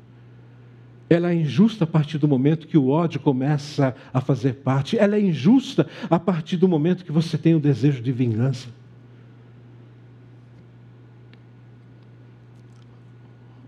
Ela 1.10 1.32
é 1.32 1.36
injusta 1.36 1.84
a 1.84 1.88
partir 1.88 2.18
do 2.18 2.30
momento 2.30 2.66
que 2.66 2.78
o 2.78 2.88
ódio 2.88 3.20
começa 3.20 3.94
a 4.14 4.22
fazer 4.22 4.54
parte. 4.54 4.98
Ela 4.98 5.18
é 5.18 5.20
injusta 5.20 5.86
a 6.10 6.18
partir 6.18 6.56
do 6.56 6.66
momento 6.66 7.04
que 7.04 7.12
você 7.12 7.38
tem 7.38 7.54
o 7.54 7.60
desejo 7.60 8.02
de 8.02 8.10
vingança. 8.14 8.70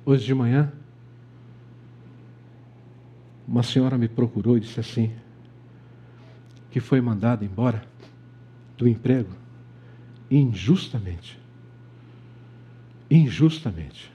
Hoje 0.06 0.26
de 0.26 0.34
manhã, 0.34 0.72
uma 3.46 3.64
senhora 3.64 3.98
me 3.98 4.08
procurou 4.08 4.56
e 4.56 4.62
disse 4.62 4.80
assim: 4.80 5.12
que 6.72 6.80
foi 6.80 7.02
mandada 7.02 7.44
embora 7.44 7.84
do 8.78 8.88
emprego 8.88 9.36
injustamente. 10.32 11.38
Injustamente. 13.10 14.12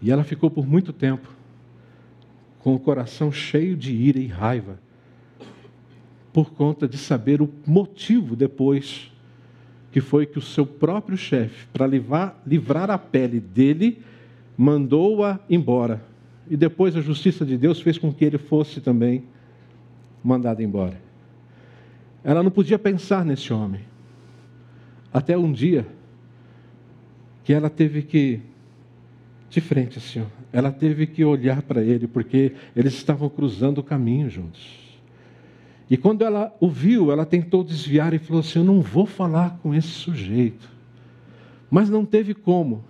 E 0.00 0.10
ela 0.10 0.24
ficou 0.24 0.50
por 0.50 0.66
muito 0.66 0.92
tempo 0.92 1.28
com 2.58 2.74
o 2.74 2.78
coração 2.78 3.32
cheio 3.32 3.76
de 3.76 3.92
ira 3.92 4.18
e 4.18 4.26
raiva, 4.26 4.78
por 6.32 6.52
conta 6.52 6.88
de 6.88 6.96
saber 6.96 7.42
o 7.42 7.50
motivo 7.66 8.34
depois 8.34 9.10
que 9.90 10.00
foi 10.00 10.24
que 10.24 10.38
o 10.38 10.42
seu 10.42 10.64
próprio 10.64 11.18
chefe, 11.18 11.66
para 11.72 11.86
livrar, 11.86 12.40
livrar 12.46 12.90
a 12.90 12.96
pele 12.96 13.38
dele, 13.38 14.02
mandou-a 14.56 15.38
embora. 15.50 16.02
E 16.48 16.56
depois 16.56 16.96
a 16.96 17.00
justiça 17.00 17.44
de 17.44 17.58
Deus 17.58 17.80
fez 17.80 17.98
com 17.98 18.12
que 18.12 18.24
ele 18.24 18.38
fosse 18.38 18.80
também 18.80 19.24
mandado 20.24 20.62
embora. 20.62 20.98
Ela 22.24 22.42
não 22.42 22.50
podia 22.50 22.78
pensar 22.78 23.24
nesse 23.24 23.52
homem. 23.52 23.82
Até 25.12 25.36
um 25.36 25.52
dia 25.52 25.86
que 27.44 27.52
ela 27.52 27.68
teve 27.68 28.02
que, 28.02 28.40
de 29.50 29.60
frente 29.60 29.98
assim, 29.98 30.24
ela 30.52 30.70
teve 30.70 31.06
que 31.06 31.24
olhar 31.24 31.62
para 31.62 31.82
ele, 31.82 32.06
porque 32.06 32.52
eles 32.76 32.94
estavam 32.94 33.28
cruzando 33.28 33.78
o 33.78 33.82
caminho 33.82 34.28
juntos. 34.28 34.82
E 35.90 35.96
quando 35.96 36.22
ela 36.22 36.54
o 36.60 36.70
viu, 36.70 37.12
ela 37.12 37.26
tentou 37.26 37.62
desviar 37.62 38.14
e 38.14 38.18
falou 38.18 38.40
assim: 38.40 38.60
Eu 38.60 38.64
não 38.64 38.80
vou 38.80 39.04
falar 39.04 39.58
com 39.62 39.74
esse 39.74 39.88
sujeito. 39.88 40.70
Mas 41.70 41.90
não 41.90 42.04
teve 42.04 42.32
como. 42.32 42.84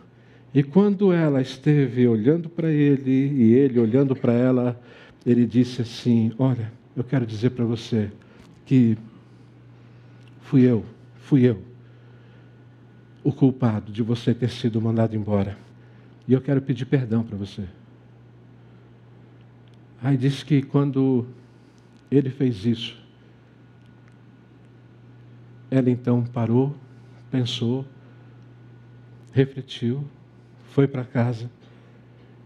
E 0.55 0.62
quando 0.62 1.12
ela 1.12 1.40
esteve 1.40 2.07
olhando 2.07 2.48
para 2.48 2.70
ele 2.70 3.11
e 3.11 3.55
ele 3.55 3.80
olhando 3.80 4.14
para 4.14 4.32
ela, 4.32 4.80
ele 5.24 5.46
disse 5.46 5.82
assim: 5.82 6.32
Olha, 6.38 6.72
eu 6.96 7.03
quero 7.03 7.26
dizer 7.26 7.50
para 7.50 7.64
você 7.64 8.11
que 8.66 8.96
fui 10.42 10.62
eu, 10.62 10.84
fui 11.16 11.42
eu. 11.42 11.71
O 13.24 13.32
culpado 13.32 13.92
de 13.92 14.02
você 14.02 14.34
ter 14.34 14.50
sido 14.50 14.80
mandado 14.80 15.14
embora. 15.16 15.56
E 16.26 16.32
eu 16.32 16.40
quero 16.40 16.60
pedir 16.62 16.86
perdão 16.86 17.22
para 17.22 17.36
você. 17.36 17.64
Aí 20.02 20.16
diz 20.16 20.42
que 20.42 20.62
quando 20.62 21.26
ele 22.10 22.30
fez 22.30 22.64
isso, 22.64 23.00
ela 25.70 25.88
então 25.88 26.24
parou, 26.24 26.76
pensou, 27.30 27.86
refletiu, 29.32 30.04
foi 30.70 30.86
para 30.86 31.04
casa 31.04 31.50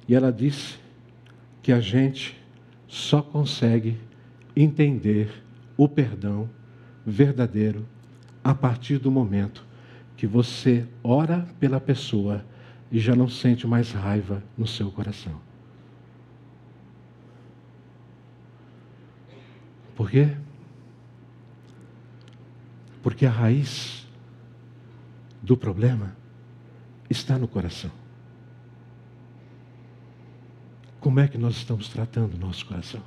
e 0.06 0.14
ela 0.14 0.32
disse 0.32 0.78
que 1.62 1.72
a 1.72 1.80
gente 1.80 2.40
só 2.86 3.20
consegue 3.20 3.98
entender 4.54 5.42
o 5.76 5.88
perdão 5.88 6.48
verdadeiro 7.04 7.84
a 8.44 8.54
partir 8.54 8.98
do 8.98 9.10
momento 9.10 9.66
que 10.16 10.26
você 10.26 10.86
ora 11.02 11.46
pela 11.60 11.80
pessoa 11.80 12.44
e 12.90 12.98
já 12.98 13.14
não 13.14 13.28
sente 13.28 13.66
mais 13.66 13.92
raiva 13.92 14.42
no 14.56 14.66
seu 14.66 14.90
coração. 14.90 15.40
Por 19.94 20.10
quê? 20.10 20.36
Porque 23.02 23.24
a 23.24 23.30
raiz 23.30 24.06
do 25.42 25.56
problema 25.56 26.16
está 27.08 27.38
no 27.38 27.48
coração. 27.48 27.90
Como 31.00 31.20
é 31.20 31.28
que 31.28 31.38
nós 31.38 31.56
estamos 31.56 31.88
tratando 31.88 32.34
o 32.34 32.38
nosso 32.38 32.66
coração? 32.66 33.02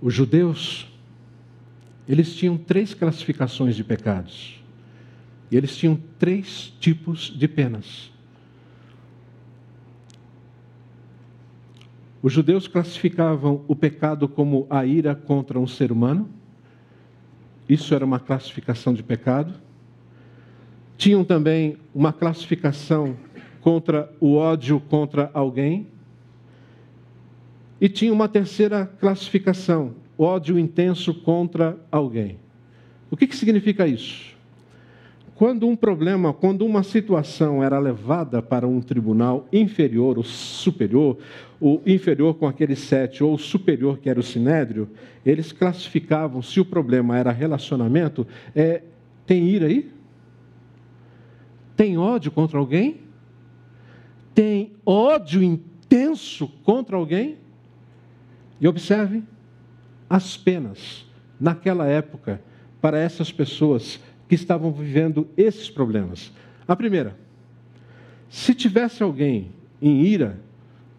Os 0.00 0.14
judeus, 0.14 0.88
eles 2.08 2.34
tinham 2.34 2.56
três 2.56 2.94
classificações 2.94 3.74
de 3.74 3.82
pecados. 3.82 4.62
E 5.50 5.56
eles 5.56 5.76
tinham 5.76 5.98
três 6.18 6.72
tipos 6.80 7.32
de 7.36 7.46
penas. 7.48 8.10
Os 12.22 12.32
judeus 12.32 12.66
classificavam 12.66 13.64
o 13.68 13.76
pecado 13.76 14.28
como 14.28 14.66
a 14.68 14.84
ira 14.84 15.14
contra 15.14 15.60
um 15.60 15.66
ser 15.66 15.92
humano. 15.92 16.28
Isso 17.68 17.94
era 17.94 18.04
uma 18.04 18.18
classificação 18.18 18.92
de 18.92 19.02
pecado. 19.02 19.54
Tinham 20.96 21.24
também 21.24 21.76
uma 21.94 22.12
classificação 22.12 23.16
contra 23.60 24.12
o 24.20 24.34
ódio 24.34 24.80
contra 24.80 25.30
alguém. 25.34 25.86
E 27.80 27.88
tinha 27.88 28.12
uma 28.12 28.28
terceira 28.28 28.86
classificação, 28.86 29.94
ódio 30.18 30.58
intenso 30.58 31.12
contra 31.14 31.78
alguém. 31.90 32.38
O 33.10 33.16
que, 33.16 33.26
que 33.26 33.36
significa 33.36 33.86
isso? 33.86 34.36
Quando 35.36 35.68
um 35.68 35.76
problema, 35.76 36.32
quando 36.32 36.64
uma 36.64 36.82
situação 36.82 37.62
era 37.62 37.78
levada 37.78 38.40
para 38.40 38.66
um 38.66 38.80
tribunal 38.80 39.46
inferior 39.52 40.16
ou 40.16 40.24
superior, 40.24 41.18
o 41.60 41.78
inferior 41.84 42.34
com 42.34 42.46
aquele 42.46 42.74
sete 42.74 43.22
ou 43.22 43.34
o 43.34 43.38
superior 43.38 43.98
que 43.98 44.08
era 44.08 44.18
o 44.18 44.22
sinédrio, 44.22 44.88
eles 45.26 45.52
classificavam 45.52 46.40
se 46.40 46.58
o 46.58 46.64
problema 46.64 47.18
era 47.18 47.30
relacionamento, 47.32 48.26
é, 48.54 48.82
tem 49.26 49.46
ira 49.46 49.66
aí? 49.66 49.90
Tem 51.76 51.98
ódio 51.98 52.30
contra 52.30 52.58
alguém? 52.58 53.02
Tem 54.34 54.72
ódio 54.86 55.42
intenso 55.42 56.48
contra 56.64 56.96
alguém? 56.96 57.36
E 58.58 58.66
observe 58.66 59.22
as 60.08 60.36
penas 60.36 61.04
naquela 61.40 61.86
época 61.86 62.40
para 62.80 62.98
essas 62.98 63.32
pessoas 63.32 64.00
que 64.28 64.34
estavam 64.34 64.72
vivendo 64.72 65.28
esses 65.36 65.70
problemas. 65.70 66.32
A 66.66 66.74
primeira, 66.74 67.16
se 68.28 68.54
tivesse 68.54 69.02
alguém 69.02 69.50
em 69.80 70.02
ira 70.02 70.38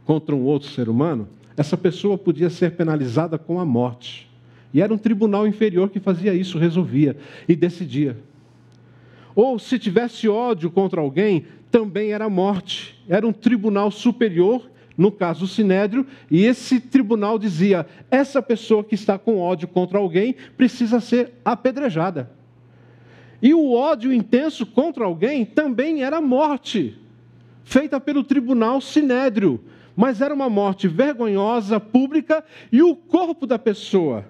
contra 0.05 0.35
um 0.35 0.43
outro 0.43 0.69
ser 0.69 0.89
humano, 0.89 1.27
essa 1.55 1.75
pessoa 1.75 2.17
podia 2.17 2.49
ser 2.49 2.71
penalizada 2.71 3.37
com 3.37 3.59
a 3.59 3.65
morte. 3.65 4.29
E 4.73 4.81
era 4.81 4.93
um 4.93 4.97
tribunal 4.97 5.47
inferior 5.47 5.89
que 5.89 5.99
fazia 5.99 6.33
isso, 6.33 6.57
resolvia 6.57 7.17
e 7.47 7.55
decidia. 7.55 8.17
Ou 9.35 9.57
se 9.59 9.79
tivesse 9.79 10.27
ódio 10.27 10.69
contra 10.69 11.01
alguém, 11.01 11.45
também 11.71 12.11
era 12.11 12.29
morte. 12.29 13.01
Era 13.07 13.25
um 13.25 13.33
tribunal 13.33 13.91
superior 13.91 14.69
no 14.97 15.11
caso 15.11 15.45
o 15.45 15.47
Sinédrio, 15.47 16.05
e 16.29 16.43
esse 16.43 16.79
tribunal 16.79 17.37
dizia: 17.37 17.85
essa 18.09 18.41
pessoa 18.41 18.83
que 18.83 18.95
está 18.95 19.17
com 19.17 19.39
ódio 19.39 19.67
contra 19.67 19.99
alguém 19.99 20.35
precisa 20.57 20.99
ser 20.99 21.33
apedrejada. 21.45 22.31
E 23.41 23.53
o 23.53 23.71
ódio 23.73 24.11
intenso 24.11 24.65
contra 24.65 25.05
alguém 25.05 25.45
também 25.45 26.03
era 26.03 26.19
morte, 26.19 26.97
feita 27.63 27.99
pelo 27.99 28.23
tribunal 28.23 28.81
Sinédrio, 28.81 29.63
mas 29.95 30.21
era 30.21 30.33
uma 30.33 30.49
morte 30.49 30.87
vergonhosa, 30.87 31.79
pública, 31.79 32.43
e 32.71 32.81
o 32.81 32.95
corpo 32.95 33.45
da 33.45 33.59
pessoa 33.59 34.25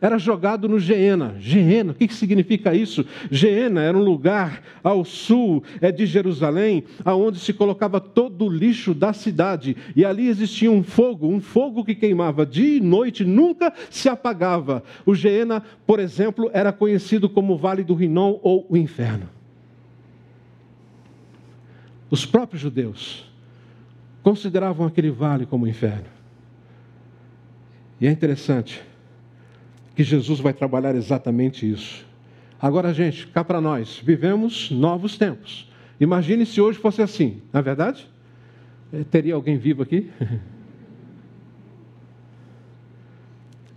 era 0.00 0.18
jogado 0.18 0.68
no 0.68 0.78
Geena. 0.78 1.36
Geena, 1.38 1.92
o 1.92 1.94
que 1.94 2.12
significa 2.12 2.74
isso? 2.74 3.04
Geena 3.30 3.82
era 3.82 3.96
um 3.96 4.02
lugar 4.02 4.62
ao 4.82 5.04
sul 5.04 5.62
é 5.80 5.92
de 5.92 6.06
Jerusalém, 6.06 6.84
aonde 7.04 7.38
se 7.38 7.52
colocava 7.52 8.00
todo 8.00 8.46
o 8.46 8.48
lixo 8.48 8.94
da 8.94 9.12
cidade. 9.12 9.76
E 9.94 10.04
ali 10.04 10.28
existia 10.28 10.70
um 10.70 10.82
fogo, 10.82 11.28
um 11.28 11.40
fogo 11.40 11.84
que 11.84 11.94
queimava 11.94 12.46
dia 12.46 12.78
e 12.78 12.80
noite, 12.80 13.24
nunca 13.24 13.72
se 13.90 14.08
apagava. 14.08 14.82
O 15.04 15.14
Geena, 15.14 15.62
por 15.86 16.00
exemplo, 16.00 16.50
era 16.52 16.72
conhecido 16.72 17.28
como 17.28 17.58
Vale 17.58 17.84
do 17.84 17.94
Rinom 17.94 18.38
ou 18.42 18.66
o 18.68 18.76
Inferno. 18.76 19.28
Os 22.10 22.26
próprios 22.26 22.60
judeus 22.60 23.30
consideravam 24.22 24.86
aquele 24.86 25.10
vale 25.10 25.46
como 25.46 25.66
inferno. 25.66 26.06
E 28.00 28.06
é 28.06 28.10
interessante 28.10 28.89
que 29.94 30.02
Jesus 30.02 30.40
vai 30.40 30.52
trabalhar 30.52 30.94
exatamente 30.94 31.70
isso. 31.70 32.06
Agora, 32.60 32.92
gente, 32.92 33.26
cá 33.26 33.42
para 33.42 33.60
nós, 33.60 34.00
vivemos 34.04 34.70
novos 34.70 35.16
tempos. 35.16 35.70
Imagine 35.98 36.44
se 36.46 36.60
hoje 36.60 36.78
fosse 36.78 37.02
assim, 37.02 37.40
não 37.52 37.60
é 37.60 37.62
verdade? 37.62 38.08
É, 38.92 39.04
teria 39.04 39.34
alguém 39.34 39.58
vivo 39.58 39.82
aqui? 39.82 40.10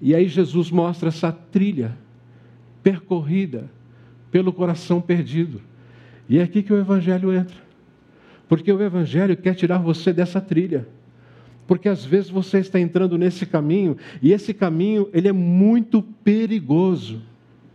E 0.05 0.13
aí 0.13 0.27
Jesus 0.27 0.69
mostra 0.69 1.07
essa 1.07 1.31
trilha 1.31 1.97
percorrida 2.83 3.71
pelo 4.29 4.51
coração 4.51 4.99
perdido. 4.99 5.61
E 6.27 6.39
é 6.39 6.43
aqui 6.43 6.61
que 6.61 6.73
o 6.73 6.77
Evangelho 6.77 7.31
entra. 7.33 7.55
Porque 8.49 8.69
o 8.69 8.81
Evangelho 8.81 9.37
quer 9.37 9.55
tirar 9.55 9.77
você 9.77 10.11
dessa 10.11 10.41
trilha. 10.41 10.85
Porque 11.67 11.87
às 11.87 12.03
vezes 12.03 12.29
você 12.29 12.59
está 12.59 12.79
entrando 12.79 13.17
nesse 13.17 13.45
caminho 13.45 13.97
e 14.21 14.33
esse 14.33 14.53
caminho 14.53 15.07
ele 15.13 15.27
é 15.27 15.31
muito 15.31 16.01
perigoso. 16.01 17.21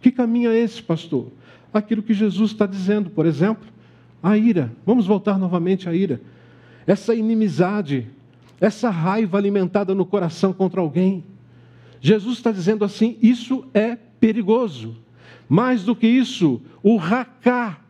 Que 0.00 0.10
caminho 0.10 0.50
é 0.50 0.58
esse, 0.58 0.82
pastor? 0.82 1.28
Aquilo 1.72 2.02
que 2.02 2.14
Jesus 2.14 2.52
está 2.52 2.66
dizendo, 2.66 3.10
por 3.10 3.26
exemplo, 3.26 3.66
a 4.22 4.36
ira. 4.36 4.72
Vamos 4.84 5.06
voltar 5.06 5.38
novamente 5.38 5.88
à 5.88 5.94
ira. 5.94 6.20
Essa 6.86 7.14
inimizade, 7.14 8.06
essa 8.60 8.90
raiva 8.90 9.38
alimentada 9.38 9.94
no 9.94 10.04
coração 10.04 10.52
contra 10.52 10.80
alguém. 10.80 11.24
Jesus 12.00 12.38
está 12.38 12.52
dizendo 12.52 12.84
assim: 12.84 13.16
isso 13.22 13.64
é 13.72 13.96
perigoso. 13.96 14.96
Mais 15.48 15.82
do 15.82 15.96
que 15.96 16.06
isso, 16.06 16.60
o 16.82 16.96
racá. 16.96 17.80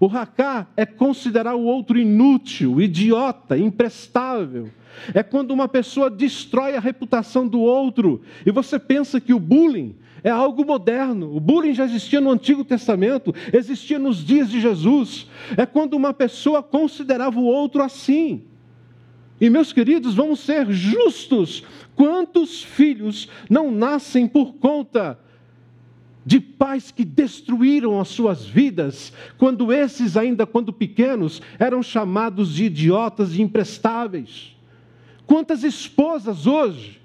O 0.00 0.06
racá 0.06 0.66
é 0.76 0.86
considerar 0.86 1.54
o 1.54 1.64
outro 1.64 1.98
inútil, 1.98 2.80
idiota, 2.80 3.58
imprestável 3.58 4.70
é 5.14 5.22
quando 5.22 5.50
uma 5.50 5.68
pessoa 5.68 6.10
destrói 6.10 6.76
a 6.76 6.80
reputação 6.80 7.46
do 7.46 7.60
outro. 7.60 8.22
E 8.44 8.50
você 8.50 8.78
pensa 8.78 9.20
que 9.20 9.34
o 9.34 9.38
bullying 9.40 9.94
é 10.22 10.30
algo 10.30 10.64
moderno. 10.64 11.34
O 11.34 11.40
bullying 11.40 11.74
já 11.74 11.84
existia 11.84 12.20
no 12.20 12.30
Antigo 12.30 12.64
Testamento, 12.64 13.34
existia 13.52 13.98
nos 13.98 14.24
dias 14.24 14.50
de 14.50 14.60
Jesus. 14.60 15.26
É 15.56 15.64
quando 15.64 15.94
uma 15.94 16.12
pessoa 16.12 16.62
considerava 16.62 17.38
o 17.38 17.44
outro 17.44 17.82
assim. 17.82 18.42
E 19.40 19.48
meus 19.48 19.72
queridos, 19.72 20.14
vamos 20.14 20.40
ser 20.40 20.70
justos. 20.70 21.62
Quantos 21.94 22.62
filhos 22.62 23.28
não 23.48 23.70
nascem 23.70 24.26
por 24.26 24.54
conta 24.54 25.18
de 26.26 26.40
pais 26.40 26.90
que 26.90 27.04
destruíram 27.04 27.98
as 27.98 28.08
suas 28.08 28.44
vidas, 28.44 29.12
quando 29.38 29.72
esses, 29.72 30.14
ainda 30.16 30.44
quando 30.44 30.72
pequenos, 30.72 31.40
eram 31.58 31.82
chamados 31.82 32.52
de 32.52 32.64
idiotas 32.64 33.34
e 33.34 33.40
imprestáveis? 33.40 34.57
Quantas 35.28 35.62
esposas 35.62 36.46
hoje 36.46 36.98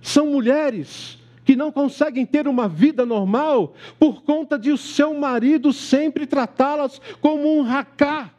são 0.00 0.30
mulheres 0.30 1.18
que 1.44 1.56
não 1.56 1.72
conseguem 1.72 2.24
ter 2.24 2.46
uma 2.46 2.68
vida 2.68 3.04
normal 3.04 3.74
por 3.98 4.22
conta 4.22 4.56
de 4.56 4.70
o 4.70 4.78
seu 4.78 5.12
marido 5.18 5.72
sempre 5.72 6.24
tratá-las 6.24 7.00
como 7.20 7.58
um 7.58 7.62
racá? 7.62 8.32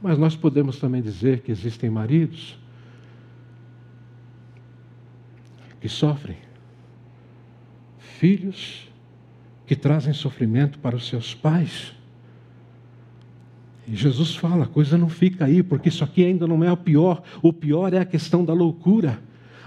Mas 0.00 0.16
nós 0.16 0.36
podemos 0.36 0.78
também 0.78 1.02
dizer 1.02 1.40
que 1.40 1.50
existem 1.50 1.90
maridos 1.90 2.56
que 5.80 5.88
sofrem 5.88 6.38
filhos 7.98 8.88
que 9.66 9.74
trazem 9.74 10.12
sofrimento 10.12 10.78
para 10.78 10.94
os 10.94 11.08
seus 11.08 11.34
pais. 11.34 11.99
E 13.86 13.94
Jesus 13.94 14.36
fala: 14.36 14.64
a 14.64 14.68
coisa 14.68 14.96
não 14.96 15.08
fica 15.08 15.44
aí, 15.44 15.62
porque 15.62 15.88
isso 15.88 16.04
aqui 16.04 16.24
ainda 16.24 16.46
não 16.46 16.62
é 16.62 16.72
o 16.72 16.76
pior. 16.76 17.22
O 17.42 17.52
pior 17.52 17.92
é 17.92 17.98
a 17.98 18.04
questão 18.04 18.44
da 18.44 18.52
loucura, 18.52 19.18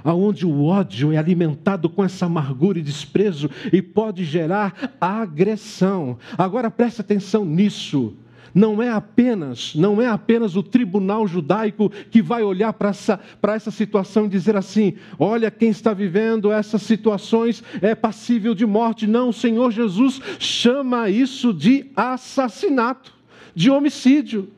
aonde 0.04 0.46
o 0.46 0.64
ódio 0.64 1.12
é 1.12 1.18
alimentado 1.18 1.90
com 1.90 2.04
essa 2.04 2.26
amargura 2.26 2.80
e 2.80 2.84
desprezo 2.84 3.50
e 3.72 3.82
pode 3.82 4.24
gerar 4.24 4.96
agressão. 5.00 6.18
Agora 6.38 6.72
preste 6.72 7.02
atenção 7.02 7.46
nisso 7.46 8.16
não 8.54 8.82
é 8.82 8.90
apenas, 8.90 9.74
não 9.74 10.02
é 10.02 10.08
apenas 10.08 10.56
o 10.56 10.62
tribunal 10.62 11.28
judaico 11.28 11.90
que 12.12 12.22
vai 12.22 12.44
olhar 12.44 12.72
para 12.74 12.90
essa, 12.90 13.20
para 13.42 13.56
essa 13.56 13.72
situação 13.72 14.26
e 14.26 14.30
dizer 14.30 14.56
assim: 14.56 14.94
olha, 15.18 15.50
quem 15.50 15.70
está 15.70 15.94
vivendo 15.94 16.52
essas 16.52 16.84
situações 16.84 17.64
é 17.82 17.96
passível 17.96 18.54
de 18.54 18.66
morte. 18.66 19.08
Não, 19.08 19.30
o 19.30 19.34
Senhor 19.34 19.72
Jesus 19.72 20.22
chama 20.38 21.10
isso 21.10 21.54
de 21.54 21.90
assassinato, 21.96 23.14
de 23.56 23.70
homicídio. 23.70 24.52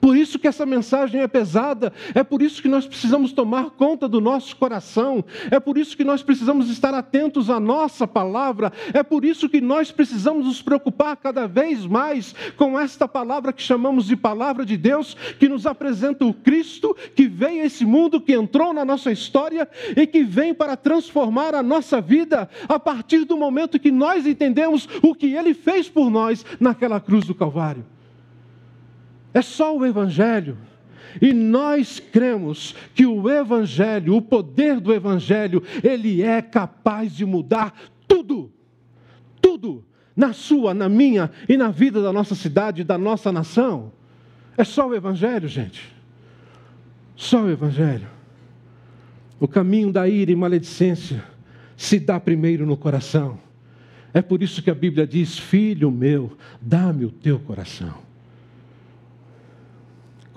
Por 0.00 0.16
isso 0.16 0.38
que 0.38 0.46
essa 0.46 0.64
mensagem 0.64 1.20
é 1.20 1.28
pesada, 1.28 1.92
é 2.14 2.22
por 2.22 2.40
isso 2.40 2.62
que 2.62 2.68
nós 2.68 2.86
precisamos 2.86 3.32
tomar 3.32 3.70
conta 3.70 4.08
do 4.08 4.20
nosso 4.20 4.56
coração, 4.56 5.24
é 5.50 5.58
por 5.58 5.76
isso 5.76 5.96
que 5.96 6.04
nós 6.04 6.22
precisamos 6.22 6.70
estar 6.70 6.94
atentos 6.94 7.50
à 7.50 7.58
nossa 7.58 8.06
palavra, 8.06 8.72
é 8.92 9.02
por 9.02 9.24
isso 9.24 9.48
que 9.48 9.60
nós 9.60 9.90
precisamos 9.90 10.46
nos 10.46 10.62
preocupar 10.62 11.16
cada 11.16 11.46
vez 11.46 11.84
mais 11.84 12.34
com 12.56 12.78
esta 12.78 13.08
palavra 13.08 13.52
que 13.52 13.62
chamamos 13.62 14.06
de 14.06 14.16
palavra 14.16 14.64
de 14.64 14.76
Deus, 14.76 15.16
que 15.38 15.48
nos 15.48 15.66
apresenta 15.66 16.24
o 16.24 16.32
Cristo 16.32 16.96
que 17.14 17.26
veio 17.26 17.62
a 17.62 17.66
esse 17.66 17.84
mundo, 17.84 18.20
que 18.20 18.34
entrou 18.34 18.72
na 18.72 18.84
nossa 18.84 19.10
história 19.10 19.68
e 19.96 20.06
que 20.06 20.22
vem 20.22 20.54
para 20.54 20.76
transformar 20.76 21.54
a 21.54 21.62
nossa 21.62 22.00
vida 22.00 22.48
a 22.68 22.78
partir 22.78 23.24
do 23.24 23.36
momento 23.36 23.78
que 23.78 23.90
nós 23.90 24.26
entendemos 24.26 24.88
o 25.02 25.14
que 25.14 25.34
ele 25.34 25.54
fez 25.54 25.88
por 25.88 26.08
nós 26.08 26.44
naquela 26.60 27.00
cruz 27.00 27.24
do 27.24 27.34
Calvário. 27.34 27.84
É 29.38 29.42
só 29.42 29.76
o 29.78 29.86
Evangelho. 29.86 30.58
E 31.22 31.32
nós 31.32 32.00
cremos 32.00 32.74
que 32.92 33.06
o 33.06 33.30
Evangelho, 33.30 34.16
o 34.16 34.20
poder 34.20 34.80
do 34.80 34.92
Evangelho, 34.92 35.62
ele 35.80 36.22
é 36.22 36.42
capaz 36.42 37.14
de 37.14 37.24
mudar 37.24 37.72
tudo. 38.08 38.50
Tudo. 39.40 39.84
Na 40.16 40.32
sua, 40.32 40.74
na 40.74 40.88
minha 40.88 41.30
e 41.48 41.56
na 41.56 41.68
vida 41.68 42.02
da 42.02 42.12
nossa 42.12 42.34
cidade, 42.34 42.82
da 42.82 42.98
nossa 42.98 43.30
nação. 43.30 43.92
É 44.56 44.64
só 44.64 44.88
o 44.88 44.94
Evangelho, 44.94 45.46
gente. 45.46 45.84
Só 47.14 47.44
o 47.44 47.48
Evangelho. 47.48 48.08
O 49.38 49.46
caminho 49.46 49.92
da 49.92 50.08
ira 50.08 50.32
e 50.32 50.36
maledicência 50.36 51.22
se 51.76 52.00
dá 52.00 52.18
primeiro 52.18 52.66
no 52.66 52.76
coração. 52.76 53.38
É 54.12 54.20
por 54.20 54.42
isso 54.42 54.60
que 54.60 54.70
a 54.70 54.74
Bíblia 54.74 55.06
diz: 55.06 55.38
Filho 55.38 55.92
meu, 55.92 56.36
dá-me 56.60 57.04
o 57.04 57.12
teu 57.12 57.38
coração. 57.38 58.07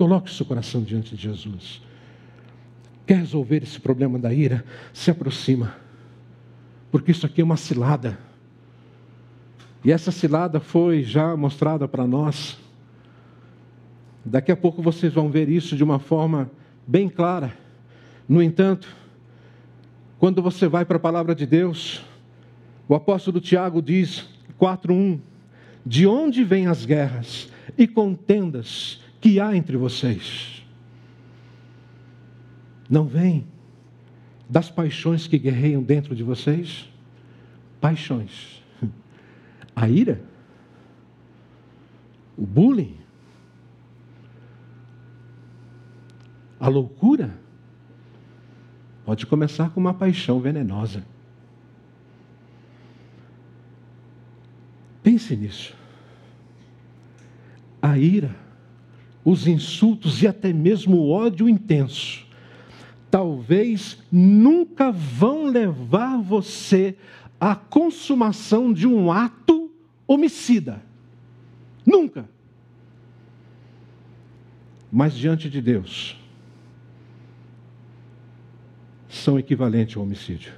Coloque 0.02 0.32
o 0.32 0.34
seu 0.34 0.48
coração 0.48 0.82
diante 0.82 1.16
de 1.16 1.22
Jesus. 1.22 1.80
Quer 3.06 3.18
resolver 3.18 3.62
esse 3.62 3.80
problema 3.80 4.18
da 4.18 4.34
ira? 4.34 4.66
Se 4.92 5.12
aproxima. 5.12 5.76
Porque 6.90 7.12
isso 7.12 7.24
aqui 7.24 7.40
é 7.40 7.44
uma 7.44 7.56
cilada. 7.56 8.18
E 9.86 9.92
essa 9.92 10.10
cilada 10.10 10.60
foi 10.60 11.04
já 11.04 11.38
mostrada 11.38 11.88
para 11.88 12.08
nós. 12.08 12.58
Daqui 14.26 14.52
a 14.52 14.56
pouco 14.56 14.82
vocês 14.82 15.14
vão 15.14 15.30
ver 15.30 15.48
isso 15.48 15.76
de 15.76 15.84
uma 15.84 16.00
forma 16.00 16.50
bem 16.88 17.08
clara. 17.08 17.56
No 18.28 18.42
entanto, 18.42 18.88
quando 20.18 20.42
você 20.42 20.68
vai 20.68 20.84
para 20.84 20.98
a 20.98 21.00
palavra 21.00 21.36
de 21.36 21.46
Deus, 21.46 22.04
o 22.88 22.96
apóstolo 22.96 23.40
Tiago 23.40 23.84
diz, 23.84 24.28
4:1, 24.60 25.20
de 25.86 26.08
onde 26.08 26.44
vêm 26.44 26.66
as 26.66 26.86
guerras 26.86 27.52
e 27.78 27.88
contendas 27.88 29.00
que 29.22 29.40
há 29.40 29.56
entre 29.56 29.78
vocês. 29.78 30.66
Não 32.90 33.06
vem 33.06 33.46
das 34.50 34.70
paixões 34.70 35.28
que 35.28 35.38
guerreiam 35.38 35.82
dentro 35.84 36.16
de 36.16 36.24
vocês? 36.24 36.90
Paixões. 37.80 38.62
A 39.76 39.88
ira? 39.88 40.22
O 42.36 42.46
bullying? 42.46 42.98
A 46.60 46.68
loucura? 46.68 47.40
Pode 49.06 49.26
começar 49.26 49.70
com 49.70 49.80
uma 49.80 49.94
paixão 49.94 50.40
venenosa. 50.40 51.06
Pense 55.04 55.36
nisso. 55.36 55.76
A 57.82 57.98
ira 57.98 58.36
os 59.24 59.48
insultos 59.48 60.22
e 60.22 60.28
até 60.28 60.52
mesmo 60.52 60.98
o 60.98 61.12
ódio 61.12 61.48
intenso, 61.48 62.26
talvez 63.10 64.02
nunca 64.12 64.92
vão 64.92 65.46
levar 65.46 66.18
você 66.22 66.96
à 67.40 67.56
consumação 67.56 68.72
de 68.72 68.88
um 68.88 69.12
ato 69.12 69.72
homicida. 70.08 70.82
Nunca. 71.86 72.30
Mas 74.92 75.14
diante 75.14 75.50
de 75.50 75.62
Deus, 75.62 76.20
são 79.08 79.38
equivalentes 79.38 79.96
ao 79.96 80.04
homicídio. 80.04 80.54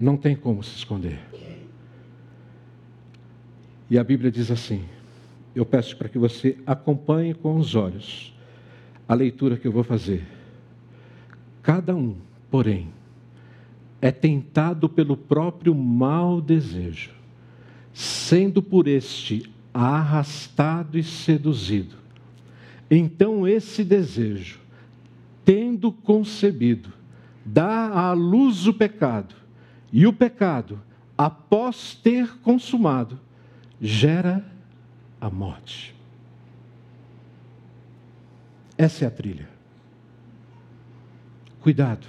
Não 0.00 0.16
tem 0.16 0.36
como 0.36 0.62
se 0.62 0.76
esconder. 0.76 1.18
E 3.90 3.98
a 3.98 4.04
Bíblia 4.04 4.30
diz 4.30 4.50
assim: 4.50 4.84
eu 5.54 5.64
peço 5.64 5.96
para 5.96 6.08
que 6.08 6.18
você 6.18 6.56
acompanhe 6.66 7.34
com 7.34 7.56
os 7.56 7.74
olhos 7.74 8.34
a 9.08 9.14
leitura 9.14 9.56
que 9.56 9.66
eu 9.66 9.72
vou 9.72 9.82
fazer. 9.82 10.26
Cada 11.62 11.94
um, 11.96 12.16
porém, 12.50 12.88
é 14.00 14.10
tentado 14.10 14.88
pelo 14.88 15.16
próprio 15.16 15.74
mau 15.74 16.40
desejo, 16.40 17.10
sendo 17.92 18.62
por 18.62 18.86
este 18.86 19.50
arrastado 19.72 20.98
e 20.98 21.02
seduzido. 21.02 21.96
Então 22.90 23.46
esse 23.46 23.82
desejo, 23.82 24.60
tendo 25.44 25.90
concebido, 25.90 26.92
dá 27.44 27.88
à 27.88 28.12
luz 28.12 28.66
o 28.66 28.74
pecado, 28.74 29.34
e 29.92 30.06
o 30.06 30.12
pecado, 30.12 30.80
após 31.16 31.94
ter 31.94 32.38
consumado, 32.38 33.18
gera 33.80 34.44
a 35.20 35.30
morte. 35.30 35.94
Essa 38.76 39.04
é 39.04 39.08
a 39.08 39.10
trilha. 39.10 39.48
Cuidado. 41.60 42.06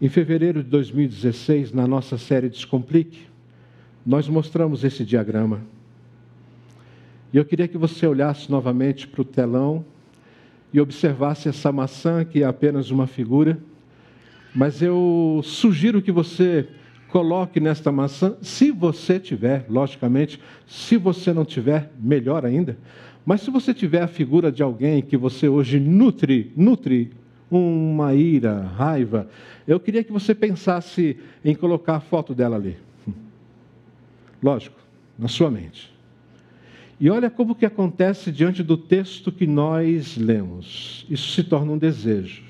Em 0.00 0.08
fevereiro 0.08 0.62
de 0.62 0.70
2016, 0.70 1.72
na 1.72 1.86
nossa 1.86 2.18
série 2.18 2.48
Descomplique, 2.48 3.26
nós 4.04 4.28
mostramos 4.28 4.82
esse 4.82 5.04
diagrama. 5.04 5.60
E 7.32 7.36
eu 7.36 7.44
queria 7.44 7.68
que 7.68 7.78
você 7.78 8.06
olhasse 8.06 8.50
novamente 8.50 9.06
para 9.06 9.20
o 9.20 9.24
telão 9.24 9.84
e 10.72 10.80
observasse 10.80 11.48
essa 11.48 11.70
maçã, 11.70 12.24
que 12.24 12.42
é 12.42 12.46
apenas 12.46 12.90
uma 12.90 13.06
figura, 13.06 13.58
mas 14.54 14.82
eu 14.82 15.40
sugiro 15.44 16.02
que 16.02 16.10
você 16.10 16.66
coloque 17.10 17.60
nesta 17.60 17.90
maçã, 17.90 18.36
se 18.40 18.70
você 18.70 19.18
tiver, 19.18 19.66
logicamente, 19.68 20.40
se 20.66 20.96
você 20.96 21.32
não 21.32 21.44
tiver, 21.44 21.90
melhor 21.98 22.44
ainda. 22.46 22.76
Mas 23.24 23.42
se 23.42 23.50
você 23.50 23.74
tiver 23.74 24.02
a 24.02 24.08
figura 24.08 24.50
de 24.50 24.62
alguém 24.62 25.02
que 25.02 25.16
você 25.16 25.48
hoje 25.48 25.78
nutre, 25.78 26.52
nutre 26.56 27.10
uma 27.50 28.14
ira, 28.14 28.62
raiva, 28.62 29.28
eu 29.66 29.78
queria 29.78 30.04
que 30.04 30.12
você 30.12 30.34
pensasse 30.34 31.18
em 31.44 31.54
colocar 31.54 31.96
a 31.96 32.00
foto 32.00 32.34
dela 32.34 32.56
ali. 32.56 32.76
Lógico, 34.42 34.78
na 35.18 35.28
sua 35.28 35.50
mente. 35.50 35.92
E 36.98 37.08
olha 37.10 37.30
como 37.30 37.54
que 37.54 37.66
acontece 37.66 38.30
diante 38.30 38.62
do 38.62 38.76
texto 38.76 39.32
que 39.32 39.46
nós 39.46 40.16
lemos. 40.16 41.06
Isso 41.08 41.32
se 41.32 41.42
torna 41.42 41.72
um 41.72 41.78
desejo. 41.78 42.49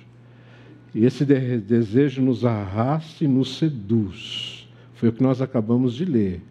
E 0.94 1.04
esse 1.04 1.24
desejo 1.24 2.20
nos 2.20 2.44
arrasta 2.44 3.24
e 3.24 3.28
nos 3.28 3.56
seduz. 3.58 4.68
Foi 4.94 5.08
o 5.08 5.12
que 5.12 5.22
nós 5.22 5.40
acabamos 5.40 5.94
de 5.94 6.04
ler. 6.04 6.42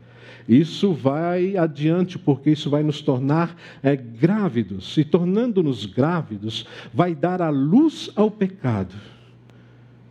Isso 0.48 0.94
vai 0.94 1.56
adiante, 1.56 2.18
porque 2.18 2.50
isso 2.50 2.70
vai 2.70 2.82
nos 2.82 3.02
tornar 3.02 3.56
é, 3.84 3.96
grávidos. 3.96 4.98
E 4.98 5.04
tornando-nos 5.04 5.86
grávidos, 5.86 6.66
vai 6.92 7.14
dar 7.14 7.42
a 7.42 7.50
luz 7.50 8.10
ao 8.16 8.32
pecado. 8.32 8.96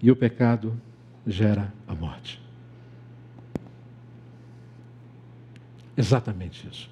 E 0.00 0.10
o 0.10 0.16
pecado 0.16 0.80
gera 1.26 1.72
a 1.88 1.94
morte. 1.94 2.40
Exatamente 5.96 6.68
isso. 6.70 6.88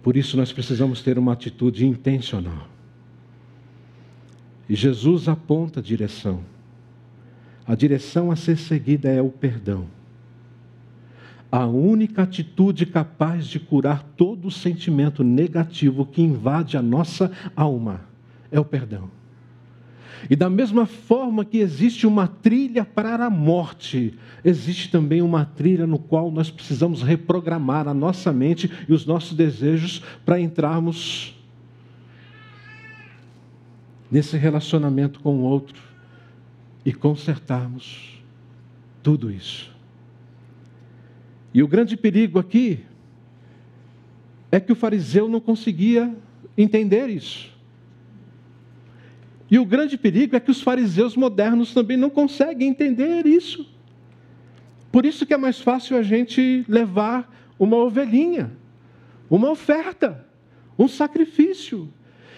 Por 0.00 0.16
isso 0.16 0.36
nós 0.36 0.52
precisamos 0.52 1.02
ter 1.02 1.18
uma 1.18 1.32
atitude 1.32 1.84
intencional. 1.84 2.68
Jesus 4.72 5.28
aponta 5.28 5.80
a 5.80 5.82
direção. 5.82 6.40
A 7.66 7.74
direção 7.74 8.30
a 8.30 8.36
ser 8.36 8.56
seguida 8.56 9.08
é 9.08 9.20
o 9.20 9.30
perdão. 9.30 9.86
A 11.50 11.66
única 11.66 12.22
atitude 12.22 12.84
capaz 12.84 13.46
de 13.46 13.60
curar 13.60 14.02
todo 14.16 14.48
o 14.48 14.50
sentimento 14.50 15.22
negativo 15.22 16.04
que 16.04 16.20
invade 16.20 16.76
a 16.76 16.82
nossa 16.82 17.30
alma 17.54 18.00
é 18.50 18.58
o 18.58 18.64
perdão. 18.64 19.10
E 20.28 20.34
da 20.34 20.48
mesma 20.48 20.86
forma 20.86 21.44
que 21.44 21.58
existe 21.58 22.06
uma 22.06 22.26
trilha 22.26 22.84
para 22.84 23.26
a 23.26 23.30
morte, 23.30 24.14
existe 24.44 24.90
também 24.90 25.20
uma 25.20 25.44
trilha 25.44 25.86
no 25.86 25.98
qual 25.98 26.30
nós 26.30 26.50
precisamos 26.50 27.02
reprogramar 27.02 27.86
a 27.86 27.94
nossa 27.94 28.32
mente 28.32 28.70
e 28.88 28.92
os 28.92 29.04
nossos 29.04 29.34
desejos 29.34 30.02
para 30.24 30.40
entrarmos 30.40 31.33
nesse 34.14 34.36
relacionamento 34.36 35.18
com 35.18 35.38
o 35.38 35.42
outro 35.42 35.82
e 36.86 36.92
consertarmos 36.92 38.22
tudo 39.02 39.28
isso. 39.28 39.74
E 41.52 41.60
o 41.64 41.66
grande 41.66 41.96
perigo 41.96 42.38
aqui 42.38 42.78
é 44.52 44.60
que 44.60 44.70
o 44.70 44.76
fariseu 44.76 45.28
não 45.28 45.40
conseguia 45.40 46.14
entender 46.56 47.08
isso. 47.08 47.52
E 49.50 49.58
o 49.58 49.64
grande 49.64 49.98
perigo 49.98 50.36
é 50.36 50.40
que 50.40 50.52
os 50.52 50.62
fariseus 50.62 51.16
modernos 51.16 51.74
também 51.74 51.96
não 51.96 52.08
conseguem 52.08 52.68
entender 52.68 53.26
isso. 53.26 53.68
Por 54.92 55.04
isso 55.04 55.26
que 55.26 55.34
é 55.34 55.36
mais 55.36 55.58
fácil 55.58 55.96
a 55.96 56.02
gente 56.04 56.64
levar 56.68 57.34
uma 57.58 57.78
ovelhinha, 57.78 58.52
uma 59.28 59.50
oferta, 59.50 60.24
um 60.78 60.86
sacrifício, 60.86 61.92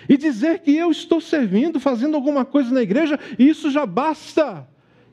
e 0.09 0.17
dizer 0.17 0.61
que 0.61 0.75
eu 0.75 0.91
estou 0.91 1.21
servindo, 1.21 1.81
fazendo 1.81 2.15
alguma 2.15 2.45
coisa 2.45 2.73
na 2.73 2.83
igreja, 2.83 3.19
isso 3.39 3.71
já 3.71 3.85
basta. 3.87 4.67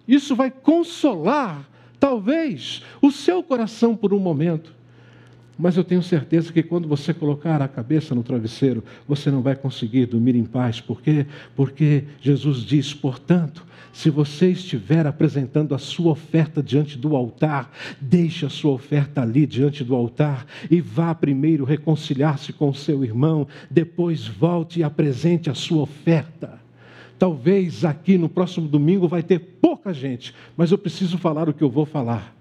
Isso 0.07 0.35
vai 0.35 0.51
consolar, 0.51 1.69
talvez, 1.99 2.83
o 3.01 3.11
seu 3.11 3.41
coração 3.41 3.95
por 3.95 4.13
um 4.13 4.19
momento. 4.19 4.73
Mas 5.57 5.77
eu 5.77 5.83
tenho 5.83 6.01
certeza 6.01 6.51
que 6.51 6.63
quando 6.63 6.87
você 6.87 7.13
colocar 7.13 7.61
a 7.61 7.67
cabeça 7.67 8.15
no 8.15 8.23
travesseiro, 8.23 8.83
você 9.07 9.29
não 9.29 9.41
vai 9.41 9.55
conseguir 9.55 10.07
dormir 10.07 10.35
em 10.35 10.45
paz. 10.45 10.81
Por 10.81 11.01
quê? 11.01 11.27
Porque 11.55 12.05
Jesus 12.19 12.63
diz, 12.63 12.93
portanto, 12.93 13.63
se 13.93 14.09
você 14.09 14.49
estiver 14.49 15.05
apresentando 15.05 15.75
a 15.75 15.77
sua 15.77 16.11
oferta 16.11 16.63
diante 16.63 16.97
do 16.97 17.15
altar, 17.15 17.71
deixe 18.01 18.43
a 18.43 18.49
sua 18.49 18.71
oferta 18.71 19.21
ali 19.21 19.45
diante 19.45 19.83
do 19.83 19.93
altar 19.93 20.47
e 20.69 20.81
vá 20.81 21.13
primeiro 21.13 21.63
reconciliar-se 21.63 22.51
com 22.51 22.69
o 22.69 22.73
seu 22.73 23.03
irmão, 23.03 23.47
depois 23.69 24.27
volte 24.27 24.79
e 24.79 24.83
apresente 24.83 25.51
a 25.51 25.53
sua 25.53 25.83
oferta. 25.83 26.59
Talvez 27.19 27.85
aqui 27.85 28.17
no 28.17 28.27
próximo 28.27 28.67
domingo 28.67 29.07
vai 29.07 29.21
ter 29.21 29.37
pouca 29.37 29.93
gente, 29.93 30.33
mas 30.57 30.71
eu 30.71 30.77
preciso 30.79 31.19
falar 31.19 31.47
o 31.47 31.53
que 31.53 31.63
eu 31.63 31.69
vou 31.69 31.85
falar. 31.85 32.35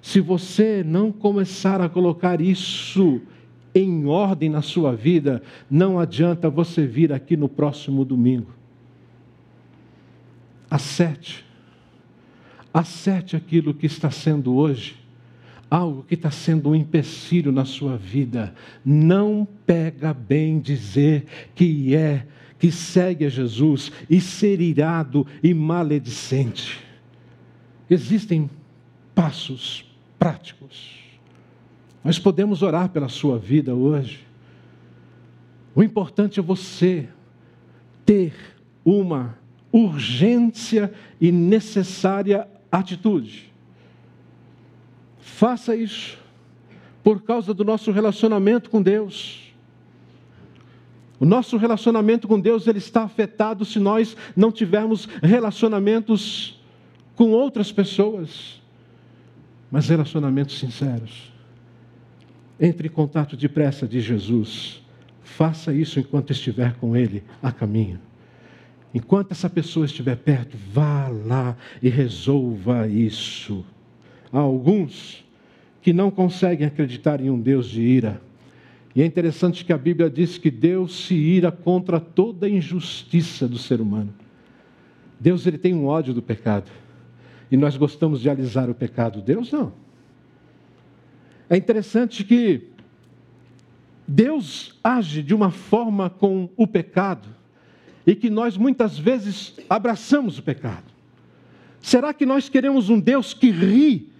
Se 0.00 0.20
você 0.20 0.82
não 0.84 1.10
começar 1.10 1.80
a 1.80 1.88
colocar 1.88 2.40
isso 2.40 3.20
em 3.74 4.06
ordem 4.06 4.48
na 4.48 4.62
sua 4.62 4.94
vida, 4.94 5.42
não 5.70 5.98
adianta 5.98 6.48
você 6.48 6.86
vir 6.86 7.12
aqui 7.12 7.36
no 7.36 7.48
próximo 7.48 8.04
domingo. 8.04 8.52
Acerte. 10.70 11.44
Acerte 12.72 13.34
aquilo 13.34 13.74
que 13.74 13.86
está 13.86 14.10
sendo 14.10 14.54
hoje, 14.54 14.96
algo 15.70 16.04
que 16.04 16.14
está 16.14 16.30
sendo 16.30 16.70
um 16.70 16.74
empecilho 16.74 17.50
na 17.50 17.64
sua 17.64 17.96
vida. 17.96 18.54
Não 18.84 19.46
pega 19.66 20.12
bem 20.12 20.60
dizer 20.60 21.24
que 21.54 21.94
é, 21.94 22.26
que 22.58 22.70
segue 22.70 23.24
a 23.24 23.28
Jesus 23.28 23.90
e 24.08 24.20
ser 24.20 24.60
irado 24.60 25.26
e 25.42 25.54
maledicente. 25.54 26.78
Existem 27.88 28.50
passos 29.14 29.87
práticos. 30.18 30.98
Nós 32.02 32.18
podemos 32.18 32.62
orar 32.62 32.88
pela 32.88 33.08
sua 33.08 33.38
vida 33.38 33.74
hoje. 33.74 34.26
O 35.74 35.82
importante 35.82 36.40
é 36.40 36.42
você 36.42 37.08
ter 38.04 38.34
uma 38.84 39.38
urgência 39.70 40.92
e 41.20 41.30
necessária 41.30 42.48
atitude. 42.70 43.52
Faça 45.20 45.76
isso 45.76 46.18
por 47.02 47.22
causa 47.22 47.52
do 47.52 47.64
nosso 47.64 47.90
relacionamento 47.92 48.70
com 48.70 48.82
Deus. 48.82 49.52
O 51.20 51.26
nosso 51.26 51.56
relacionamento 51.56 52.26
com 52.28 52.40
Deus 52.40 52.66
ele 52.66 52.78
está 52.78 53.02
afetado 53.02 53.64
se 53.64 53.78
nós 53.78 54.16
não 54.36 54.52
tivermos 54.52 55.06
relacionamentos 55.22 56.60
com 57.14 57.30
outras 57.32 57.72
pessoas 57.72 58.58
mas 59.70 59.88
relacionamentos 59.88 60.58
sinceros. 60.58 61.32
Entre 62.58 62.88
em 62.88 62.90
contato 62.90 63.36
depressa 63.36 63.86
de 63.86 64.00
Jesus. 64.00 64.82
Faça 65.22 65.72
isso 65.72 66.00
enquanto 66.00 66.32
estiver 66.32 66.74
com 66.74 66.96
Ele 66.96 67.22
a 67.42 67.52
caminho. 67.52 68.00
Enquanto 68.92 69.32
essa 69.32 69.50
pessoa 69.50 69.86
estiver 69.86 70.16
perto, 70.16 70.56
vá 70.72 71.08
lá 71.08 71.56
e 71.82 71.88
resolva 71.88 72.88
isso. 72.88 73.64
Há 74.32 74.38
alguns 74.38 75.24
que 75.82 75.92
não 75.92 76.10
conseguem 76.10 76.66
acreditar 76.66 77.20
em 77.20 77.30
um 77.30 77.38
Deus 77.38 77.68
de 77.68 77.82
ira. 77.82 78.20
E 78.94 79.02
é 79.02 79.06
interessante 79.06 79.64
que 79.64 79.72
a 79.72 79.78
Bíblia 79.78 80.10
diz 80.10 80.38
que 80.38 80.50
Deus 80.50 81.06
se 81.06 81.14
ira 81.14 81.52
contra 81.52 82.00
toda 82.00 82.46
a 82.46 82.50
injustiça 82.50 83.46
do 83.46 83.58
ser 83.58 83.80
humano. 83.80 84.12
Deus 85.20 85.46
ele 85.46 85.58
tem 85.58 85.74
um 85.74 85.86
ódio 85.86 86.14
do 86.14 86.22
pecado 86.22 86.70
e 87.50 87.56
nós 87.56 87.76
gostamos 87.76 88.20
de 88.20 88.28
alisar 88.28 88.68
o 88.68 88.74
pecado. 88.74 89.20
Deus 89.20 89.50
não. 89.50 89.72
É 91.48 91.56
interessante 91.56 92.24
que 92.24 92.68
Deus 94.06 94.78
age 94.82 95.22
de 95.22 95.34
uma 95.34 95.50
forma 95.50 96.10
com 96.10 96.48
o 96.56 96.66
pecado 96.66 97.28
e 98.06 98.14
que 98.14 98.30
nós 98.30 98.56
muitas 98.56 98.98
vezes 98.98 99.54
abraçamos 99.68 100.38
o 100.38 100.42
pecado. 100.42 100.84
Será 101.80 102.12
que 102.12 102.26
nós 102.26 102.48
queremos 102.48 102.90
um 102.90 102.98
Deus 102.98 103.32
que 103.32 103.50
ri 103.50 104.10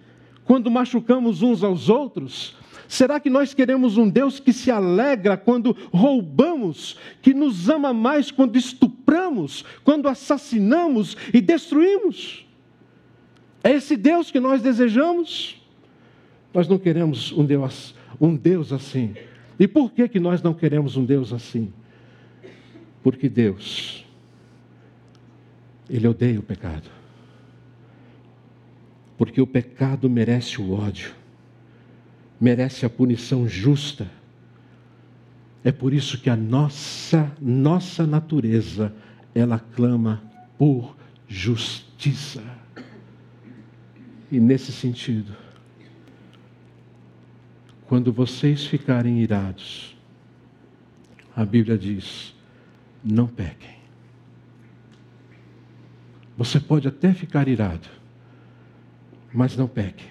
quando 0.45 0.71
machucamos 0.71 1.41
uns 1.41 1.63
aos 1.63 1.89
outros? 1.89 2.55
Será 2.87 3.19
que 3.19 3.29
nós 3.29 3.53
queremos 3.53 3.97
um 3.97 4.09
Deus 4.09 4.39
que 4.39 4.51
se 4.51 4.71
alegra 4.71 5.37
quando 5.37 5.77
roubamos, 5.93 6.97
que 7.21 7.35
nos 7.35 7.69
ama 7.69 7.93
mais 7.93 8.31
quando 8.31 8.57
estupramos, 8.57 9.63
quando 9.83 10.07
assassinamos 10.07 11.15
e 11.31 11.39
destruímos? 11.39 12.48
É 13.63 13.71
esse 13.71 13.97
Deus 13.97 14.31
que 14.31 14.39
nós 14.39 14.61
desejamos? 14.61 15.61
Nós 16.53 16.67
não 16.67 16.77
queremos 16.77 17.31
um 17.31 17.45
Deus, 17.45 17.95
um 18.19 18.35
Deus 18.35 18.71
assim. 18.71 19.13
E 19.59 19.67
por 19.67 19.91
que, 19.91 20.07
que 20.07 20.19
nós 20.19 20.41
não 20.41 20.53
queremos 20.53 20.95
um 20.95 21.05
Deus 21.05 21.33
assim? 21.33 21.71
Porque 23.03 23.27
Deus, 23.27 24.05
Ele 25.89 26.07
odeia 26.07 26.39
o 26.39 26.43
pecado. 26.43 26.89
Porque 29.17 29.41
o 29.41 29.47
pecado 29.47 30.09
merece 30.09 30.61
o 30.61 30.71
ódio, 30.71 31.11
merece 32.39 32.85
a 32.85 32.89
punição 32.89 33.47
justa. 33.47 34.09
É 35.61 35.73
por 35.73 35.93
isso 35.93 36.17
que 36.21 36.29
a 36.29 36.37
nossa, 36.37 37.29
nossa 37.41 38.07
natureza, 38.07 38.93
ela 39.35 39.59
clama 39.59 40.23
por 40.57 40.95
justiça. 41.27 42.58
E 44.31 44.39
nesse 44.39 44.71
sentido, 44.71 45.35
quando 47.87 48.13
vocês 48.13 48.65
ficarem 48.65 49.21
irados, 49.21 49.97
a 51.35 51.43
Bíblia 51.43 51.77
diz: 51.77 52.35
não 53.03 53.27
pequem. 53.27 53.79
Você 56.37 56.59
pode 56.59 56.87
até 56.87 57.13
ficar 57.13 57.47
irado, 57.47 57.87
mas 59.33 59.57
não 59.57 59.67
peque. 59.67 60.05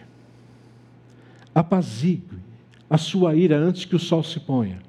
Apazigue 1.55 2.37
a 2.91 2.99
sua 2.99 3.35
ira 3.35 3.57
antes 3.57 3.85
que 3.85 3.97
o 3.97 3.99
sol 3.99 4.23
se 4.23 4.41
ponha. 4.41 4.81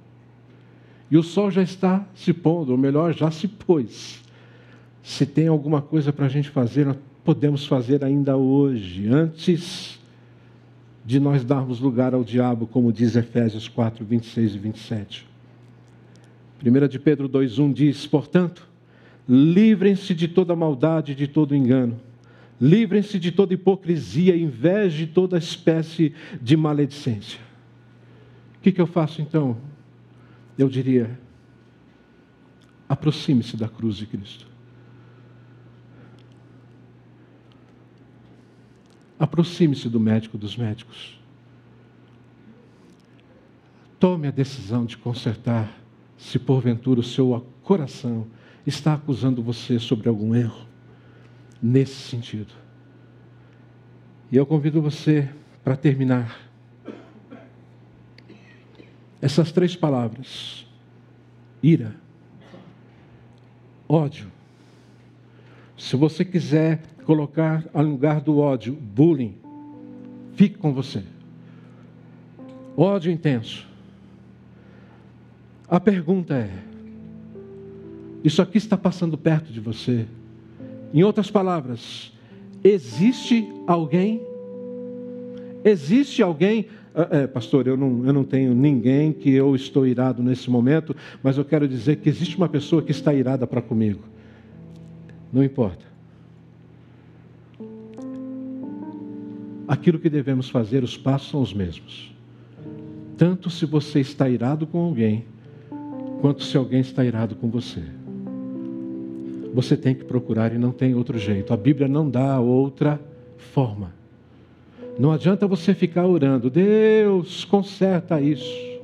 E 1.11 1.17
o 1.17 1.23
sol 1.23 1.49
já 1.49 1.61
está 1.61 2.05
se 2.13 2.33
pondo, 2.33 2.71
ou 2.71 2.77
melhor, 2.77 3.13
já 3.13 3.31
se 3.31 3.47
pôs. 3.47 4.23
Se 5.01 5.25
tem 5.25 5.47
alguma 5.47 5.81
coisa 5.81 6.13
para 6.13 6.25
a 6.25 6.29
gente 6.29 6.49
fazer, 6.49 6.87
podemos 7.23 7.65
fazer 7.65 8.03
ainda 8.03 8.35
hoje, 8.37 9.07
antes 9.07 9.99
de 11.05 11.19
nós 11.19 11.43
darmos 11.43 11.79
lugar 11.79 12.13
ao 12.13 12.23
diabo, 12.23 12.67
como 12.67 12.91
diz 12.91 13.15
Efésios 13.15 13.67
4, 13.67 14.05
26 14.05 14.55
e 14.55 14.57
27. 14.57 15.27
1 16.63 16.87
de 16.87 16.99
Pedro 16.99 17.29
2,1 17.29 17.73
diz: 17.73 18.05
Portanto, 18.05 18.67
livrem-se 19.27 20.13
de 20.13 20.27
toda 20.27 20.55
maldade 20.55 21.13
e 21.13 21.15
de 21.15 21.27
todo 21.27 21.55
engano, 21.55 21.99
livrem-se 22.59 23.17
de 23.17 23.31
toda 23.31 23.53
hipocrisia, 23.53 24.35
inveja 24.35 25.03
e 25.03 25.07
toda 25.07 25.37
espécie 25.37 26.13
de 26.41 26.57
maledicência. 26.57 27.39
O 28.57 28.61
que, 28.61 28.71
que 28.71 28.81
eu 28.81 28.87
faço 28.87 29.21
então? 29.21 29.57
eu 30.61 30.69
diria: 30.69 31.17
aproxime-se 32.87 33.55
da 33.55 33.69
cruz 33.69 33.95
de 33.95 34.05
Cristo. 34.05 34.47
Aproxime-se 39.19 39.89
do 39.89 39.99
médico 39.99 40.37
dos 40.37 40.55
médicos. 40.55 41.19
Tome 43.99 44.29
a 44.29 44.31
decisão 44.31 44.85
de 44.85 44.97
consertar, 44.97 45.77
se 46.17 46.39
porventura 46.39 47.01
o 47.01 47.03
seu 47.03 47.45
coração 47.61 48.25
está 48.65 48.93
acusando 48.93 49.43
você 49.43 49.77
sobre 49.77 50.07
algum 50.07 50.33
erro, 50.33 50.65
nesse 51.61 51.95
sentido. 51.95 52.53
E 54.31 54.37
eu 54.37 54.45
convido 54.45 54.81
você, 54.81 55.29
para 55.63 55.75
terminar, 55.75 56.49
essas 59.21 59.51
três 59.51 59.75
palavras: 59.75 60.65
ira, 61.61 61.95
ódio. 63.87 64.31
Se 65.75 65.95
você 65.95 66.23
quiser 66.23 66.81
colocar 67.09 67.67
ao 67.73 67.83
lugar 67.83 68.21
do 68.21 68.37
ódio, 68.37 68.71
bullying, 68.71 69.33
fique 70.33 70.59
com 70.59 70.71
você. 70.71 71.01
Ódio 72.77 73.11
intenso. 73.11 73.67
A 75.67 75.79
pergunta 75.79 76.35
é: 76.35 76.51
isso 78.23 78.43
aqui 78.43 78.59
está 78.59 78.77
passando 78.77 79.17
perto 79.17 79.51
de 79.51 79.59
você? 79.59 80.05
Em 80.93 81.01
outras 81.01 81.31
palavras, 81.31 82.13
existe 82.63 83.43
alguém? 83.65 84.21
Existe 85.63 86.21
alguém 86.21 86.67
é, 87.09 87.25
pastor, 87.25 87.65
eu 87.65 87.75
não, 87.75 88.05
eu 88.05 88.13
não 88.13 88.23
tenho 88.23 88.53
ninguém 88.53 89.13
que 89.13 89.31
eu 89.31 89.55
estou 89.55 89.87
irado 89.87 90.21
nesse 90.21 90.47
momento, 90.47 90.95
mas 91.23 91.39
eu 91.39 91.45
quero 91.45 91.67
dizer 91.67 91.95
que 91.95 92.07
existe 92.07 92.37
uma 92.37 92.47
pessoa 92.47 92.83
que 92.83 92.91
está 92.91 93.11
irada 93.15 93.47
para 93.47 93.63
comigo. 93.63 94.03
Não 95.33 95.43
importa. 95.43 95.88
Aquilo 99.69 99.99
que 99.99 100.09
devemos 100.09 100.49
fazer, 100.49 100.83
os 100.83 100.97
passos 100.97 101.29
são 101.29 101.43
os 101.43 101.53
mesmos. 101.53 102.11
Tanto 103.15 103.51
se 103.51 103.67
você 103.67 103.99
está 103.99 104.27
irado 104.27 104.65
com 104.65 104.79
alguém, 104.79 105.25
quanto 106.21 106.43
se 106.43 106.57
alguém 106.57 106.79
está 106.79 107.05
irado 107.05 107.35
com 107.35 107.51
você. 107.51 107.83
Você 109.53 109.77
tem 109.77 109.93
que 109.93 110.03
procurar 110.03 110.51
e 110.51 110.57
não 110.57 110.71
tem 110.71 110.95
outro 110.95 111.19
jeito. 111.19 111.53
A 111.53 111.57
Bíblia 111.57 111.87
não 111.87 112.09
dá 112.09 112.39
outra 112.39 112.99
forma. 113.37 113.93
Não 114.97 115.11
adianta 115.11 115.45
você 115.45 115.75
ficar 115.75 116.07
orando, 116.07 116.49
Deus, 116.49 117.45
conserta 117.45 118.19
isso. 118.19 118.81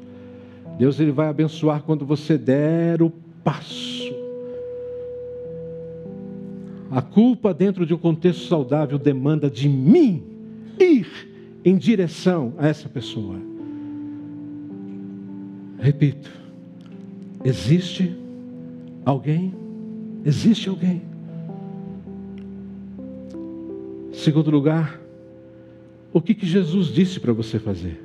Deus 0.77 0.99
ele 0.99 1.11
vai 1.11 1.29
abençoar 1.29 1.81
quando 1.81 2.05
você 2.05 2.37
der 2.37 3.01
o 3.01 3.11
passo. 3.43 4.13
A 6.91 7.01
culpa 7.01 7.55
dentro 7.55 7.87
de 7.87 7.93
um 7.95 7.97
contexto 7.97 8.47
saudável 8.47 8.99
demanda 8.99 9.49
de 9.49 9.67
mim 9.67 10.34
ir 10.79 11.07
em 11.63 11.77
direção 11.77 12.53
a 12.57 12.67
essa 12.67 12.87
pessoa. 12.87 13.39
Repito, 15.79 16.29
existe 17.43 18.15
alguém? 19.03 19.53
Existe 20.23 20.69
alguém. 20.69 21.01
Segundo 24.13 24.49
lugar, 24.49 24.99
o 26.11 26.21
que, 26.21 26.33
que 26.33 26.45
Jesus 26.45 26.87
disse 26.87 27.19
para 27.19 27.33
você 27.33 27.59
fazer? 27.59 28.01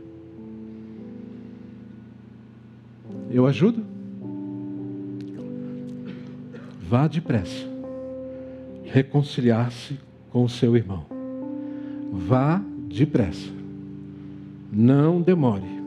Eu 3.30 3.46
ajudo? 3.46 3.84
Vá 6.82 7.06
depressa. 7.06 7.68
Reconciliar-se 8.84 9.96
com 10.30 10.44
o 10.44 10.48
seu 10.48 10.76
irmão. 10.76 11.19
Vá 12.12 12.62
depressa. 12.88 13.48
Não 14.72 15.20
demore. 15.20 15.80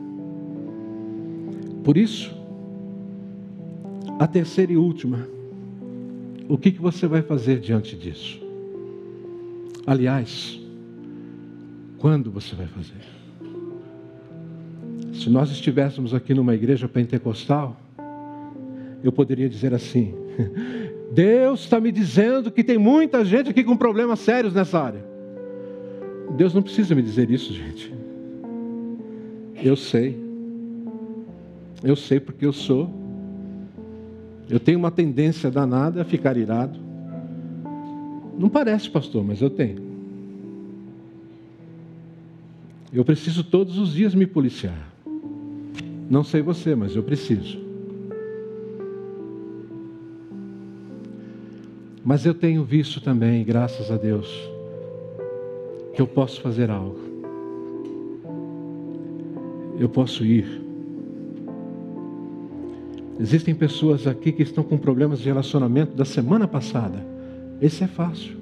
Por 1.82 1.96
isso, 1.96 2.34
a 4.18 4.26
terceira 4.26 4.72
e 4.72 4.76
última, 4.76 5.28
o 6.48 6.56
que, 6.56 6.70
que 6.70 6.80
você 6.80 7.06
vai 7.06 7.22
fazer 7.22 7.60
diante 7.60 7.96
disso? 7.96 8.40
Aliás, 9.86 10.58
quando 11.98 12.30
você 12.30 12.54
vai 12.54 12.66
fazer? 12.66 13.00
Se 15.14 15.28
nós 15.30 15.50
estivéssemos 15.50 16.14
aqui 16.14 16.34
numa 16.34 16.54
igreja 16.54 16.88
pentecostal, 16.88 17.76
eu 19.02 19.12
poderia 19.12 19.48
dizer 19.48 19.74
assim: 19.74 20.14
Deus 21.12 21.60
está 21.60 21.78
me 21.80 21.92
dizendo 21.92 22.50
que 22.50 22.64
tem 22.64 22.78
muita 22.78 23.24
gente 23.24 23.50
aqui 23.50 23.62
com 23.62 23.76
problemas 23.76 24.20
sérios 24.20 24.54
nessa 24.54 24.80
área. 24.80 25.13
Deus 26.36 26.52
não 26.52 26.62
precisa 26.62 26.94
me 26.94 27.02
dizer 27.02 27.30
isso, 27.30 27.52
gente. 27.52 27.92
Eu 29.62 29.76
sei. 29.76 30.18
Eu 31.82 31.94
sei 31.94 32.18
porque 32.18 32.44
eu 32.44 32.52
sou. 32.52 32.90
Eu 34.48 34.58
tenho 34.58 34.78
uma 34.78 34.90
tendência 34.90 35.50
danada 35.50 36.02
a 36.02 36.04
ficar 36.04 36.36
irado. 36.36 36.78
Não 38.38 38.48
parece, 38.48 38.90
pastor, 38.90 39.24
mas 39.24 39.40
eu 39.40 39.48
tenho. 39.48 39.82
Eu 42.92 43.04
preciso 43.04 43.44
todos 43.44 43.78
os 43.78 43.92
dias 43.94 44.14
me 44.14 44.26
policiar. 44.26 44.92
Não 46.10 46.22
sei 46.22 46.42
você, 46.42 46.74
mas 46.74 46.94
eu 46.94 47.02
preciso. 47.02 47.58
Mas 52.04 52.26
eu 52.26 52.34
tenho 52.34 52.64
visto 52.64 53.00
também, 53.00 53.42
graças 53.44 53.90
a 53.90 53.96
Deus, 53.96 54.28
que 55.94 56.02
eu 56.02 56.06
posso 56.06 56.40
fazer 56.40 56.70
algo. 56.70 56.98
Eu 59.78 59.88
posso 59.88 60.24
ir. 60.24 60.62
Existem 63.18 63.54
pessoas 63.54 64.06
aqui 64.06 64.32
que 64.32 64.42
estão 64.42 64.64
com 64.64 64.76
problemas 64.76 65.20
de 65.20 65.26
relacionamento 65.26 65.96
da 65.96 66.04
semana 66.04 66.48
passada. 66.48 67.04
Esse 67.60 67.84
é 67.84 67.86
fácil. 67.86 68.36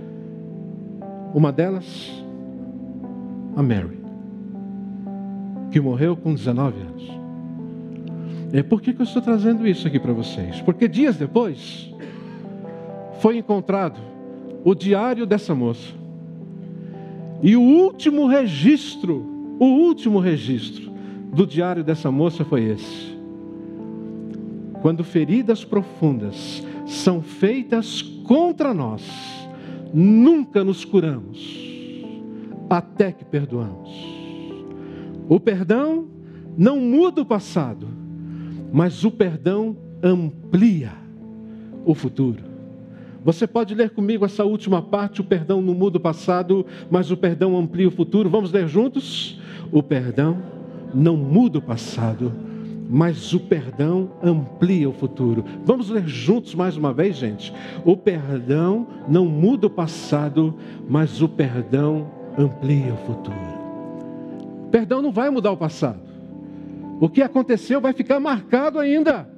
Uma 1.34 1.50
delas, 1.50 2.12
a 3.56 3.62
Mary, 3.62 3.98
que 5.72 5.80
morreu 5.80 6.16
com 6.16 6.32
19 6.32 6.80
anos. 6.80 7.10
E 8.52 8.62
por 8.62 8.80
que, 8.80 8.92
que 8.92 9.00
eu 9.00 9.04
estou 9.04 9.20
trazendo 9.20 9.66
isso 9.66 9.88
aqui 9.88 9.98
para 9.98 10.12
vocês? 10.12 10.60
Porque 10.60 10.86
dias 10.86 11.16
depois, 11.16 11.92
foi 13.18 13.36
encontrado 13.36 14.00
o 14.64 14.76
diário 14.76 15.26
dessa 15.26 15.56
moça 15.56 15.92
e 17.42 17.56
o 17.56 17.60
último 17.60 18.28
registro, 18.28 19.26
o 19.58 19.64
último 19.64 20.20
registro 20.20 20.92
do 21.32 21.44
diário 21.44 21.82
dessa 21.82 22.12
moça 22.12 22.44
foi 22.44 22.62
esse. 22.62 23.12
Quando 24.80 25.02
feridas 25.02 25.64
profundas 25.64 26.62
são 26.86 27.20
feitas 27.20 28.02
contra 28.02 28.72
nós, 28.72 29.02
nunca 29.94 30.64
nos 30.64 30.84
curamos, 30.84 31.56
até 32.68 33.12
que 33.12 33.24
perdoamos. 33.24 33.90
O 35.28 35.38
perdão 35.38 36.08
não 36.58 36.80
muda 36.80 37.22
o 37.22 37.24
passado, 37.24 37.86
mas 38.72 39.04
o 39.04 39.10
perdão 39.10 39.76
amplia 40.02 40.92
o 41.86 41.94
futuro. 41.94 42.42
Você 43.24 43.46
pode 43.46 43.74
ler 43.74 43.90
comigo 43.90 44.24
essa 44.24 44.44
última 44.44 44.82
parte: 44.82 45.20
o 45.20 45.24
perdão 45.24 45.62
não 45.62 45.72
muda 45.72 45.98
o 45.98 46.00
passado, 46.00 46.66
mas 46.90 47.10
o 47.10 47.16
perdão 47.16 47.56
amplia 47.56 47.86
o 47.86 47.92
futuro. 47.92 48.28
Vamos 48.28 48.50
ler 48.50 48.66
juntos? 48.66 49.40
O 49.70 49.82
perdão 49.82 50.42
não 50.92 51.16
muda 51.16 51.58
o 51.58 51.62
passado, 51.62 52.32
mas 52.88 53.32
o 53.32 53.40
perdão 53.40 54.10
amplia 54.22 54.88
o 54.88 54.92
futuro. 54.92 55.44
Vamos 55.64 55.88
ler 55.88 56.06
juntos 56.06 56.54
mais 56.54 56.76
uma 56.76 56.92
vez, 56.92 57.16
gente? 57.16 57.52
O 57.84 57.96
perdão 57.96 58.86
não 59.08 59.24
muda 59.26 59.66
o 59.66 59.70
passado, 59.70 60.54
mas 60.88 61.22
o 61.22 61.28
perdão 61.28 62.10
amplia 62.38 62.92
o 62.94 63.06
futuro. 63.06 63.36
O 64.66 64.68
perdão 64.70 65.00
não 65.00 65.12
vai 65.12 65.30
mudar 65.30 65.52
o 65.52 65.56
passado. 65.56 66.00
O 67.00 67.08
que 67.08 67.22
aconteceu 67.22 67.80
vai 67.80 67.92
ficar 67.92 68.20
marcado 68.20 68.78
ainda. 68.78 69.28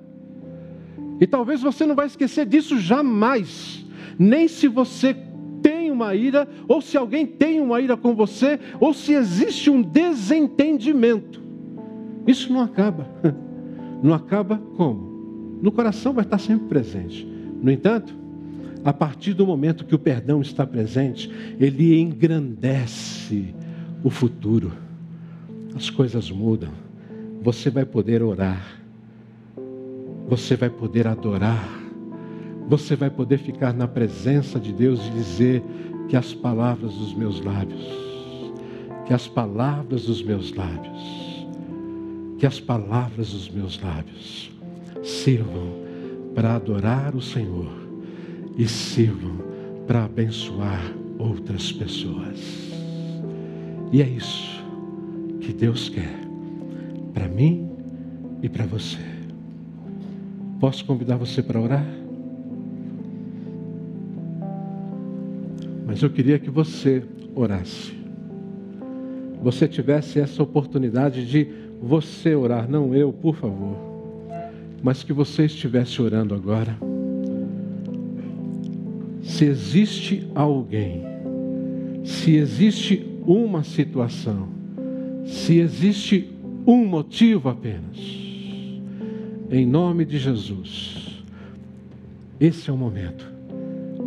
E 1.20 1.26
talvez 1.26 1.62
você 1.62 1.86
não 1.86 1.94
vai 1.94 2.07
esquecer 2.07 2.47
disso 2.47 2.78
jamais. 2.78 3.84
Nem 4.18 4.49
se 4.49 4.68
você 4.68 5.16
tem 5.62 5.90
uma 5.90 6.14
ira, 6.14 6.49
ou 6.68 6.80
se 6.80 6.97
alguém 6.97 7.26
tem 7.26 7.61
uma 7.61 7.80
ira 7.80 7.97
com 7.97 8.14
você, 8.14 8.59
ou 8.78 8.92
se 8.92 9.12
existe 9.12 9.70
um 9.70 9.82
desentendimento. 9.82 11.45
Isso 12.27 12.53
não 12.53 12.61
acaba. 12.61 13.07
Não 14.03 14.12
acaba 14.12 14.59
como? 14.77 15.59
No 15.62 15.72
coração 15.72 16.12
vai 16.12 16.22
estar 16.22 16.37
sempre 16.37 16.68
presente. 16.68 17.27
No 17.62 17.70
entanto, 17.70 18.14
a 18.85 18.93
partir 18.93 19.33
do 19.33 19.47
momento 19.47 19.87
que 19.87 19.95
o 19.95 19.99
perdão 19.99 20.43
está 20.43 20.66
presente, 20.66 21.33
ele 21.59 21.99
engrandece 21.99 23.55
o 24.05 24.11
futuro. 24.11 24.70
As 25.74 25.89
coisas 25.89 26.31
mudam. 26.31 26.72
Você 27.43 27.70
vai 27.70 27.87
poder 27.87 28.22
orar 28.22 28.77
você 30.29 30.57
vai 30.57 30.68
poder 30.68 31.07
adorar, 31.07 31.68
você 32.68 32.97
vai 32.97 33.09
poder 33.09 33.39
ficar 33.39 33.72
na 33.72 33.87
presença 33.87 34.59
de 34.59 34.72
Deus 34.72 35.07
e 35.07 35.11
dizer 35.11 35.62
que 36.09 36.16
as 36.16 36.35
palavras 36.35 36.93
dos 36.95 37.14
meus 37.14 37.41
lábios, 37.41 37.87
que 39.07 39.14
as 39.14 39.29
palavras 39.29 40.07
dos 40.07 40.22
meus 40.22 40.53
lábios, 40.53 41.26
que 42.39 42.47
as 42.47 42.61
palavras 42.61 43.30
dos 43.30 43.49
meus 43.49 43.80
lábios 43.80 44.51
sirvam 45.03 45.87
para 46.34 46.57
adorar 46.57 47.14
o 47.14 47.20
Senhor 47.22 47.70
e 48.57 48.66
sirvam 48.68 49.39
para 49.87 50.05
abençoar 50.05 50.82
outras 51.18 51.72
pessoas. 51.72 52.39
E 53.93 54.03
é 54.03 54.09
isso 54.09 54.62
que 55.41 55.53
Deus 55.53 55.89
quer 55.89 56.20
para 57.14 57.28
mim 57.28 57.70
e 58.43 58.49
para 58.49 58.66
você. 58.66 58.99
Posso 60.61 60.84
convidar 60.84 61.16
você 61.16 61.43
para 61.43 61.61
orar? 61.61 61.87
Mas 65.87 66.03
eu 66.03 66.11
queria 66.11 66.39
que 66.39 66.51
você 66.51 67.03
orasse. 67.34 67.95
Você 69.43 69.68
tivesse 69.68 70.18
essa 70.18 70.43
oportunidade 70.43 71.26
de 71.26 71.66
você 71.81 72.35
orar, 72.35 72.68
não 72.68 72.95
eu, 72.95 73.12
por 73.12 73.37
favor. 73.37 73.77
Mas 74.83 75.03
que 75.03 75.12
você 75.12 75.45
estivesse 75.45 76.01
orando 76.01 76.35
agora. 76.35 76.77
Se 79.22 79.45
existe 79.45 80.27
alguém, 80.35 81.03
se 82.05 82.37
existe 82.37 83.07
uma 83.27 83.64
situação, 83.64 84.49
se 85.24 85.59
existe 85.59 86.31
um 86.66 86.87
motivo 86.87 87.49
apenas, 87.49 87.97
em 89.51 89.66
nome 89.66 90.05
de 90.05 90.18
Jesus. 90.18 91.24
Esse 92.39 92.70
é 92.70 92.72
o 92.72 92.77
momento 92.77 93.27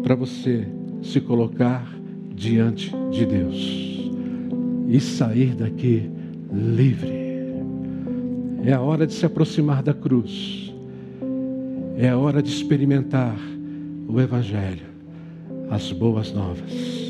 para 0.03 0.15
você 0.15 0.67
se 1.01 1.19
colocar 1.19 1.91
diante 2.33 2.91
de 3.11 3.25
Deus 3.25 4.11
e 4.87 4.99
sair 4.99 5.55
daqui 5.55 6.09
livre. 6.51 7.18
É 8.63 8.73
a 8.73 8.81
hora 8.81 9.07
de 9.07 9.13
se 9.13 9.25
aproximar 9.25 9.81
da 9.81 9.93
cruz. 9.93 10.73
É 11.97 12.09
a 12.09 12.17
hora 12.17 12.41
de 12.41 12.49
experimentar 12.49 13.37
o 14.07 14.19
Evangelho, 14.19 14.87
as 15.69 15.91
boas 15.91 16.31
novas. 16.31 17.08